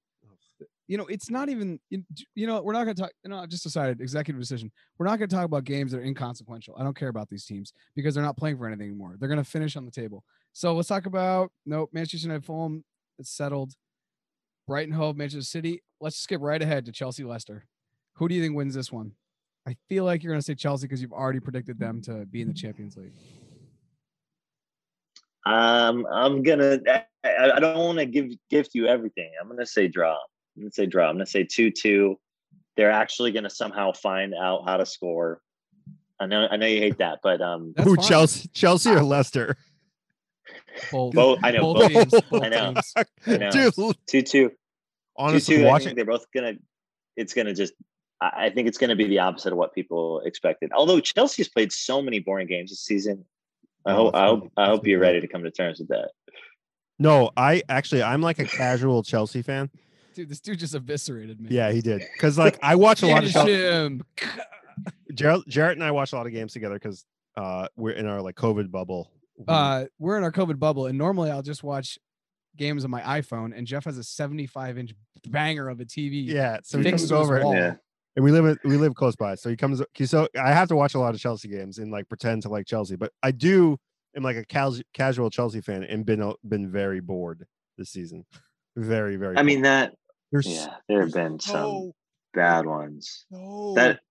You 0.88 0.98
know, 0.98 1.06
it's 1.06 1.30
not 1.30 1.48
even. 1.48 1.80
You 1.90 2.04
you 2.36 2.48
know, 2.48 2.62
we're 2.62 2.74
not 2.74 2.84
going 2.84 2.96
to 2.96 3.02
talk. 3.04 3.12
You 3.24 3.30
know, 3.30 3.38
I 3.38 3.46
just 3.46 3.64
decided 3.64 4.02
executive 4.02 4.42
decision. 4.42 4.72
We're 4.98 5.06
not 5.06 5.20
going 5.20 5.30
to 5.30 5.36
talk 5.36 5.46
about 5.46 5.64
games 5.64 5.94
that 5.94 6.00
are 6.00 6.04
inconsequential. 6.04 6.76
I 6.78 6.84
don't 6.84 6.98
care 6.98 7.08
about 7.08 7.30
these 7.30 7.46
teams 7.46 7.72
because 7.96 8.14
they're 8.14 8.24
not 8.24 8.36
playing 8.36 8.58
for 8.58 8.68
anything 8.68 8.88
anymore. 8.88 9.16
They're 9.18 9.30
going 9.30 9.38
to 9.38 9.50
finish 9.50 9.78
on 9.78 9.86
the 9.86 9.92
table. 9.92 10.26
So 10.54 10.74
let's 10.74 10.88
talk 10.90 11.06
about 11.06 11.52
nope. 11.66 11.90
Manchester 11.94 12.28
United, 12.28 12.46
Fulham. 12.46 12.84
It's 13.20 13.30
settled. 13.30 13.74
Brighton, 14.68 14.94
Hove, 14.94 15.18
Manchester 15.18 15.44
City. 15.44 15.82
Let's 16.00 16.18
skip 16.18 16.42
right 16.42 16.62
ahead 16.62 16.86
to 16.86 16.92
Chelsea, 16.92 17.24
Leicester. 17.24 17.66
Who 18.16 18.28
do 18.28 18.36
you 18.36 18.42
think 18.42 18.56
wins 18.56 18.74
this 18.74 18.92
one? 18.92 19.14
I 19.68 19.76
feel 19.90 20.06
like 20.06 20.24
you're 20.24 20.32
going 20.32 20.40
to 20.40 20.46
say 20.46 20.56
Chelsea 20.56 20.88
because 20.88 21.02
you've 21.02 21.14
already 21.14 21.40
predicted 21.40 21.78
them 21.78 22.02
to 22.04 22.26
be 22.26 22.42
in 22.42 22.48
the 22.48 22.54
Champions 22.54 22.98
League. 22.98 23.14
Um, 25.46 26.06
I'm 26.12 26.44
gonna. 26.44 26.80
I, 26.88 27.06
I 27.24 27.60
don't 27.60 27.78
want 27.78 27.98
to 27.98 28.06
give 28.06 28.30
gift 28.50 28.72
you 28.74 28.86
everything. 28.88 29.32
I'm 29.42 29.48
gonna 29.48 29.66
say 29.66 29.88
draw. 29.88 30.14
I'm 30.56 30.64
gonna 30.64 30.72
say 30.72 30.86
draw. 30.86 31.10
I'm 31.10 31.16
gonna 31.16 31.26
say 31.26 31.44
two 31.44 31.72
two. 31.72 32.20
They're 32.78 32.92
actually 32.92 33.32
gonna 33.32 33.50
somehow 33.50 33.92
find 33.92 34.36
out 34.36 34.64
how 34.68 34.78
to 34.78 34.86
score. 34.86 35.42
I 36.20 36.28
know. 36.28 36.48
I 36.50 36.58
know 36.58 36.68
you 36.68 36.80
hate 36.80 37.00
that, 37.00 37.20
but 37.24 37.42
um, 37.42 37.74
That's 37.76 37.90
Who. 37.90 37.98
Chelsea 37.98 38.50
Chelsea 38.54 38.92
or 38.92 39.02
Leicester? 39.02 39.58
Both. 40.92 41.14
both. 41.14 41.40
I 41.44 41.52
know. 41.52 41.74
both 41.74 41.94
Both, 41.94 42.10
teams. 42.10 42.24
Both 42.30 42.44
I 42.44 42.50
know. 42.50 42.74
teams. 42.74 42.94
I 43.28 43.38
know. 43.38 43.52
Dude, 43.52 43.74
two 44.08 44.22
two. 44.22 44.50
Two 44.50 44.56
honestly, 45.18 45.58
two. 45.58 45.66
I 45.66 45.70
watching 45.70 45.86
think 45.88 45.98
they're 45.98 46.06
both 46.06 46.26
gonna. 46.34 46.54
It's 47.16 47.34
gonna 47.34 47.54
just. 47.54 47.74
I 48.22 48.46
I 48.46 48.50
think 48.50 48.68
it's 48.68 48.78
gonna 48.78 48.96
be 48.96 49.08
the 49.08 49.20
opposite 49.20 49.52
of 49.52 49.58
what 49.58 49.74
people 49.74 50.22
expected. 50.22 50.72
Although 50.74 51.00
Chelsea's 51.00 51.50
played 51.50 51.72
so 51.72 52.02
many 52.02 52.20
boring 52.20 52.48
games 52.48 52.72
this 52.72 52.82
season. 52.82 53.26
I 53.86 53.94
hope. 53.94 54.16
I 54.16 54.26
hope. 54.26 54.52
I 54.58 54.66
hope 54.68 54.88
you're 54.88 55.00
ready 55.00 55.22
to 55.22 55.28
come 55.28 55.44
to 55.44 55.52
terms 55.52 55.80
with 55.80 55.90
that. 55.90 56.12
No, 57.00 57.32
I 57.36 57.64
actually 57.68 58.04
I'm 58.04 58.22
like 58.22 58.38
a 58.40 58.46
casual 58.46 59.02
Chelsea 59.12 59.42
fan. 59.42 59.70
Dude, 60.14 60.30
this 60.30 60.40
dude 60.40 60.60
just 60.60 60.76
eviscerated 60.76 61.40
me. 61.40 61.50
Yeah, 61.50 61.72
he 61.72 61.82
did. 61.82 62.04
Because 62.14 62.38
like 62.38 62.60
I 62.62 62.76
watch 62.76 63.02
a 63.02 63.08
lot 63.08 63.24
of 63.24 63.32
Finish 63.32 63.34
Chelsea. 63.34 64.02
Jarrett, 65.14 65.48
Jarrett 65.48 65.78
and 65.78 65.84
I 65.84 65.92
watch 65.92 66.14
a 66.14 66.16
lot 66.16 66.28
of 66.28 66.32
games 66.32 66.54
together 66.54 66.76
because 66.76 67.06
uh 67.36 67.68
we're 67.76 67.92
in 67.92 68.06
our 68.06 68.22
like 68.22 68.36
COVID 68.36 68.70
bubble. 68.72 69.10
We- 69.48 69.54
Uh, 69.54 69.86
we're 70.00 70.18
in 70.18 70.24
our 70.24 70.32
COVID 70.32 70.60
bubble, 70.60 70.88
and 70.88 70.98
normally 70.98 71.30
I'll 71.32 71.42
just 71.42 71.64
watch 71.64 71.98
games 72.58 72.84
on 72.84 72.92
my 72.92 73.02
iPhone, 73.02 73.56
and 73.58 73.66
Jeff 73.66 73.86
has 73.86 73.98
a 73.98 74.04
75 74.04 74.78
inch 74.78 74.94
banger 75.28 75.70
of 75.70 75.80
a 75.80 75.86
TV. 75.86 76.26
yeah, 76.26 76.60
so 76.64 76.78
he 76.80 76.90
comes 76.90 77.12
over. 77.12 77.40
Yeah. 77.40 77.76
and 78.18 78.26
we 78.26 78.32
live 78.32 78.46
in, 78.46 78.58
we 78.66 78.76
live 78.78 78.94
close 78.96 79.16
by. 79.16 79.36
So 79.36 79.50
he 79.50 79.56
comes 79.56 79.82
so 80.04 80.28
I 80.38 80.52
have 80.52 80.68
to 80.68 80.76
watch 80.76 80.96
a 80.96 81.00
lot 81.00 81.14
of 81.16 81.22
Chelsea 81.22 81.48
games 81.48 81.78
and 81.78 81.92
like 81.92 82.10
pretend 82.10 82.42
to 82.44 82.50
like 82.50 82.66
Chelsea, 82.66 82.96
but 82.98 83.12
I 83.24 83.32
do 83.32 83.78
am 84.18 84.24
like 84.24 84.36
a 84.36 84.44
cas- 84.46 84.82
casual 84.94 85.30
Chelsea 85.30 85.62
fan 85.62 85.84
and 85.84 86.06
been 86.06 86.34
been 86.48 86.70
very 86.70 87.00
bored 87.00 87.46
this 87.78 87.90
season. 87.92 88.26
Very 88.76 89.16
very. 89.16 89.38
I 89.38 89.44
mean 89.44 89.62
that. 89.62 89.94
there's 90.32 90.46
Yeah, 90.48 90.76
there 90.90 91.02
have 91.02 91.14
been 91.14 91.40
some 91.40 91.92
bad 92.34 92.66
ones. 92.66 93.26
so 93.32 93.74
That 93.78 94.02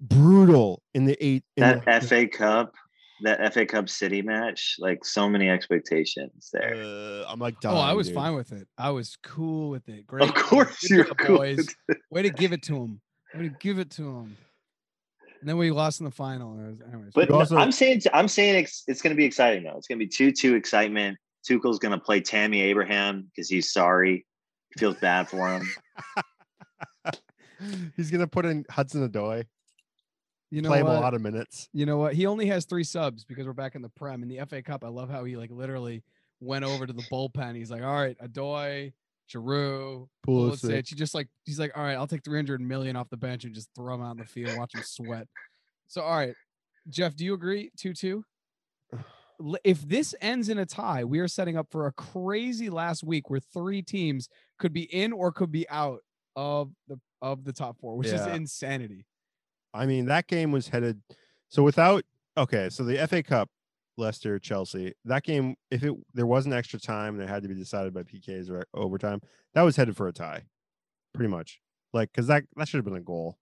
brutal 0.00 0.82
in 0.94 1.04
the 1.04 1.16
eight. 1.24 1.44
In 1.56 1.62
that 1.62 1.84
the, 1.84 2.00
FA 2.06 2.26
Cup, 2.28 2.74
that 3.22 3.52
FA 3.54 3.64
Cup 3.66 3.88
City 3.88 4.22
match, 4.22 4.76
like 4.78 5.04
so 5.04 5.28
many 5.28 5.48
expectations 5.48 6.50
there. 6.52 6.74
uh, 6.76 7.24
I'm 7.28 7.38
like, 7.38 7.56
Oh, 7.64 7.76
I 7.76 7.92
was 7.92 8.06
dude. 8.08 8.16
fine 8.16 8.34
with 8.34 8.52
it. 8.52 8.66
I 8.78 8.90
was 8.90 9.16
cool 9.22 9.70
with 9.70 9.88
it. 9.88 10.06
Great. 10.06 10.28
of 10.28 10.34
course, 10.34 10.88
you're 10.90 11.04
job, 11.04 11.18
cool. 11.18 11.36
boys. 11.38 11.74
Way 12.10 12.22
to 12.22 12.30
give 12.30 12.52
it 12.52 12.62
to 12.64 12.76
him. 12.76 13.00
Way 13.34 13.48
to 13.48 13.54
give 13.60 13.78
it 13.78 13.90
to 13.92 14.02
him. 14.02 14.36
And 15.40 15.48
then 15.48 15.56
we 15.56 15.70
lost 15.72 16.00
in 16.00 16.04
the 16.04 16.10
final. 16.12 16.52
and 16.52 16.78
was- 16.78 16.88
Anyways, 16.92 17.12
But 17.14 17.30
also- 17.30 17.56
I'm 17.56 17.72
saying 17.72 18.02
I'm 18.12 18.28
saying 18.28 18.62
it's, 18.64 18.84
it's 18.86 19.02
going 19.02 19.10
to 19.14 19.16
be 19.16 19.24
exciting 19.24 19.64
though. 19.64 19.76
It's 19.76 19.88
going 19.88 19.98
to 19.98 20.04
be 20.04 20.08
two 20.08 20.30
two 20.32 20.54
excitement. 20.54 21.18
Tuchel's 21.48 21.78
going 21.80 21.90
to 21.92 21.98
play 21.98 22.20
Tammy 22.20 22.60
Abraham 22.62 23.22
because 23.34 23.48
he's 23.48 23.72
sorry. 23.72 24.24
He 24.74 24.78
feels 24.78 24.96
bad 24.96 25.28
for 25.28 25.48
him. 25.48 25.68
He's 27.96 28.10
gonna 28.10 28.26
put 28.26 28.44
in 28.44 28.64
Hudson-Odoi, 28.70 29.44
you 30.52 30.60
know 30.60 30.68
play 30.68 30.80
him 30.80 30.86
a 30.86 30.90
what? 30.90 31.00
lot 31.00 31.14
of 31.14 31.22
minutes. 31.22 31.70
You 31.72 31.86
know 31.86 31.96
what? 31.96 32.12
He 32.12 32.26
only 32.26 32.46
has 32.46 32.66
three 32.66 32.84
subs 32.84 33.24
because 33.24 33.46
we're 33.46 33.54
back 33.54 33.74
in 33.74 33.80
the 33.80 33.88
Prem. 33.88 34.22
In 34.22 34.28
the 34.28 34.38
FA 34.46 34.62
Cup, 34.62 34.84
I 34.84 34.88
love 34.88 35.08
how 35.08 35.24
he 35.24 35.34
like 35.36 35.50
literally 35.50 36.04
went 36.40 36.64
over 36.66 36.86
to 36.86 36.92
the 36.92 37.02
bullpen. 37.10 37.56
He's 37.56 37.70
like, 37.70 37.82
all 37.82 37.94
right, 37.94 38.16
Odoi, 38.18 38.92
Giroud, 39.32 40.08
Pulisic. 40.26 40.60
Pulisic. 40.60 40.88
He 40.90 40.94
just 40.94 41.14
like 41.14 41.28
he's 41.46 41.58
like, 41.58 41.72
all 41.74 41.82
right, 41.82 41.94
I'll 41.94 42.06
take 42.06 42.22
300 42.22 42.60
million 42.60 42.96
off 42.96 43.08
the 43.08 43.16
bench 43.16 43.44
and 43.44 43.54
just 43.54 43.70
throw 43.74 43.94
him 43.94 44.02
out 44.02 44.12
in 44.12 44.18
the 44.18 44.26
field, 44.26 44.58
watch 44.58 44.74
him 44.74 44.82
sweat. 44.84 45.26
So, 45.88 46.02
all 46.02 46.16
right, 46.16 46.34
Jeff, 46.86 47.16
do 47.16 47.24
you 47.24 47.32
agree? 47.32 47.70
Two 47.76 47.94
two. 47.94 48.24
If 49.64 49.88
this 49.88 50.14
ends 50.20 50.48
in 50.48 50.58
a 50.58 50.66
tie, 50.66 51.02
we 51.02 51.18
are 51.18 51.26
setting 51.26 51.56
up 51.56 51.66
for 51.72 51.88
a 51.88 51.92
crazy 51.92 52.70
last 52.70 53.02
week 53.02 53.28
where 53.28 53.40
three 53.40 53.82
teams 53.82 54.28
could 54.56 54.72
be 54.72 54.82
in 54.82 55.12
or 55.12 55.32
could 55.32 55.50
be 55.50 55.68
out 55.68 55.98
of 56.36 56.70
the 56.86 57.00
of 57.20 57.42
the 57.42 57.52
top 57.52 57.80
four, 57.80 57.96
which 57.96 58.06
is 58.06 58.24
insanity. 58.24 59.04
I 59.74 59.86
mean, 59.86 60.06
that 60.06 60.26
game 60.26 60.52
was 60.52 60.68
headed. 60.68 61.02
So 61.48 61.62
without 61.62 62.04
okay, 62.36 62.68
so 62.70 62.82
the 62.84 63.06
FA 63.06 63.22
Cup, 63.22 63.48
Leicester, 63.96 64.38
Chelsea, 64.38 64.94
that 65.04 65.22
game, 65.22 65.54
if 65.70 65.82
it 65.84 65.92
there 66.14 66.26
wasn't 66.26 66.54
extra 66.54 66.78
time 66.80 67.14
and 67.14 67.22
it 67.22 67.28
had 67.28 67.42
to 67.42 67.48
be 67.48 67.54
decided 67.54 67.92
by 67.94 68.02
PKs 68.02 68.50
or 68.50 68.64
overtime, 68.74 69.20
that 69.54 69.62
was 69.62 69.76
headed 69.76 69.96
for 69.96 70.08
a 70.08 70.12
tie, 70.12 70.42
pretty 71.14 71.30
much. 71.30 71.60
Like, 71.92 72.10
because 72.12 72.26
that 72.28 72.44
that 72.56 72.68
should 72.68 72.78
have 72.78 72.84
been 72.84 72.96
a 72.96 73.00
goal. 73.00 73.38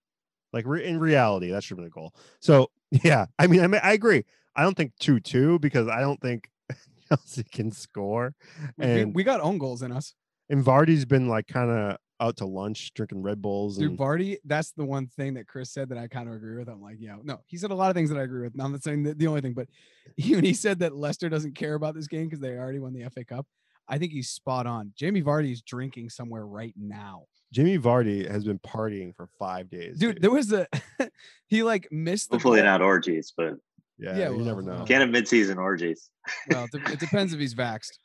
Like 0.52 0.66
re- 0.66 0.84
in 0.84 0.98
reality, 0.98 1.50
that 1.52 1.62
should 1.62 1.70
have 1.76 1.78
been 1.78 1.86
a 1.86 1.90
goal. 1.90 2.12
So 2.40 2.70
yeah, 2.90 3.26
I 3.38 3.46
mean, 3.46 3.60
I 3.60 3.66
mean, 3.68 3.80
I 3.84 3.92
agree. 3.92 4.24
I 4.56 4.62
don't 4.64 4.76
think 4.76 4.92
two 4.98 5.20
two 5.20 5.58
because 5.60 5.86
I 5.88 6.00
don't 6.00 6.20
think 6.20 6.50
Chelsea 7.08 7.44
can 7.44 7.70
score, 7.70 8.34
We, 8.76 8.86
we- 8.86 9.04
we 9.06 9.24
got 9.24 9.40
own 9.40 9.58
goals 9.58 9.82
in 9.82 9.92
us. 9.92 10.14
and 10.48 10.64
Vardy's 10.64 11.04
been 11.04 11.28
like 11.28 11.46
kind 11.46 11.70
of 11.70 11.96
out 12.20 12.36
to 12.36 12.46
lunch 12.46 12.92
drinking 12.94 13.22
Red 13.22 13.40
Bulls 13.40 13.78
Dude, 13.78 13.90
and 13.90 13.98
Vardy, 13.98 14.36
that's 14.44 14.72
the 14.72 14.84
one 14.84 15.06
thing 15.06 15.34
that 15.34 15.48
Chris 15.48 15.72
said 15.72 15.88
that 15.88 15.98
I 15.98 16.06
kind 16.06 16.28
of 16.28 16.34
agree 16.34 16.56
with. 16.56 16.68
I'm 16.68 16.82
like, 16.82 16.96
yeah, 16.98 17.16
no, 17.22 17.40
he 17.46 17.56
said 17.56 17.70
a 17.70 17.74
lot 17.74 17.90
of 17.90 17.96
things 17.96 18.10
that 18.10 18.18
I 18.18 18.22
agree 18.22 18.42
with. 18.42 18.54
Now, 18.54 18.66
I'm 18.66 18.72
not 18.72 18.82
saying 18.82 19.04
that 19.04 19.18
the 19.18 19.26
only 19.26 19.40
thing, 19.40 19.54
but 19.54 19.68
even 20.16 20.44
he 20.44 20.54
said 20.54 20.78
that 20.80 20.94
Leicester 20.94 21.28
doesn't 21.28 21.54
care 21.54 21.74
about 21.74 21.94
this 21.94 22.06
game 22.06 22.26
because 22.26 22.40
they 22.40 22.50
already 22.50 22.78
won 22.78 22.92
the 22.92 23.08
FA 23.10 23.24
Cup. 23.24 23.46
I 23.88 23.98
think 23.98 24.12
he's 24.12 24.28
spot 24.28 24.66
on. 24.66 24.92
Jamie 24.96 25.22
Vardy 25.22 25.50
is 25.50 25.62
drinking 25.62 26.10
somewhere 26.10 26.46
right 26.46 26.74
now. 26.78 27.24
Jimmy 27.52 27.78
Vardy 27.78 28.30
has 28.30 28.44
been 28.44 28.60
partying 28.60 29.14
for 29.16 29.28
five 29.38 29.68
days. 29.68 29.98
Dude, 29.98 30.22
there 30.22 30.30
was 30.30 30.52
a 30.52 30.68
he 31.48 31.64
like 31.64 31.88
missed 31.90 32.30
the 32.30 32.36
Hopefully 32.36 32.58
goal. 32.58 32.64
not 32.66 32.82
orgies, 32.82 33.32
but 33.36 33.54
yeah, 33.98 34.16
yeah, 34.16 34.30
you 34.30 34.38
never 34.38 34.62
know. 34.62 34.84
can't 34.86 35.00
have 35.00 35.10
mid-season 35.10 35.58
orgies. 35.58 36.10
Well, 36.48 36.68
it 36.72 36.92
it 36.92 37.00
depends 37.00 37.32
if 37.32 37.40
he's 37.40 37.54
vaxxed. 37.54 37.98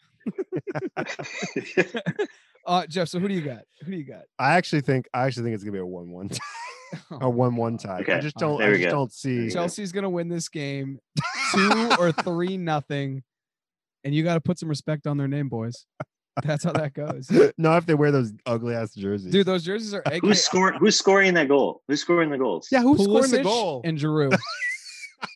Uh, 2.66 2.86
Jeff, 2.88 3.08
so 3.10 3.20
who 3.20 3.28
do 3.28 3.34
you 3.34 3.42
got? 3.42 3.62
Who 3.84 3.92
do 3.92 3.98
you 3.98 4.04
got? 4.04 4.24
I 4.40 4.56
actually 4.56 4.82
think 4.82 5.08
I 5.14 5.26
actually 5.26 5.44
think 5.44 5.56
it's 5.56 5.64
gonna 5.64 5.74
be 5.74 5.80
a 5.80 5.86
one-one, 5.86 6.30
a 7.22 7.30
one-one 7.30 7.78
tie. 7.78 7.98
I 7.98 8.02
Okay, 8.02 8.20
just 8.22 8.42
all 8.42 8.58
don't. 8.58 8.60
right. 8.60 8.66
I 8.66 8.66
There 8.68 8.72
we 8.72 8.78
just 8.84 8.92
go. 8.92 8.98
don't 8.98 9.14
see. 9.14 9.36
There 9.36 9.44
you 9.44 9.50
go. 9.50 9.54
Chelsea's 9.56 9.92
gonna 9.92 10.10
win 10.10 10.30
this 10.30 10.50
game, 10.50 11.00
two 11.54 11.90
or 12.00 12.12
three 12.12 12.58
nothing, 12.58 13.24
and 14.04 14.14
you 14.16 14.24
got 14.24 14.34
to 14.36 14.42
put 14.42 14.58
some 14.60 14.70
respect 14.70 15.06
on 15.08 15.18
their 15.18 15.28
name, 15.28 15.48
boys. 15.50 15.86
That's 16.44 16.66
how 16.66 16.74
that 16.74 16.94
goes, 16.94 17.32
no, 17.58 17.78
if 17.78 17.86
they 17.86 17.94
wear 17.94 18.12
those 18.12 18.34
ugly 18.46 18.76
ass 18.76 18.94
jerseys, 18.94 19.32
dude. 19.32 19.46
Those 19.46 19.64
jerseys 19.64 19.94
are 19.94 20.02
AK, 20.06 20.20
who's 20.22 20.44
scoring? 20.44 20.78
Who's 20.80 20.98
scoring 20.98 21.34
that 21.36 21.48
goal? 21.48 21.82
Who's 21.88 22.02
scoring 22.02 22.30
the 22.30 22.38
goals? 22.38 22.68
yeah, 22.72 22.82
who's 22.82 23.02
scoring 23.02 23.32
the 23.32 23.38
Pulisic 23.38 23.44
goal? 23.44 23.82
and 23.86 23.98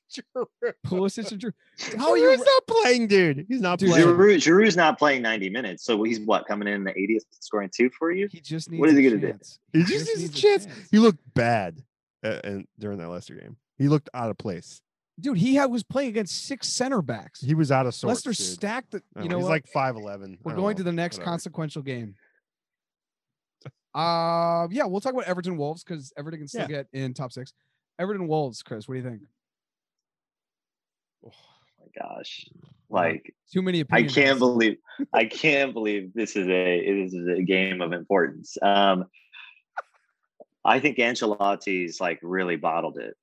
Giroud. 0.09 0.45
Pulisic 0.87 1.31
and 1.31 1.41
Giroud. 1.41 1.97
How 1.97 2.11
are 2.11 2.17
you? 2.17 2.29
Giroud's 2.29 2.43
not 2.45 2.67
playing, 2.67 3.07
dude. 3.07 3.45
He's 3.47 3.61
not 3.61 3.79
Dude, 3.79 3.89
playing. 3.91 4.07
Giroud, 4.07 4.35
Giroud's 4.37 4.75
not 4.77 4.97
playing 4.97 5.21
90 5.21 5.49
minutes, 5.49 5.83
so 5.83 6.01
he's 6.03 6.19
what 6.19 6.47
coming 6.47 6.67
in 6.67 6.83
the 6.83 6.91
80th, 6.93 7.21
scoring 7.39 7.69
two 7.73 7.89
for 7.97 8.11
you. 8.11 8.27
He 8.31 8.41
just 8.41 8.69
needs. 8.71 8.79
What 8.79 8.89
is 8.89 8.97
he 8.97 9.03
gonna 9.03 9.17
do? 9.21 9.27
chance. 9.31 9.59
He 9.73 9.79
He 9.79 9.85
just 9.85 10.07
needs 10.07 10.19
a 10.19 10.21
needs 10.23 10.41
chance. 10.41 10.67
He 10.91 10.99
looked 10.99 11.19
bad, 11.33 11.83
uh, 12.23 12.39
and 12.43 12.65
during 12.79 12.97
that 12.99 13.09
Leicester 13.09 13.35
game, 13.35 13.57
he 13.77 13.87
looked 13.87 14.09
out 14.13 14.29
of 14.29 14.37
place. 14.37 14.81
dude, 15.19 15.37
he 15.37 15.55
had, 15.55 15.65
was 15.65 15.83
playing 15.83 16.09
against 16.09 16.45
six 16.45 16.67
center 16.67 17.01
backs. 17.01 17.41
He 17.41 17.53
was 17.53 17.71
out 17.71 17.85
of 17.85 17.93
sorts. 17.93 18.25
Leicester 18.25 18.29
dude. 18.31 18.47
stacked. 18.47 18.91
The, 18.91 19.03
you 19.17 19.23
know, 19.23 19.31
know 19.31 19.37
he's 19.37 19.43
what? 19.43 19.49
like 19.51 19.67
five 19.67 19.95
eleven. 19.95 20.37
We're 20.43 20.55
going 20.55 20.77
to 20.77 20.83
the 20.83 20.91
next 20.93 21.21
consequential 21.21 21.81
game. 21.81 22.15
Uh, 23.95 24.67
yeah, 24.69 24.85
we'll 24.85 25.01
talk 25.01 25.13
about 25.13 25.25
Everton 25.25 25.57
Wolves 25.57 25.83
because 25.83 26.13
Everton 26.15 26.41
can 26.41 26.47
still 26.47 26.61
Yeah. 26.61 26.67
get 26.67 26.87
in 26.93 27.13
top 27.15 27.31
six. 27.31 27.53
Everton 27.97 28.27
Wolves, 28.27 28.61
Chris, 28.61 28.87
what 28.87 28.93
do 28.93 28.99
you 28.99 29.03
think? 29.03 29.21
Oh 31.25 31.31
my 31.79 31.87
gosh. 32.01 32.47
Like 32.89 33.33
Too 33.51 33.61
many 33.61 33.83
I 33.91 34.03
can't 34.03 34.39
believe 34.39 34.77
I 35.13 35.25
can't 35.25 35.73
believe 35.73 36.13
this 36.13 36.35
is 36.35 36.47
a 36.47 37.03
this 37.03 37.13
is 37.13 37.27
a 37.27 37.41
game 37.41 37.81
of 37.81 37.93
importance. 37.93 38.57
Um 38.61 39.05
I 40.65 40.79
think 40.79 40.97
Ancelotti's 40.97 41.99
like 41.99 42.19
really 42.21 42.57
bottled 42.57 42.97
it. 42.97 43.15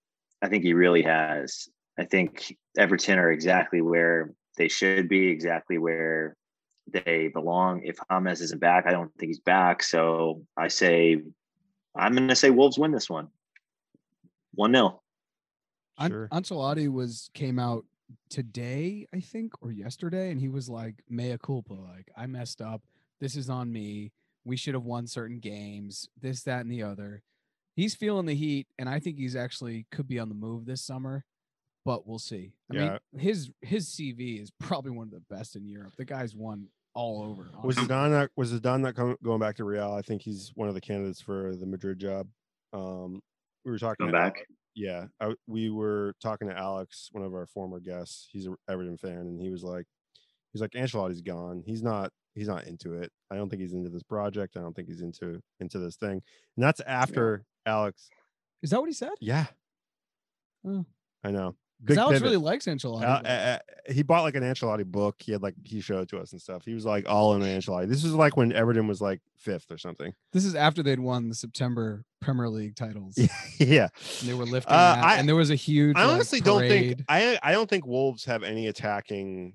I 0.43 0.49
think 0.49 0.65
he 0.65 0.75
really 0.75 1.03
has. 1.03 1.69
I 1.99 2.05
think 2.05 2.57
Everton 2.77 3.19
are 3.19 3.31
exactly 3.31 3.81
where 3.81 4.33
they 4.57 4.69
should 4.69 5.09
be, 5.09 5.29
exactly 5.29 5.79
where 5.79 6.37
they 6.91 7.29
belong. 7.29 7.83
If 7.85 7.97
James 8.11 8.41
isn't 8.41 8.61
back, 8.61 8.87
I 8.87 8.93
don't 8.93 9.13
think 9.19 9.31
he's 9.31 9.41
back. 9.41 9.83
So 9.83 10.43
I 10.57 10.69
say 10.69 11.23
I'm 11.97 12.15
gonna 12.15 12.37
say 12.37 12.51
Wolves 12.51 12.79
win 12.79 12.93
this 12.93 13.11
one. 13.11 13.29
One 14.55 14.73
0 14.73 15.03
An- 15.99 16.29
Ancelotti 16.33 16.89
was 16.91 17.31
came 17.35 17.59
out 17.59 17.85
today, 18.31 19.07
I 19.15 19.21
think, 19.21 19.53
or 19.63 19.71
yesterday, 19.73 20.31
and 20.31 20.41
he 20.41 20.49
was 20.49 20.69
like, 20.69 21.03
"Mea 21.09 21.39
culpa, 21.43 21.73
like 21.75 22.11
I 22.17 22.27
messed 22.27 22.61
up. 22.61 22.83
This 23.21 23.37
is 23.37 23.49
on 23.49 23.73
me. 23.73 24.13
We 24.45 24.57
should 24.57 24.75
have 24.75 24.85
won 24.85 25.07
certain 25.07 25.39
games. 25.41 26.09
This, 26.21 26.43
that, 26.45 26.61
and 26.61 26.71
the 26.71 26.83
other." 26.83 27.23
He's 27.75 27.95
feeling 27.95 28.25
the 28.27 28.35
heat, 28.35 28.67
and 28.79 28.89
I 28.89 29.01
think 29.01 29.19
he's 29.19 29.37
actually 29.37 29.87
could 29.91 30.09
be 30.09 30.19
on 30.19 30.29
the 30.31 30.35
move 30.35 30.65
this 30.65 30.83
summer, 30.83 31.25
but 31.85 32.07
we'll 32.07 32.19
see. 32.19 32.55
I 32.71 32.75
Yeah. 32.75 32.99
mean, 33.13 33.21
his 33.21 33.51
his 33.61 33.89
CV 33.89 34.41
is 34.41 34.51
probably 34.61 34.93
one 34.93 35.09
of 35.09 35.13
the 35.13 35.35
best 35.35 35.57
in 35.57 35.67
Europe. 35.67 35.95
The 35.97 36.05
guy's 36.07 36.35
won 36.35 36.69
all 36.95 37.23
over. 37.23 37.43
Was 37.63 37.77
honestly. 37.77 37.85
Zidane 37.95 38.11
not 38.11 38.31
was 38.37 38.53
Zidane 38.53 38.81
not 38.81 38.95
com- 38.95 39.17
going 39.23 39.41
back 39.41 39.57
to 39.57 39.65
Real? 39.65 39.93
I 39.93 40.01
think 40.03 40.23
he's 40.23 40.53
one 40.55 40.69
of 40.69 40.75
the 40.75 40.81
candidates 40.81 41.21
for 41.21 41.55
the 41.55 41.67
Madrid 41.67 41.99
job. 41.99 42.29
Um, 42.73 43.21
we 43.65 43.71
were 43.73 43.79
talking 43.79 43.97
Come 44.07 44.09
to 44.09 44.13
back. 44.13 44.47
Yeah, 44.77 45.07
I, 45.21 45.35
we 45.47 45.71
were 45.71 46.15
talking 46.23 46.49
to 46.49 46.57
Alex, 46.57 47.09
one 47.13 47.25
of 47.25 47.33
our 47.33 47.47
former 47.47 47.81
guests. 47.81 48.29
He's 48.31 48.47
an 48.47 48.55
Everton 48.69 48.99
fan, 48.99 49.17
and 49.19 49.41
he 49.41 49.51
was 49.51 49.65
like, 49.65 49.87
he's 50.53 50.61
like 50.61 50.73
Ancelotti's 50.73 51.23
gone. 51.23 51.63
He's 51.67 51.83
not. 51.83 52.13
He's 52.35 52.49
not 52.49 52.67
into 52.67 52.93
it. 52.93 53.11
I 53.31 53.37
don't 53.37 53.49
think 53.49 53.63
he's 53.63 53.73
into 53.73 53.89
this 53.89 54.03
project. 54.03 54.59
I 54.59 54.61
don't 54.61 54.77
think 54.77 54.89
he's 54.89 55.01
into 55.01 55.41
into 55.61 55.79
this 55.79 55.97
thing. 55.97 56.21
And 56.57 56.63
that's 56.65 56.81
after 56.87 57.47
Alex. 57.65 58.11
Is 58.63 58.69
that 58.71 58.81
what 58.81 58.89
he 58.91 58.93
said? 58.95 59.13
Yeah, 59.21 59.47
Oh. 60.67 60.85
I 61.25 61.31
know. 61.31 61.55
Because 61.81 61.99
Alex 61.99 62.15
pivot. 62.21 62.25
really 62.33 62.43
likes 62.43 62.65
Ancelotti. 62.67 63.03
Uh, 63.05 63.29
uh, 63.29 63.59
he 63.93 64.03
bought 64.03 64.23
like 64.23 64.35
an 64.35 64.43
Ancelotti 64.43 64.85
book. 64.87 65.17
He 65.19 65.33
had 65.33 65.43
like 65.43 65.55
he 65.63 65.81
showed 65.83 66.01
it 66.01 66.09
to 66.09 66.19
us 66.19 66.33
and 66.33 66.41
stuff. 66.41 66.65
He 66.65 66.73
was 66.73 66.87
like 66.87 67.07
all 67.09 67.35
in 67.35 67.43
on 67.43 67.49
Ancelotti. 67.49 67.87
This 67.87 68.03
was 68.03 68.15
like 68.15 68.35
when 68.37 68.51
Everton 68.53 68.87
was 68.89 69.01
like 69.03 69.21
fifth 69.37 69.71
or 69.71 69.77
something. 69.77 70.15
this 70.33 70.45
is 70.47 70.55
after 70.55 70.83
they'd 70.83 70.99
won 71.01 71.29
the 71.29 71.35
September 71.35 72.05
Premier 72.23 72.49
League 72.49 72.77
titles. 72.77 73.19
yeah. 73.59 73.89
And 74.21 74.29
they 74.29 74.33
were 74.35 74.47
lifting 74.47 74.73
Uh, 74.73 74.95
that, 74.95 75.05
I- 75.05 75.17
and 75.19 75.29
there 75.29 75.37
was 75.37 75.51
a 75.51 75.55
huge. 75.55 75.97
I 75.97 76.05
like, 76.07 76.15
honestly 76.15 76.41
don't 76.41 76.67
think. 76.67 77.03
I 77.11 77.39
I 77.43 77.53
don't 77.53 77.69
think 77.69 77.87
Wolves 77.87 78.25
have 78.25 78.43
any 78.43 78.69
attacking 78.69 79.53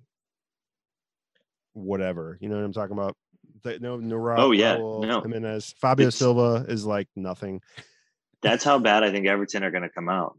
whatever. 1.74 2.38
You 2.42 2.50
know 2.50 2.56
what 2.56 2.66
I'm 2.66 2.74
talking 2.74 2.94
about? 2.98 3.16
The, 3.64 3.80
no, 3.80 3.98
no, 3.98 4.16
Oh, 4.38 4.52
yeah, 4.52 4.78
Raul 4.78 5.06
no. 5.06 5.22
Jimenez, 5.22 5.74
Fabio 5.80 6.08
It's- 6.08 6.16
Silva 6.18 6.66
is 6.68 6.86
like 6.86 7.08
nothing. 7.16 7.62
That's 8.42 8.64
how 8.64 8.80
bad 8.80 9.04
I 9.04 9.12
think 9.12 9.28
Everton 9.28 9.64
are 9.64 9.70
gonna 9.72 9.90
come 9.90 10.10
out. 10.10 10.36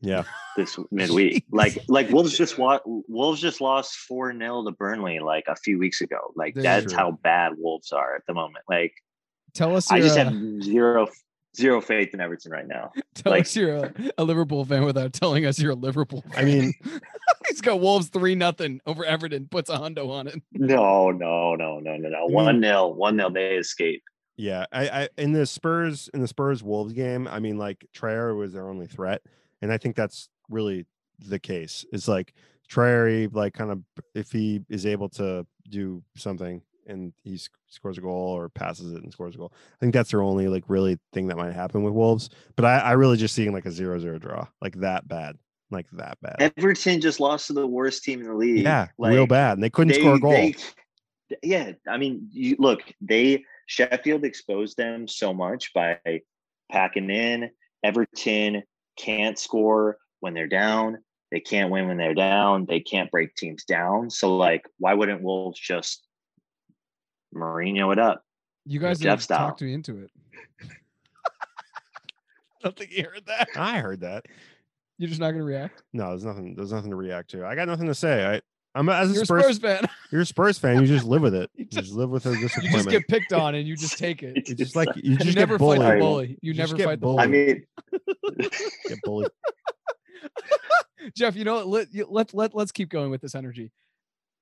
Yeah, 0.00 0.24
this 0.56 0.78
midweek. 0.90 1.44
Like 1.52 1.78
like 1.88 2.10
Wolves 2.10 2.36
just 2.36 2.56
wa- 2.58 2.80
Wolves 2.84 3.40
just 3.40 3.60
lost 3.60 3.96
four 3.96 4.32
0 4.36 4.64
to 4.64 4.70
Burnley 4.72 5.18
like 5.18 5.44
a 5.48 5.56
few 5.56 5.78
weeks 5.78 6.00
ago. 6.00 6.18
Like 6.36 6.54
That's 6.54 6.84
that's 6.84 6.92
how 6.92 7.12
bad 7.12 7.52
Wolves 7.58 7.90
are 7.92 8.14
at 8.14 8.22
the 8.26 8.34
moment. 8.34 8.64
Like 8.68 8.94
Tell 9.54 9.74
us. 9.76 9.90
I 9.90 10.00
just 10.00 10.16
a, 10.16 10.24
have 10.24 10.62
zero 10.62 11.08
zero 11.56 11.80
faith 11.80 12.14
in 12.14 12.20
Everton 12.20 12.52
right 12.52 12.68
now. 12.68 12.92
tell 13.14 13.32
like- 13.32 13.42
us 13.42 13.56
you're 13.56 13.76
a, 13.76 13.92
a 14.18 14.24
Liverpool 14.24 14.64
fan 14.64 14.84
without 14.84 15.12
telling 15.12 15.46
us 15.46 15.58
you're 15.58 15.72
a 15.72 15.74
Liverpool. 15.76 16.22
I 16.36 16.44
mean, 16.44 16.72
He's 17.48 17.60
got 17.62 17.80
Wolves 17.80 18.08
three 18.08 18.34
nothing 18.34 18.80
over 18.86 19.04
Everton. 19.04 19.48
Puts 19.50 19.70
a 19.70 19.78
hundo 19.78 20.10
on 20.10 20.26
it. 20.28 20.40
No, 20.52 21.10
no, 21.10 21.54
no, 21.54 21.80
no, 21.80 21.96
no, 21.96 22.08
no. 22.08 22.26
Mm. 22.28 22.30
One 22.30 22.62
0 22.62 22.88
one 22.88 23.16
0 23.16 23.30
They 23.30 23.56
escape. 23.56 24.02
yeah. 24.36 24.66
I, 24.70 24.88
I 24.88 25.08
in 25.16 25.32
the 25.32 25.46
Spurs 25.46 26.10
in 26.12 26.20
the 26.20 26.28
Spurs 26.28 26.62
Wolves 26.62 26.92
game. 26.92 27.26
I 27.26 27.40
mean, 27.40 27.56
like 27.58 27.84
Traore 27.96 28.36
was 28.36 28.52
their 28.52 28.68
only 28.68 28.86
threat, 28.86 29.22
and 29.62 29.72
I 29.72 29.78
think 29.78 29.96
that's 29.96 30.28
really 30.48 30.86
the 31.18 31.38
case. 31.38 31.84
It's 31.92 32.08
like 32.08 32.34
Traore, 32.70 33.32
like 33.34 33.54
kind 33.54 33.70
of 33.70 33.82
if 34.14 34.30
he 34.30 34.60
is 34.68 34.86
able 34.86 35.08
to 35.10 35.46
do 35.68 36.02
something 36.16 36.62
and 36.86 37.12
he 37.22 37.36
sc- 37.36 37.52
scores 37.68 37.98
a 37.98 38.00
goal 38.00 38.36
or 38.36 38.48
passes 38.48 38.92
it 38.92 39.02
and 39.02 39.12
scores 39.12 39.34
a 39.34 39.38
goal. 39.38 39.52
I 39.54 39.78
think 39.80 39.92
that's 39.92 40.10
their 40.10 40.22
only 40.22 40.48
like 40.48 40.64
really 40.68 40.98
thing 41.12 41.28
that 41.28 41.36
might 41.36 41.52
happen 41.52 41.82
with 41.82 41.92
Wolves. 41.92 42.30
But 42.56 42.64
I, 42.64 42.78
I 42.78 42.92
really 42.92 43.16
just 43.16 43.34
seeing 43.34 43.52
like 43.52 43.66
a 43.66 43.70
zero 43.70 43.98
zero 43.98 44.18
draw, 44.18 44.46
like 44.62 44.76
that 44.80 45.06
bad, 45.06 45.36
like 45.70 45.86
that 45.92 46.18
bad. 46.20 46.52
Everton 46.56 47.00
just 47.00 47.20
lost 47.20 47.48
to 47.48 47.52
the 47.52 47.66
worst 47.66 48.04
team 48.04 48.20
in 48.20 48.26
the 48.26 48.34
league. 48.34 48.64
Yeah, 48.64 48.88
like, 48.98 49.12
real 49.12 49.26
bad. 49.26 49.54
And 49.54 49.62
they 49.62 49.70
couldn't 49.70 49.94
score 49.94 50.14
a 50.14 50.20
goal. 50.20 50.32
they- 50.32 50.54
yeah, 51.42 51.72
I 51.86 51.98
mean, 51.98 52.28
you 52.32 52.56
look, 52.58 52.80
they 53.02 53.44
Sheffield 53.66 54.24
exposed 54.24 54.78
them 54.78 55.06
so 55.06 55.34
much 55.34 55.74
by 55.74 55.98
packing 56.72 57.10
in. 57.10 57.50
Everton 57.84 58.62
can't 58.98 59.38
score 59.38 59.98
when 60.20 60.34
they're 60.34 60.46
down. 60.46 60.98
They 61.30 61.40
can't 61.40 61.70
win 61.70 61.88
when 61.88 61.96
they're 61.98 62.14
down. 62.14 62.66
They 62.66 62.80
can't 62.80 63.10
break 63.10 63.34
teams 63.34 63.64
down. 63.64 64.10
So, 64.10 64.36
like, 64.36 64.66
why 64.78 64.94
wouldn't 64.94 65.22
Wolves 65.22 65.58
just 65.60 66.06
Mourinho 67.34 67.92
it 67.92 67.98
up? 67.98 68.22
You 68.64 68.80
guys 68.80 68.98
Jeff 68.98 69.10
have 69.10 69.22
style. 69.22 69.38
talked 69.38 69.62
me 69.62 69.74
into 69.74 70.02
it. 70.02 70.10
I 71.30 72.64
don't 72.64 72.76
think 72.76 72.90
you 72.92 73.04
heard 73.04 73.26
that. 73.26 73.48
I 73.56 73.78
heard 73.78 74.00
that. 74.00 74.26
You're 74.98 75.08
just 75.08 75.20
not 75.20 75.30
gonna 75.30 75.44
react. 75.44 75.82
No, 75.92 76.08
there's 76.08 76.24
nothing. 76.24 76.54
There's 76.54 76.72
nothing 76.72 76.90
to 76.90 76.96
react 76.96 77.30
to. 77.30 77.46
I 77.46 77.54
got 77.54 77.68
nothing 77.68 77.86
to 77.86 77.94
say. 77.94 78.26
I, 78.26 78.40
I'm 78.74 78.88
as 78.88 79.10
a 79.10 79.14
You're 79.14 79.24
Spurs. 79.24 79.42
Spurs 79.42 79.58
fan. 79.58 79.88
You're 80.12 80.20
a 80.20 80.26
Spurs 80.26 80.58
fan. 80.58 80.80
You 80.80 80.86
just 80.86 81.04
live 81.04 81.22
with 81.22 81.34
it. 81.34 81.50
You 81.56 81.64
You 81.64 81.70
just- 81.70 81.86
just 81.88 81.96
live 81.96 82.10
with 82.10 82.26
a 82.26 82.30
You 82.62 82.70
just 82.70 82.88
get 82.88 83.08
picked 83.08 83.32
on 83.32 83.54
and 83.54 83.66
you 83.66 83.76
just 83.76 83.98
take 83.98 84.22
it. 84.22 84.36
You 84.36 84.42
It's 84.46 84.50
just 84.54 84.76
like 84.76 84.88
you 84.96 85.12
You 85.12 85.16
just 85.18 85.36
never 85.36 85.58
get 85.58 85.64
fight 85.66 85.78
the 85.78 85.84
bullied. 85.84 86.00
bully. 86.00 86.28
You 86.42 86.52
You 86.52 86.54
never 86.54 86.74
get 86.76 86.84
fight 86.84 87.00
the 87.00 87.06
bullied. 87.06 87.20
I 87.20 87.26
mean, 87.26 87.64
Get 88.88 88.98
bullied. 89.02 89.30
Jeff, 91.16 91.36
you 91.36 91.44
know, 91.44 91.66
what? 91.66 91.68
let, 91.94 92.10
let 92.10 92.34
let 92.34 92.54
let's 92.54 92.72
keep 92.72 92.88
going 92.90 93.10
with 93.10 93.20
this 93.20 93.34
energy. 93.34 93.72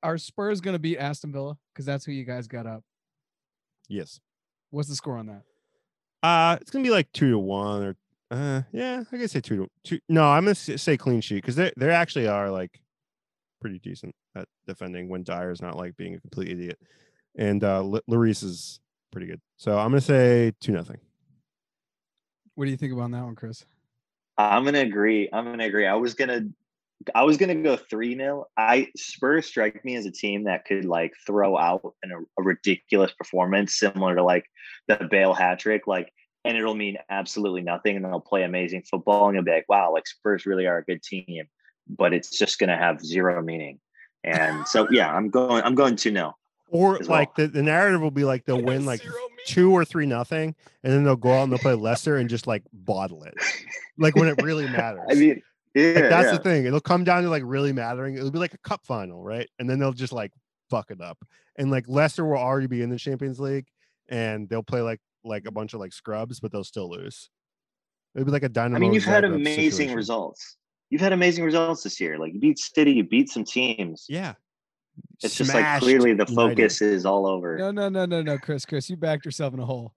Are 0.03 0.19
Spurs 0.19 0.61
gonna 0.61 0.79
beat 0.79 0.99
Aston 0.99 1.33
Villa? 1.33 1.57
Because 1.73 1.87
that's 1.87 2.05
who 2.05 2.13
you 2.13 2.25
guys 2.25 2.47
got 2.49 2.67
up. 2.67 2.83
Yes. 3.89 4.21
What's 4.71 4.89
the 4.89 4.95
score 4.97 5.17
on 5.17 5.27
that? 5.27 5.43
Uh, 6.23 6.57
it's 6.61 6.71
gonna 6.71 6.83
be 6.83 6.91
like 6.91 7.11
two 7.13 7.31
to 7.31 7.39
one 7.39 7.83
or 7.85 7.97
uh, 8.31 8.63
yeah, 8.73 9.05
I 9.13 9.17
guess 9.17 9.33
say 9.33 9.41
two 9.41 9.57
to 9.57 9.71
two. 9.85 10.01
No, 10.09 10.25
I'm 10.25 10.45
gonna 10.45 10.55
say 10.55 10.97
clean 10.97 11.21
sheet 11.21 11.37
because 11.37 11.57
they 11.57 11.71
they 11.77 11.91
actually 11.91 12.27
are 12.27 12.51
like 12.51 12.81
pretty 13.67 13.81
decent 13.81 14.15
at 14.37 14.47
defending 14.65 15.09
when 15.09 15.25
Dier's 15.25 15.61
not 15.61 15.77
like 15.77 15.97
being 15.97 16.15
a 16.15 16.21
complete 16.21 16.51
idiot, 16.51 16.79
and 17.37 17.65
uh, 17.65 17.79
L- 17.79 18.01
Lloris 18.09 18.45
is 18.45 18.79
pretty 19.11 19.27
good. 19.27 19.41
So 19.57 19.77
I'm 19.77 19.91
gonna 19.91 20.01
say 20.01 20.53
two 20.61 20.71
nothing. 20.71 20.99
What 22.55 22.67
do 22.67 22.71
you 22.71 22.77
think 22.77 22.93
about 22.93 23.11
that 23.11 23.25
one, 23.25 23.35
Chris? 23.35 23.65
I'm 24.39 24.65
gonna 24.65 24.83
agree. 24.83 25.29
I'm 25.33 25.47
gonna 25.47 25.65
agree. 25.65 25.85
I 25.85 25.97
was 25.97 26.15
gonna 26.15 26.43
I 27.13 27.25
was 27.25 27.39
gonna 27.39 27.57
go 27.57 27.77
three 27.77 28.15
0 28.15 28.47
I 28.57 28.87
Spurs 28.97 29.47
strike 29.47 29.85
me 29.85 29.97
as 29.97 30.07
a 30.07 30.13
team 30.13 30.45
that 30.45 30.65
could 30.65 30.85
like 30.85 31.15
throw 31.27 31.59
out 31.59 31.93
an, 32.05 32.25
a 32.39 32.43
ridiculous 32.43 33.11
performance 33.15 33.75
similar 33.75 34.15
to 34.15 34.23
like 34.23 34.45
the 34.87 35.09
Bale 35.11 35.35
hat 35.35 35.59
trick, 35.59 35.89
like, 35.89 36.13
and 36.45 36.57
it'll 36.57 36.77
mean 36.77 36.99
absolutely 37.11 37.63
nothing, 37.63 37.97
and 37.97 38.05
they'll 38.05 38.21
play 38.21 38.45
amazing 38.45 38.85
football, 38.89 39.27
and 39.27 39.35
you'll 39.35 39.45
be 39.45 39.51
like, 39.51 39.69
wow, 39.69 39.93
like 39.93 40.07
Spurs 40.07 40.47
really 40.47 40.69
are 40.69 40.79
a 40.79 40.85
good 40.85 41.03
team, 41.03 41.49
but 41.89 42.13
it's 42.13 42.39
just 42.39 42.59
gonna 42.59 42.77
have 42.77 43.05
zero 43.05 43.43
meaning. 43.43 43.79
And 44.25 44.67
so 44.67 44.89
yeah, 44.91 45.13
I'm 45.13 45.31
going. 45.31 45.63
I'm 45.63 45.75
going 45.75 45.97
two 45.97 46.11
0 46.11 46.37
Or 46.69 47.01
As 47.01 47.09
well. 47.09 47.21
like 47.21 47.35
the, 47.37 47.47
the 47.47 47.63
narrative 47.63 48.01
will 48.01 48.11
be 48.11 48.25
like 48.25 48.45
they'll 48.45 48.63
win 48.63 48.85
like 48.85 49.03
two 49.47 49.73
or 49.73 49.85
three 49.85 50.07
nothing, 50.07 50.55
and 50.83 50.93
then 50.93 51.05
they'll 51.05 51.17
go 51.17 51.33
out 51.33 51.45
and 51.45 51.53
they'll 51.53 51.59
play 51.59 51.75
Leicester 51.75 52.17
and 52.17 52.29
just 52.29 52.47
like 52.47 52.63
bottle 52.73 53.23
it, 53.23 53.35
like 53.99 54.17
when 54.17 54.29
it 54.29 54.43
really 54.43 54.69
matters. 54.69 55.07
I 55.09 55.15
mean, 55.15 55.43
yeah, 55.75 55.93
like 55.93 56.11
that's 56.11 56.27
yeah. 56.27 56.33
the 56.33 56.39
thing. 56.39 56.67
It'll 56.67 56.81
come 56.81 57.05
down 57.05 57.23
to 57.23 57.31
like 57.31 57.45
really 57.47 57.73
mattering. 57.73 58.17
It'll 58.17 58.33
be 58.33 58.39
like 58.39 58.55
a 58.55 58.59
cup 58.59 58.85
final, 58.85 59.23
right? 59.23 59.49
And 59.59 59.71
then 59.71 59.79
they'll 59.79 59.93
just 59.93 60.13
like 60.13 60.33
fuck 60.71 60.91
it 60.91 61.01
up. 61.01 61.19
And 61.57 61.71
like 61.71 61.85
Leicester 61.87 62.25
will 62.25 62.39
already 62.39 62.67
be 62.67 62.83
in 62.83 62.91
the 62.91 62.99
Champions 62.99 63.39
League, 63.39 63.67
and 64.09 64.49
they'll 64.49 64.63
play 64.63 64.81
like 64.81 65.01
like 65.25 65.47
a 65.47 65.53
bunch 65.53 65.73
of 65.75 65.81
like 65.81 65.93
scrubs, 65.93 66.41
but 66.41 66.51
they'll 66.51 66.65
still 66.65 66.91
lose. 66.91 67.31
It'll 68.15 68.25
be 68.25 68.33
like 68.33 68.43
a 68.43 68.49
dynamo. 68.49 68.77
I 68.77 68.81
mean, 68.81 68.93
you've 68.93 69.05
had 69.05 69.25
amazing 69.25 69.71
situation. 69.71 69.97
results. 69.97 70.57
You've 70.91 71.01
had 71.01 71.13
amazing 71.13 71.45
results 71.45 71.83
this 71.83 72.01
year. 72.01 72.19
Like 72.19 72.33
you 72.35 72.41
beat 72.41 72.59
City, 72.59 72.93
you 72.93 73.05
beat 73.05 73.29
some 73.29 73.45
teams. 73.45 74.07
Yeah. 74.09 74.35
It's 75.23 75.35
just 75.37 75.53
like 75.53 75.81
clearly 75.81 76.13
the 76.15 76.25
United. 76.29 76.35
focus 76.35 76.81
is 76.81 77.05
all 77.05 77.27
over. 77.27 77.59
No, 77.59 77.71
no, 77.71 77.89
no, 77.89 78.07
no, 78.07 78.23
no, 78.23 78.39
Chris. 78.39 78.65
Chris, 78.65 78.89
you 78.89 78.97
backed 78.97 79.25
yourself 79.25 79.53
in 79.53 79.61
a 79.61 79.67
hole. 79.67 79.93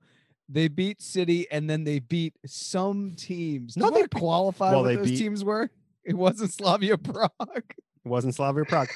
They 0.49 0.67
beat 0.67 1.01
City 1.01 1.45
and 1.51 1.69
then 1.69 1.83
they 1.83 1.99
beat 1.99 2.33
some 2.45 3.13
teams. 3.15 3.75
Do 3.75 3.81
No, 3.81 3.91
they 3.91 4.07
qualified 4.07 4.73
well, 4.73 4.81
what 4.81 4.87
they 4.89 4.95
those 4.95 5.11
beat- 5.11 5.17
teams 5.19 5.43
were? 5.43 5.69
It 6.03 6.15
wasn't 6.15 6.51
Slavia 6.51 6.97
Prague. 6.97 7.29
It 7.39 8.07
wasn't 8.09 8.33
Slavia 8.35 8.65
Prague. 8.65 8.89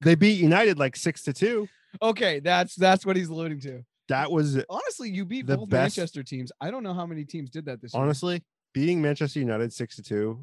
They 0.00 0.14
beat 0.14 0.40
United 0.40 0.78
like 0.78 0.96
six 0.96 1.22
to 1.24 1.32
two. 1.32 1.68
Okay, 2.00 2.40
that's 2.40 2.74
that's 2.74 3.04
what 3.04 3.16
he's 3.16 3.28
alluding 3.28 3.60
to. 3.60 3.84
That 4.08 4.30
was 4.32 4.58
Honestly, 4.70 5.10
you 5.10 5.24
beat 5.26 5.46
The 5.46 5.58
both 5.58 5.68
best- 5.68 5.98
Manchester 5.98 6.22
teams. 6.22 6.50
I 6.60 6.70
don't 6.70 6.82
know 6.82 6.94
how 6.94 7.04
many 7.04 7.24
teams 7.24 7.50
did 7.50 7.66
that 7.66 7.82
this 7.82 7.92
year. 7.92 8.02
honestly 8.02 8.42
beating 8.72 9.02
Manchester 9.02 9.40
United 9.40 9.72
six 9.72 9.96
to 9.96 10.02
two, 10.02 10.42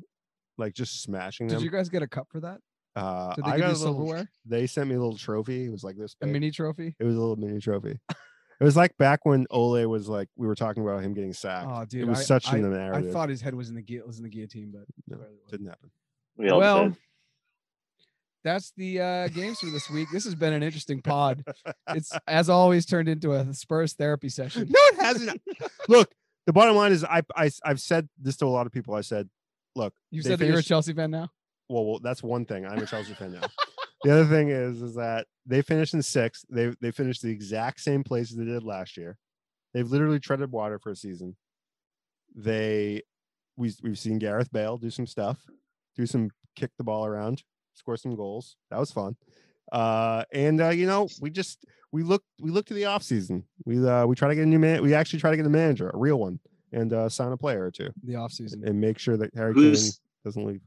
like 0.58 0.74
just 0.74 1.02
smashing 1.04 1.48
them. 1.48 1.58
Did 1.58 1.64
you 1.64 1.72
guys 1.72 1.90
get 1.90 2.02
a 2.02 2.08
cup 2.08 2.28
for 2.32 2.40
that? 2.42 2.60
uh, 2.96 3.34
Did 3.36 3.46
they 3.46 3.50
I 3.52 3.58
give 3.58 3.62
got 3.62 3.68
you 3.68 3.74
a 3.74 3.78
little, 3.78 3.94
silverware? 3.96 4.30
They 4.46 4.68
sent 4.68 4.90
me 4.90 4.96
a 4.96 5.00
little 5.00 5.18
trophy. 5.18 5.66
It 5.66 5.72
was 5.72 5.84
like 5.84 5.98
this 5.98 6.16
A 6.22 6.26
big. 6.26 6.34
mini 6.34 6.52
trophy? 6.52 6.96
It 7.00 7.04
was 7.04 7.16
a 7.16 7.20
little 7.20 7.36
mini 7.36 7.60
trophy. 7.60 8.00
It 8.10 8.64
was 8.64 8.78
like 8.78 8.98
back 8.98 9.26
when 9.26 9.46
Ole 9.52 9.86
was 9.86 10.08
like 10.08 10.30
we 10.38 10.48
were 10.48 10.56
talking 10.56 10.82
about 10.82 11.04
him 11.04 11.14
getting 11.14 11.34
sacked. 11.34 11.68
Oh, 11.70 11.84
dude, 11.84 12.04
it 12.04 12.08
was 12.08 12.20
I, 12.20 12.24
such 12.24 12.54
I, 12.54 12.56
in 12.58 12.62
the 12.62 12.70
I 12.70 12.84
narrative. 12.84 13.12
thought 13.12 13.28
his 13.28 13.42
head 13.42 13.54
was 13.54 13.68
in 13.68 13.76
the 13.76 13.82
gu- 13.82 14.04
was 14.08 14.18
in 14.18 14.24
the 14.24 14.30
guillotine, 14.30 14.72
but 14.72 14.84
No, 15.08 15.18
clearly 15.18 15.36
wasn't. 15.44 15.52
didn't 15.52 15.68
happen. 15.68 15.92
We 16.38 16.50
all 16.50 16.60
well, 16.60 16.84
did. 16.86 16.98
that's 18.44 18.72
the 18.78 19.02
uh, 19.02 19.28
games 19.30 19.60
for 19.60 19.70
this 19.72 19.90
week. 19.90 20.08
This 20.14 20.24
has 20.26 20.36
been 20.36 20.54
an 20.54 20.64
interesting 20.64 21.02
pod. 21.02 21.44
It's 21.90 22.12
as 22.28 22.50
always 22.50 22.86
turned 22.86 23.08
into 23.10 23.34
a 23.34 23.54
Spurs 23.54 23.94
therapy 23.94 24.30
session. 24.30 24.68
No, 24.70 24.80
it 24.94 24.96
hasn't. 25.02 25.42
look, 25.90 26.12
the 26.46 26.54
bottom 26.54 26.76
line 26.76 26.92
is 26.92 27.04
I, 27.04 27.22
I 27.36 27.50
I've 27.64 27.80
said 27.82 28.08
this 28.20 28.38
to 28.38 28.46
a 28.46 28.48
lot 28.48 28.66
of 28.68 28.72
people. 28.72 28.96
I 28.96 29.02
said, 29.02 29.30
look, 29.76 29.94
You 30.12 30.22
said 30.22 30.40
that 30.40 30.48
you're 30.48 30.60
a 30.60 30.64
Chelsea 30.64 30.94
fan 30.94 31.12
now. 31.12 31.30
well, 31.70 31.86
well, 31.86 32.00
that's 32.00 32.24
one 32.24 32.46
thing. 32.46 32.66
I'm 32.66 32.80
a 32.80 32.86
Chelsea 32.86 33.14
fan 33.14 33.34
now. 33.34 33.42
The 34.04 34.12
other 34.12 34.26
thing 34.26 34.50
is, 34.50 34.84
is 34.84 34.94
that 34.96 35.26
they 35.48 35.64
finished 35.64 35.96
in 35.96 36.02
sixth. 36.04 36.46
They 36.48 36.72
they 36.80 36.92
finished 36.92 37.24
the 37.24 37.32
exact 37.32 37.80
same 37.80 38.04
place 38.04 38.30
as 38.30 38.38
they 38.38 38.46
did 38.46 38.62
last 38.62 38.98
year. 38.98 39.18
They've 39.74 39.90
literally 39.90 40.20
treaded 40.20 40.52
water 40.52 40.78
for 40.78 40.92
a 40.92 40.96
season. 40.96 41.36
They, 42.36 43.02
we 43.58 43.74
we've 43.82 43.98
seen 43.98 44.20
Gareth 44.20 44.52
Bale 44.52 44.78
do 44.78 44.92
some 44.92 45.08
stuff, 45.08 45.40
do 45.96 46.06
some 46.06 46.30
kick 46.56 46.70
the 46.78 46.84
ball 46.84 47.06
around, 47.08 47.42
score 47.74 47.98
some 47.98 48.16
goals. 48.16 48.58
That 48.70 48.80
was 48.80 48.92
fun. 48.92 49.16
Uh, 49.72 50.24
and 50.32 50.62
uh, 50.62 50.70
you 50.70 50.86
know, 50.86 51.08
we 51.20 51.32
just 51.32 51.66
we 51.92 52.04
look 52.04 52.24
we 52.40 52.52
look 52.52 52.68
to 52.68 52.76
the 52.76 52.86
off 52.86 53.02
season. 53.02 53.46
We 53.66 53.84
uh 53.88 54.06
we 54.06 54.16
try 54.16 54.28
to 54.28 54.36
get 54.36 54.44
a 54.44 54.48
new 54.48 54.60
man. 54.60 54.84
We 54.84 54.94
actually 54.94 55.20
try 55.20 55.32
to 55.32 55.38
get 55.38 55.48
a 55.48 55.50
manager, 55.50 55.90
a 55.90 55.98
real 55.98 56.18
one, 56.20 56.40
and 56.76 56.94
uh, 56.94 57.10
sign 57.10 57.32
a 57.32 57.38
player 57.38 57.64
or 57.66 57.72
two, 57.72 57.90
The 58.04 58.14
offseason. 58.14 58.64
and 58.68 58.80
make 58.80 59.00
sure 59.00 59.18
that 59.18 59.34
Harry 59.36 59.54
Kane 59.56 59.76
doesn't 60.24 60.46
leave. 60.46 60.62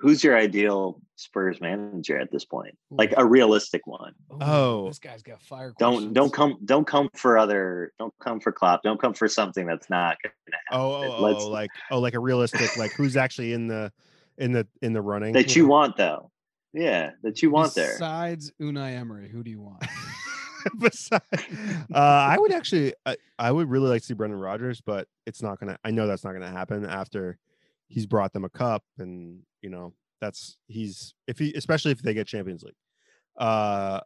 who's 0.00 0.24
your 0.24 0.36
ideal 0.36 1.00
Spurs 1.16 1.60
manager 1.60 2.18
at 2.18 2.32
this 2.32 2.44
point? 2.44 2.76
Like 2.90 3.14
a 3.16 3.24
realistic 3.24 3.86
one. 3.86 4.14
Oh. 4.40 4.86
this 4.88 4.98
guy's 4.98 5.22
got 5.22 5.40
fire. 5.42 5.72
Don't 5.78 6.12
don't 6.12 6.32
come 6.32 6.58
don't 6.64 6.86
come 6.86 7.08
for 7.14 7.38
other 7.38 7.92
don't 7.98 8.14
come 8.18 8.40
for 8.40 8.50
Klopp. 8.50 8.82
Don't 8.82 9.00
come 9.00 9.14
for 9.14 9.28
something 9.28 9.66
that's 9.66 9.88
not 9.88 10.16
gonna 10.22 10.34
happen. 10.52 10.60
Oh, 10.72 10.92
oh, 10.94 11.16
oh, 11.18 11.22
Let's- 11.22 11.44
oh, 11.44 11.48
like 11.48 11.70
oh, 11.92 12.00
like 12.00 12.14
a 12.14 12.20
realistic, 12.20 12.76
like 12.76 12.92
who's 12.92 13.16
actually 13.16 13.52
in 13.52 13.68
the 13.68 13.92
in 14.38 14.50
the 14.52 14.66
in 14.80 14.92
the 14.92 15.02
running 15.02 15.32
that 15.34 15.54
you 15.54 15.66
want 15.68 15.96
though. 15.96 16.30
Yeah, 16.74 17.10
that 17.22 17.42
you 17.42 17.50
want 17.50 17.74
there. 17.74 17.92
Besides 17.92 18.50
Unai 18.60 18.96
Emery, 18.96 19.28
who 19.28 19.42
do 19.44 19.50
you 19.50 19.60
want? 19.60 19.84
Besides, 20.78 21.24
uh, 21.94 21.98
I 21.98 22.36
would 22.38 22.52
actually, 22.52 22.94
I, 23.06 23.16
I 23.38 23.52
would 23.52 23.68
really 23.68 23.88
like 23.88 24.02
to 24.02 24.06
see 24.06 24.14
Brendan 24.14 24.40
Rodgers, 24.40 24.80
but 24.80 25.08
it's 25.26 25.42
not 25.42 25.58
gonna. 25.60 25.78
I 25.84 25.90
know 25.90 26.06
that's 26.06 26.24
not 26.24 26.32
gonna 26.32 26.50
happen 26.50 26.84
after 26.84 27.38
he's 27.88 28.06
brought 28.06 28.32
them 28.32 28.44
a 28.44 28.50
cup, 28.50 28.82
and 28.98 29.40
you 29.60 29.70
know 29.70 29.94
that's 30.20 30.56
he's 30.68 31.14
if 31.26 31.38
he, 31.38 31.52
especially 31.54 31.92
if 31.92 32.02
they 32.02 32.14
get 32.14 32.26
Champions 32.26 32.62
League. 32.62 32.74
Uh, 33.38 34.00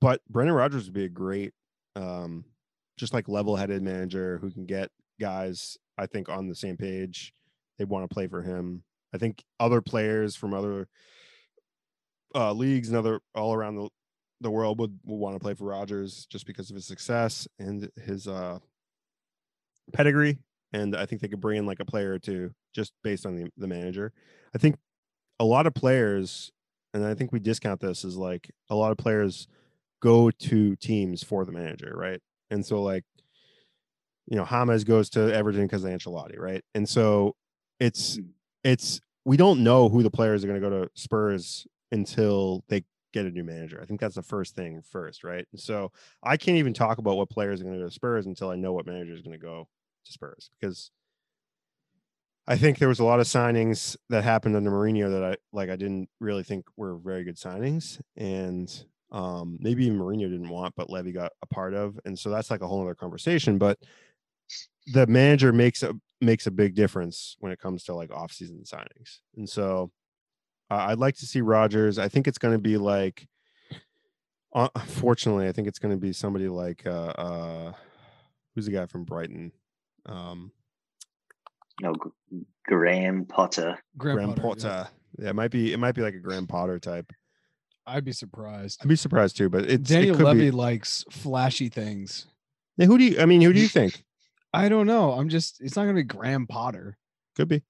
but 0.00 0.20
Brendan 0.28 0.54
Rodgers 0.54 0.84
would 0.84 0.94
be 0.94 1.04
a 1.04 1.08
great, 1.08 1.52
um, 1.96 2.44
just 2.96 3.12
like 3.12 3.28
level-headed 3.28 3.82
manager 3.82 4.38
who 4.38 4.50
can 4.50 4.66
get 4.66 4.90
guys, 5.20 5.76
I 5.96 6.06
think, 6.06 6.28
on 6.28 6.48
the 6.48 6.54
same 6.54 6.76
page. 6.76 7.32
They 7.78 7.84
want 7.84 8.08
to 8.08 8.14
play 8.14 8.28
for 8.28 8.42
him. 8.42 8.84
I 9.14 9.18
think 9.18 9.42
other 9.58 9.80
players 9.80 10.36
from 10.36 10.54
other 10.54 10.88
uh, 12.34 12.52
leagues 12.52 12.88
and 12.88 12.96
other 12.96 13.20
all 13.34 13.54
around 13.54 13.76
the 13.76 13.88
the 14.40 14.50
world 14.50 14.78
would, 14.78 14.98
would 15.04 15.16
want 15.16 15.34
to 15.34 15.40
play 15.40 15.54
for 15.54 15.64
Rodgers 15.64 16.26
just 16.26 16.46
because 16.46 16.70
of 16.70 16.76
his 16.76 16.86
success 16.86 17.48
and 17.58 17.90
his 18.04 18.28
uh 18.28 18.58
pedigree. 19.92 20.38
And 20.72 20.94
I 20.94 21.06
think 21.06 21.22
they 21.22 21.28
could 21.28 21.40
bring 21.40 21.58
in 21.58 21.66
like 21.66 21.80
a 21.80 21.84
player 21.84 22.12
or 22.12 22.18
two 22.18 22.52
just 22.74 22.92
based 23.02 23.24
on 23.24 23.36
the, 23.36 23.50
the 23.56 23.66
manager. 23.66 24.12
I 24.54 24.58
think 24.58 24.76
a 25.40 25.44
lot 25.44 25.66
of 25.66 25.74
players, 25.74 26.52
and 26.92 27.04
I 27.04 27.14
think 27.14 27.32
we 27.32 27.40
discount 27.40 27.80
this 27.80 28.04
as 28.04 28.16
like 28.16 28.50
a 28.68 28.74
lot 28.74 28.92
of 28.92 28.98
players 28.98 29.48
go 30.00 30.30
to 30.30 30.76
teams 30.76 31.22
for 31.22 31.44
the 31.44 31.52
manager, 31.52 31.92
right? 31.96 32.20
And 32.50 32.64
so 32.64 32.82
like, 32.82 33.04
you 34.26 34.36
know, 34.36 34.44
James 34.44 34.84
goes 34.84 35.08
to 35.10 35.34
Everton 35.34 35.62
because 35.62 35.84
of 35.84 35.90
Ancelotti, 35.90 36.38
right? 36.38 36.62
And 36.74 36.86
so 36.88 37.34
it's 37.80 38.18
it's 38.62 39.00
we 39.24 39.36
don't 39.36 39.62
know 39.62 39.88
who 39.88 40.02
the 40.02 40.10
players 40.10 40.44
are 40.44 40.48
going 40.48 40.60
to 40.60 40.68
go 40.68 40.82
to 40.82 40.90
Spurs 40.94 41.66
until 41.90 42.62
they 42.68 42.84
get 43.12 43.26
a 43.26 43.30
new 43.30 43.44
manager. 43.44 43.80
I 43.80 43.86
think 43.86 44.00
that's 44.00 44.14
the 44.14 44.22
first 44.22 44.54
thing 44.54 44.82
first, 44.82 45.24
right? 45.24 45.46
So 45.56 45.92
I 46.22 46.36
can't 46.36 46.58
even 46.58 46.74
talk 46.74 46.98
about 46.98 47.16
what 47.16 47.30
players 47.30 47.60
are 47.60 47.64
going 47.64 47.76
to 47.76 47.80
go 47.80 47.88
to 47.88 47.94
Spurs 47.94 48.26
until 48.26 48.50
I 48.50 48.56
know 48.56 48.72
what 48.72 48.86
manager 48.86 49.12
is 49.12 49.22
going 49.22 49.38
to 49.38 49.44
go 49.44 49.68
to 50.04 50.12
Spurs 50.12 50.50
because 50.60 50.90
I 52.46 52.56
think 52.56 52.78
there 52.78 52.88
was 52.88 52.98
a 52.98 53.04
lot 53.04 53.20
of 53.20 53.26
signings 53.26 53.94
that 54.08 54.24
happened 54.24 54.56
under 54.56 54.70
Mourinho 54.70 55.10
that 55.10 55.22
I 55.22 55.36
like 55.52 55.68
I 55.68 55.76
didn't 55.76 56.08
really 56.18 56.42
think 56.42 56.64
were 56.76 56.96
very 56.96 57.22
good 57.22 57.36
signings 57.36 58.00
and 58.16 58.84
um 59.12 59.58
maybe 59.60 59.84
even 59.84 59.98
Mourinho 59.98 60.30
didn't 60.30 60.48
want 60.48 60.74
but 60.74 60.88
Levy 60.88 61.12
got 61.12 61.32
a 61.42 61.46
part 61.46 61.74
of 61.74 62.00
and 62.06 62.18
so 62.18 62.30
that's 62.30 62.50
like 62.50 62.62
a 62.62 62.66
whole 62.66 62.82
other 62.82 62.94
conversation 62.94 63.58
but 63.58 63.78
the 64.86 65.06
manager 65.06 65.52
makes 65.52 65.82
a 65.82 65.94
makes 66.22 66.46
a 66.46 66.50
big 66.50 66.74
difference 66.74 67.36
when 67.40 67.52
it 67.52 67.60
comes 67.60 67.84
to 67.84 67.94
like 67.94 68.10
off-season 68.10 68.62
signings 68.64 69.18
and 69.36 69.48
so 69.48 69.90
uh, 70.70 70.74
I'd 70.88 70.98
like 70.98 71.16
to 71.16 71.26
see 71.26 71.40
Rodgers. 71.40 71.98
I 71.98 72.08
think 72.08 72.26
it's 72.28 72.38
going 72.38 72.54
to 72.54 72.58
be 72.58 72.76
like, 72.76 73.26
uh, 74.54 74.68
unfortunately, 74.74 75.48
I 75.48 75.52
think 75.52 75.68
it's 75.68 75.78
going 75.78 75.94
to 75.94 76.00
be 76.00 76.12
somebody 76.12 76.48
like, 76.48 76.86
uh, 76.86 76.90
uh, 76.90 77.72
who's 78.54 78.66
the 78.66 78.72
guy 78.72 78.86
from 78.86 79.04
Brighton? 79.04 79.52
Um, 80.06 80.52
No, 81.80 81.92
G- 81.94 82.40
Graham 82.66 83.24
Potter. 83.26 83.78
Graham, 83.96 84.16
Graham 84.16 84.34
Potter, 84.34 84.42
Potter. 84.42 84.68
yeah. 84.68 84.86
Yeah. 85.24 85.30
it 85.30 85.34
might 85.36 85.50
be. 85.50 85.72
It 85.72 85.78
might 85.78 85.94
be 85.94 86.02
like 86.02 86.14
a 86.14 86.18
Graham 86.18 86.46
Potter 86.46 86.78
type. 86.78 87.12
I'd 87.86 88.04
be 88.04 88.12
surprised. 88.12 88.80
I'd 88.82 88.88
be 88.88 88.96
surprised 88.96 89.36
too, 89.38 89.48
but 89.48 89.64
it's 89.64 89.88
Daniel 89.88 90.14
it 90.14 90.18
could 90.18 90.26
Levy 90.26 90.40
Be. 90.46 90.50
likes 90.50 91.04
flashy 91.10 91.68
things. 91.70 92.26
Yeah, 92.76 92.86
who 92.86 92.98
do 92.98 93.04
you? 93.04 93.20
I 93.20 93.24
mean, 93.26 93.40
who 93.40 93.52
do 93.52 93.60
you 93.60 93.68
think? 93.78 94.04
I 94.52 94.68
don't 94.68 94.86
know. 94.86 95.12
I'm 95.12 95.28
just. 95.30 95.60
It's 95.60 95.74
not 95.76 95.82
gonna 95.84 95.94
be 95.94 96.02
Graham 96.02 96.46
Potter. 96.46 96.96
Could 97.36 97.48
be. 97.48 97.62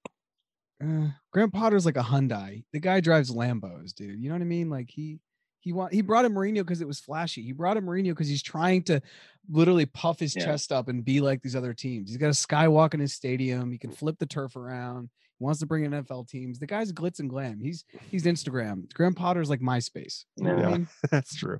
Uh, 0.83 1.09
Graham 1.31 1.51
Potter's 1.51 1.85
like 1.85 1.97
a 1.97 2.01
Hyundai. 2.03 2.63
The 2.73 2.79
guy 2.79 2.99
drives 3.01 3.31
Lambos, 3.31 3.93
dude. 3.93 4.19
You 4.21 4.29
know 4.29 4.35
what 4.35 4.41
I 4.41 4.45
mean? 4.45 4.69
Like 4.69 4.89
he 4.89 5.19
he 5.61 5.73
want 5.73 5.93
he 5.93 6.01
brought 6.01 6.23
him 6.25 6.33
Mourinho 6.33 6.55
because 6.59 6.79
it 6.81 6.87
was 6.87 6.99
flashy. 7.01 7.41
He 7.41 7.51
brought 7.51 7.75
him 7.77 7.85
Mourinho 7.85 8.09
because 8.11 8.29
he's 8.29 8.43
trying 8.43 8.83
to 8.83 9.01
literally 9.49 9.85
puff 9.85 10.19
his 10.19 10.35
Yeah. 10.35 10.45
chest 10.45 10.71
up 10.71 10.87
and 10.87 11.03
be 11.03 11.19
like 11.21 11.41
these 11.41 11.55
other 11.55 11.73
teams. 11.73 12.09
He's 12.09 12.17
got 12.17 12.27
a 12.27 12.29
skywalk 12.29 12.93
in 12.93 12.99
his 13.01 13.13
stadium. 13.13 13.71
He 13.71 13.77
can 13.77 13.91
flip 13.91 14.17
the 14.19 14.25
turf 14.25 14.55
around. 14.55 15.09
He 15.37 15.43
wants 15.43 15.59
to 15.61 15.65
bring 15.65 15.83
in 15.85 15.91
NFL 15.91 16.27
teams. 16.29 16.59
The 16.59 16.67
guy's 16.67 16.91
glitz 16.93 17.19
and 17.19 17.29
glam. 17.29 17.59
He's 17.61 17.83
he's 18.09 18.23
Instagram. 18.23 18.93
Graham 18.93 19.13
Potter's 19.15 19.49
like 19.49 19.59
MySpace. 19.59 20.23
You 20.37 20.45
know 20.45 20.55
what 20.55 20.65
I 20.65 20.69
Yeah. 20.69 20.77
mean? 20.77 20.87
That's 21.11 21.35
true. 21.35 21.59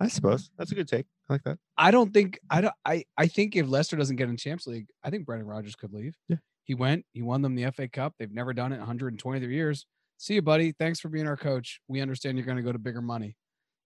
I 0.00 0.08
suppose 0.08 0.50
that's 0.58 0.72
a 0.72 0.74
good 0.74 0.88
take. 0.88 1.06
I 1.30 1.34
like 1.34 1.44
that. 1.44 1.58
I 1.78 1.90
don't 1.92 2.12
think 2.12 2.38
I 2.50 2.60
don't 2.60 2.74
I 2.84 3.04
I 3.16 3.26
think 3.26 3.56
if 3.56 3.66
Leicester 3.68 3.96
doesn't 3.96 4.16
get 4.16 4.28
in 4.28 4.36
Champions 4.36 4.66
League, 4.66 4.86
I 5.02 5.08
think 5.08 5.24
Brendan 5.24 5.46
Rodgers 5.48 5.76
could 5.76 5.92
leave. 5.94 6.14
Yeah. 6.28 6.36
He 6.70 6.74
went, 6.76 7.04
he 7.12 7.20
won 7.20 7.42
them 7.42 7.56
the 7.56 7.68
FA 7.72 7.88
Cup. 7.88 8.14
They've 8.16 8.30
never 8.30 8.52
done 8.52 8.70
it 8.70 8.76
in 8.76 8.80
123 8.82 9.52
years. 9.52 9.86
See 10.18 10.34
you, 10.34 10.42
buddy. 10.42 10.70
Thanks 10.70 11.00
for 11.00 11.08
being 11.08 11.26
our 11.26 11.36
coach. 11.36 11.80
We 11.88 12.00
understand 12.00 12.38
you're 12.38 12.46
going 12.46 12.58
to 12.58 12.62
go 12.62 12.70
to 12.70 12.78
bigger 12.78 13.02
money. 13.02 13.34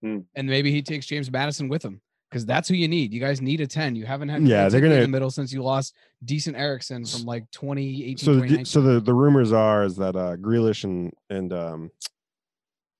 Hmm. 0.03 0.18
And 0.35 0.47
maybe 0.47 0.70
he 0.70 0.82
takes 0.82 1.07
James 1.07 1.30
Maddison 1.30 1.68
with 1.70 1.82
him 1.82 2.03
because 2.28 2.45
that's 2.45 2.68
who 2.68 2.74
you 2.74 2.87
need. 2.87 3.14
You 3.14 3.20
guys 3.20 3.41
need 3.41 3.62
a 3.62 3.66
10. 3.66 3.97
You 3.97 4.05
haven't 4.05 4.28
had 4.28 4.47
Yeah, 4.47 4.68
they're 4.68 4.85
in 4.85 4.91
gonna- 4.91 5.01
the 5.01 5.09
middle 5.09 5.30
since 5.30 5.51
you 5.51 5.62
lost 5.62 5.95
decent 6.26 6.59
Eriksen 6.59 7.07
from 7.07 7.22
like 7.22 7.51
2018. 7.53 8.18
So, 8.18 8.35
the, 8.39 8.64
so 8.66 8.82
the, 8.82 9.01
the 9.01 9.14
rumors 9.14 9.51
are 9.51 9.82
is 9.85 9.97
that 9.97 10.14
uh, 10.14 10.37
Grealish 10.37 10.85
and 10.85 11.11
and 11.30 11.55
um, 11.55 11.91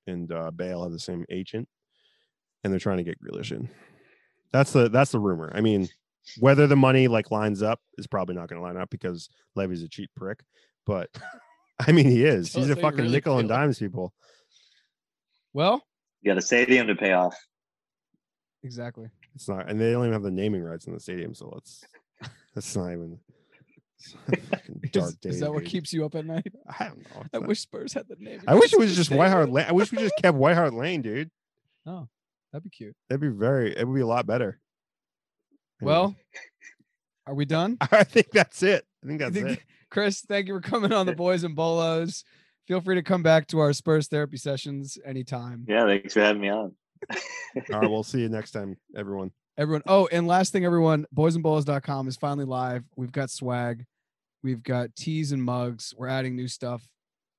and 0.07 0.33
uh, 0.33 0.51
Bale 0.51 0.83
have 0.85 0.93
the 0.93 0.99
same 0.99 1.27
agent, 1.29 1.69
and 2.63 2.73
they're 2.73 2.81
trying 2.81 2.97
to 2.97 3.05
get 3.05 3.19
Grealish 3.23 3.53
in. 3.53 3.69
That's 4.51 4.73
the 4.73 4.89
that's 4.89 5.11
the 5.11 5.19
rumor. 5.21 5.53
I 5.55 5.61
mean, 5.61 5.91
whether 6.41 6.67
the 6.67 6.77
money 6.77 7.09
like 7.09 7.31
lines 7.31 7.63
up 7.63 7.81
is 7.99 8.07
probably 8.07 8.35
not 8.35 8.49
going 8.49 8.61
to 8.61 8.67
line 8.67 8.77
up 8.77 8.91
because 8.91 9.29
Levy's 9.55 9.83
a 9.83 9.89
cheap 9.89 10.11
prick. 10.17 10.41
But 10.87 11.11
I 11.87 11.93
mean, 11.93 12.07
he 12.11 12.25
is. 12.25 12.53
He's 12.53 12.71
a 12.71 12.77
fucking 12.77 12.99
really 12.99 13.11
nickel 13.13 13.39
and 13.39 13.49
feel. 13.49 13.57
dimes 13.57 13.79
people. 13.79 14.13
well, 15.53 15.83
You 16.23 16.31
got 16.31 16.39
a 16.39 16.43
stadium 16.43 16.87
to 16.89 16.95
pay 16.97 17.13
off. 17.13 17.37
exactly. 18.63 19.09
It's 19.35 19.49
not, 19.49 19.69
and 19.69 19.81
they 19.81 19.91
don't 19.93 20.03
even 20.03 20.13
have 20.13 20.23
the 20.23 20.31
naming 20.31 20.63
rights 20.63 20.87
in 20.87 20.93
the 20.95 21.01
stadium, 21.01 21.35
so 21.35 21.51
let's. 21.53 21.83
That's 22.55 22.77
not 22.77 22.93
even. 22.93 23.19
It's 23.99 24.13
fucking 24.51 24.81
dark 24.93 25.09
Is, 25.11 25.15
day. 25.17 25.29
is 25.31 25.41
that 25.41 25.53
what 25.53 25.65
dude. 25.65 25.69
keeps 25.73 25.93
you 25.93 26.05
up 26.05 26.15
at 26.15 26.25
night? 26.25 26.53
I 26.79 26.85
don't 26.89 26.99
know. 26.99 27.25
I 27.35 27.39
not- 27.39 27.49
wish 27.49 27.61
Spurs 27.61 27.93
had 27.93 28.07
the 28.09 28.17
name. 28.21 28.43
I 28.47 28.55
wish 28.55 28.73
it 28.73 28.79
was 28.79 28.95
just. 28.95 29.11
White 29.11 29.31
Hart 29.31 29.51
Lane. 29.51 29.67
I 29.69 29.73
wish 29.73 29.91
we 29.91 29.99
just 29.99 30.15
kept 30.23 30.37
White 30.39 30.55
Hart 30.55 30.73
Lane, 30.73 31.03
dude. 31.03 31.31
Oh, 31.87 32.07
that'd 32.53 32.63
be 32.63 32.71
cute. 32.71 32.95
That'd 33.09 33.21
be 33.21 33.29
very. 33.29 33.77
It 33.77 33.87
would 33.89 33.95
be 33.97 34.03
a 34.03 34.07
lot 34.07 34.25
better. 34.27 34.61
Anyway, 35.81 35.93
Well, 35.93 36.17
are 37.27 37.35
we 37.35 37.45
done? 37.45 37.77
I 37.93 38.05
think 38.05 38.31
that's 38.33 38.63
it. 38.63 38.85
I 39.03 39.07
think 39.07 39.23
I 39.23 39.31
that's 39.31 39.37
think- 39.37 39.59
it. 39.59 39.65
Chris, 39.91 40.23
thank 40.23 40.49
you 40.49 40.55
for 40.55 40.61
coming 40.61 40.93
on 40.93 41.07
the 41.07 41.15
Boys 41.15 41.45
and 41.45 41.55
Bolos. 41.55 42.25
Feel 42.67 42.81
free 42.81 42.97
to 42.97 43.03
come 43.03 43.23
back 43.23 43.47
to 43.49 43.61
our 43.61 43.73
Spurs 43.73 44.09
therapy 44.09 44.37
sessions 44.39 44.99
anytime. 45.05 45.65
Yeah, 45.69 45.85
thanks 45.87 46.15
for 46.15 46.21
having 46.21 46.43
me 46.43 46.49
on. 46.49 46.73
All 47.73 47.81
right, 47.81 47.89
we'll 47.91 48.03
see 48.03 48.21
you 48.23 48.29
next 48.29 48.51
time, 48.51 48.77
everyone. 48.97 49.31
Everyone. 49.57 49.83
Oh, 49.87 50.09
and 50.11 50.27
last 50.27 50.51
thing, 50.53 50.65
everyone, 50.65 51.07
boysandbolos.com 51.15 52.09
is 52.09 52.17
finally 52.17 52.45
live. 52.47 52.83
We've 52.97 53.13
got 53.13 53.31
swag. 53.31 53.85
We've 54.43 54.63
got 54.65 54.97
teas 54.97 55.31
and 55.31 55.45
mugs. 55.45 55.95
We're 55.97 56.09
adding 56.09 56.35
new 56.35 56.49
stuff 56.49 56.83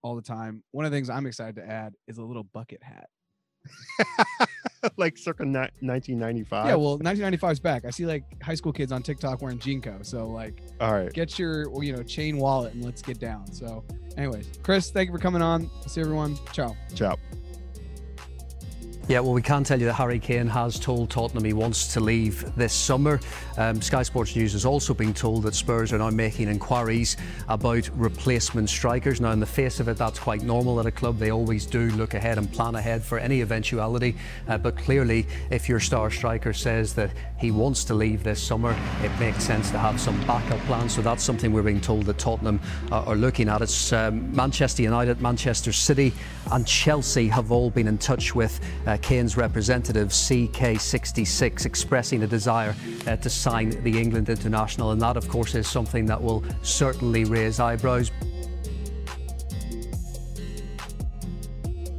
all 0.01 0.15
the 0.15 0.21
time. 0.21 0.63
One 0.71 0.85
of 0.85 0.91
the 0.91 0.95
things 0.97 1.09
I'm 1.09 1.25
excited 1.25 1.55
to 1.57 1.67
add 1.69 1.93
is 2.07 2.19
a 2.19 2.23
little 2.23 2.43
bucket 2.43 2.81
hat. 2.83 3.09
like 4.97 5.17
circa 5.17 5.45
ni- 5.45 5.59
1995. 5.81 6.65
Yeah, 6.67 6.75
well, 6.75 6.97
1995 6.97 7.51
is 7.51 7.59
back. 7.59 7.85
I 7.85 7.89
see 7.89 8.05
like 8.05 8.23
high 8.41 8.55
school 8.55 8.71
kids 8.71 8.91
on 8.91 9.03
TikTok 9.03 9.41
wearing 9.41 9.59
JNCO. 9.59 10.05
So 10.05 10.27
like, 10.27 10.61
all 10.79 10.93
right. 10.93 11.11
get 11.13 11.37
your 11.39 11.83
you 11.83 11.95
know 11.95 12.03
chain 12.03 12.37
wallet 12.37 12.73
and 12.73 12.83
let's 12.83 13.01
get 13.01 13.19
down. 13.19 13.51
So, 13.51 13.83
anyways, 14.17 14.59
Chris, 14.63 14.91
thank 14.91 15.09
you 15.09 15.13
for 15.13 15.21
coming 15.21 15.41
on. 15.41 15.69
see 15.87 16.01
everyone. 16.01 16.37
Ciao. 16.51 16.75
Ciao. 16.93 17.17
Yeah, 19.07 19.19
well, 19.19 19.33
we 19.33 19.43
can 19.43 19.63
tell 19.63 19.79
you 19.79 19.85
that 19.85 19.93
Harry 19.93 20.17
Kane 20.17 20.47
has 20.47 20.79
told 20.79 21.11
Tottenham 21.11 21.43
he 21.43 21.53
wants 21.53 21.93
to 21.93 21.99
leave 21.99 22.55
this 22.55 22.73
summer. 22.73 23.19
Um, 23.55 23.79
Sky 23.79 24.01
Sports 24.01 24.35
News 24.35 24.53
has 24.53 24.65
also 24.65 24.95
been 24.95 25.13
told 25.13 25.43
that 25.43 25.53
Spurs 25.53 25.93
are 25.93 25.99
now 25.99 26.09
making 26.09 26.49
inquiries 26.49 27.15
about 27.47 27.87
replacement 27.93 28.67
strikers. 28.67 29.21
Now, 29.21 29.29
in 29.29 29.39
the 29.39 29.45
face 29.45 29.79
of 29.79 29.89
it, 29.89 29.97
that's 29.97 30.17
quite 30.17 30.41
normal 30.41 30.79
at 30.79 30.87
a 30.87 30.91
club. 30.91 31.19
They 31.19 31.29
always 31.29 31.67
do 31.67 31.91
look 31.91 32.15
ahead 32.15 32.39
and 32.39 32.51
plan 32.51 32.73
ahead 32.73 33.03
for 33.03 33.19
any 33.19 33.41
eventuality. 33.41 34.15
Uh, 34.47 34.57
but 34.57 34.75
clearly, 34.75 35.27
if 35.51 35.69
your 35.69 35.79
star 35.79 36.09
striker 36.09 36.51
says 36.51 36.95
that 36.95 37.11
he 37.37 37.51
wants 37.51 37.83
to 37.83 37.93
leave 37.93 38.23
this 38.23 38.41
summer, 38.41 38.75
it 39.03 39.11
makes 39.19 39.43
sense 39.43 39.69
to 39.69 39.77
have 39.77 40.01
some 40.01 40.19
backup 40.25 40.59
plans. 40.61 40.95
So 40.95 41.03
that's 41.03 41.23
something 41.23 41.53
we're 41.53 41.61
being 41.61 41.79
told 41.79 42.05
that 42.07 42.17
Tottenham 42.17 42.59
uh, 42.91 43.03
are 43.03 43.15
looking 43.15 43.49
at. 43.49 43.61
It's 43.61 43.93
um, 43.93 44.35
Manchester 44.35 44.81
United, 44.81 45.21
Manchester 45.21 45.71
City, 45.71 46.11
and 46.51 46.65
Chelsea 46.65 47.27
have 47.27 47.51
all 47.51 47.69
been 47.69 47.87
in 47.87 47.99
touch 47.99 48.33
with. 48.33 48.59
Uh, 48.87 48.94
Kane's 48.97 49.37
representative 49.37 50.09
CK66 50.09 51.65
expressing 51.65 52.23
a 52.23 52.27
desire 52.27 52.75
uh, 53.07 53.15
to 53.17 53.29
sign 53.29 53.69
the 53.83 53.99
England 53.99 54.29
international, 54.29 54.91
and 54.91 55.01
that, 55.01 55.17
of 55.17 55.27
course, 55.27 55.55
is 55.55 55.67
something 55.67 56.05
that 56.05 56.21
will 56.21 56.43
certainly 56.61 57.25
raise 57.25 57.59
eyebrows. 57.59 58.11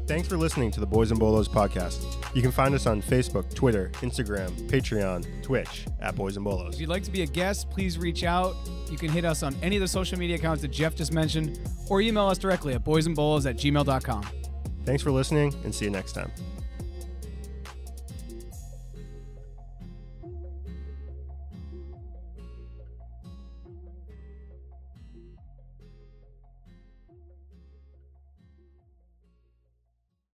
Thanks 0.06 0.28
for 0.28 0.36
listening 0.36 0.70
to 0.70 0.80
the 0.80 0.86
Boys 0.86 1.10
and 1.10 1.18
Bolos 1.18 1.48
podcast. 1.48 2.16
You 2.34 2.42
can 2.42 2.52
find 2.52 2.74
us 2.74 2.86
on 2.86 3.02
Facebook, 3.02 3.52
Twitter, 3.54 3.90
Instagram, 3.94 4.50
Patreon, 4.68 5.42
Twitch 5.42 5.86
at 6.00 6.14
Boys 6.14 6.36
and 6.36 6.44
Bolos. 6.44 6.74
If 6.74 6.80
you'd 6.80 6.88
like 6.88 7.02
to 7.04 7.10
be 7.10 7.22
a 7.22 7.26
guest, 7.26 7.70
please 7.70 7.98
reach 7.98 8.22
out. 8.22 8.54
You 8.90 8.98
can 8.98 9.08
hit 9.08 9.24
us 9.24 9.42
on 9.42 9.56
any 9.62 9.76
of 9.76 9.80
the 9.80 9.88
social 9.88 10.18
media 10.18 10.36
accounts 10.36 10.62
that 10.62 10.70
Jeff 10.70 10.94
just 10.94 11.12
mentioned, 11.12 11.58
or 11.88 12.00
email 12.00 12.26
us 12.26 12.38
directly 12.38 12.74
at 12.74 12.84
boysandbolos 12.84 13.48
at 13.48 13.56
gmail.com. 13.56 14.26
Thanks 14.84 15.02
for 15.02 15.10
listening 15.10 15.54
and 15.64 15.74
see 15.74 15.86
you 15.86 15.90
next 15.90 16.12
time. 16.12 16.30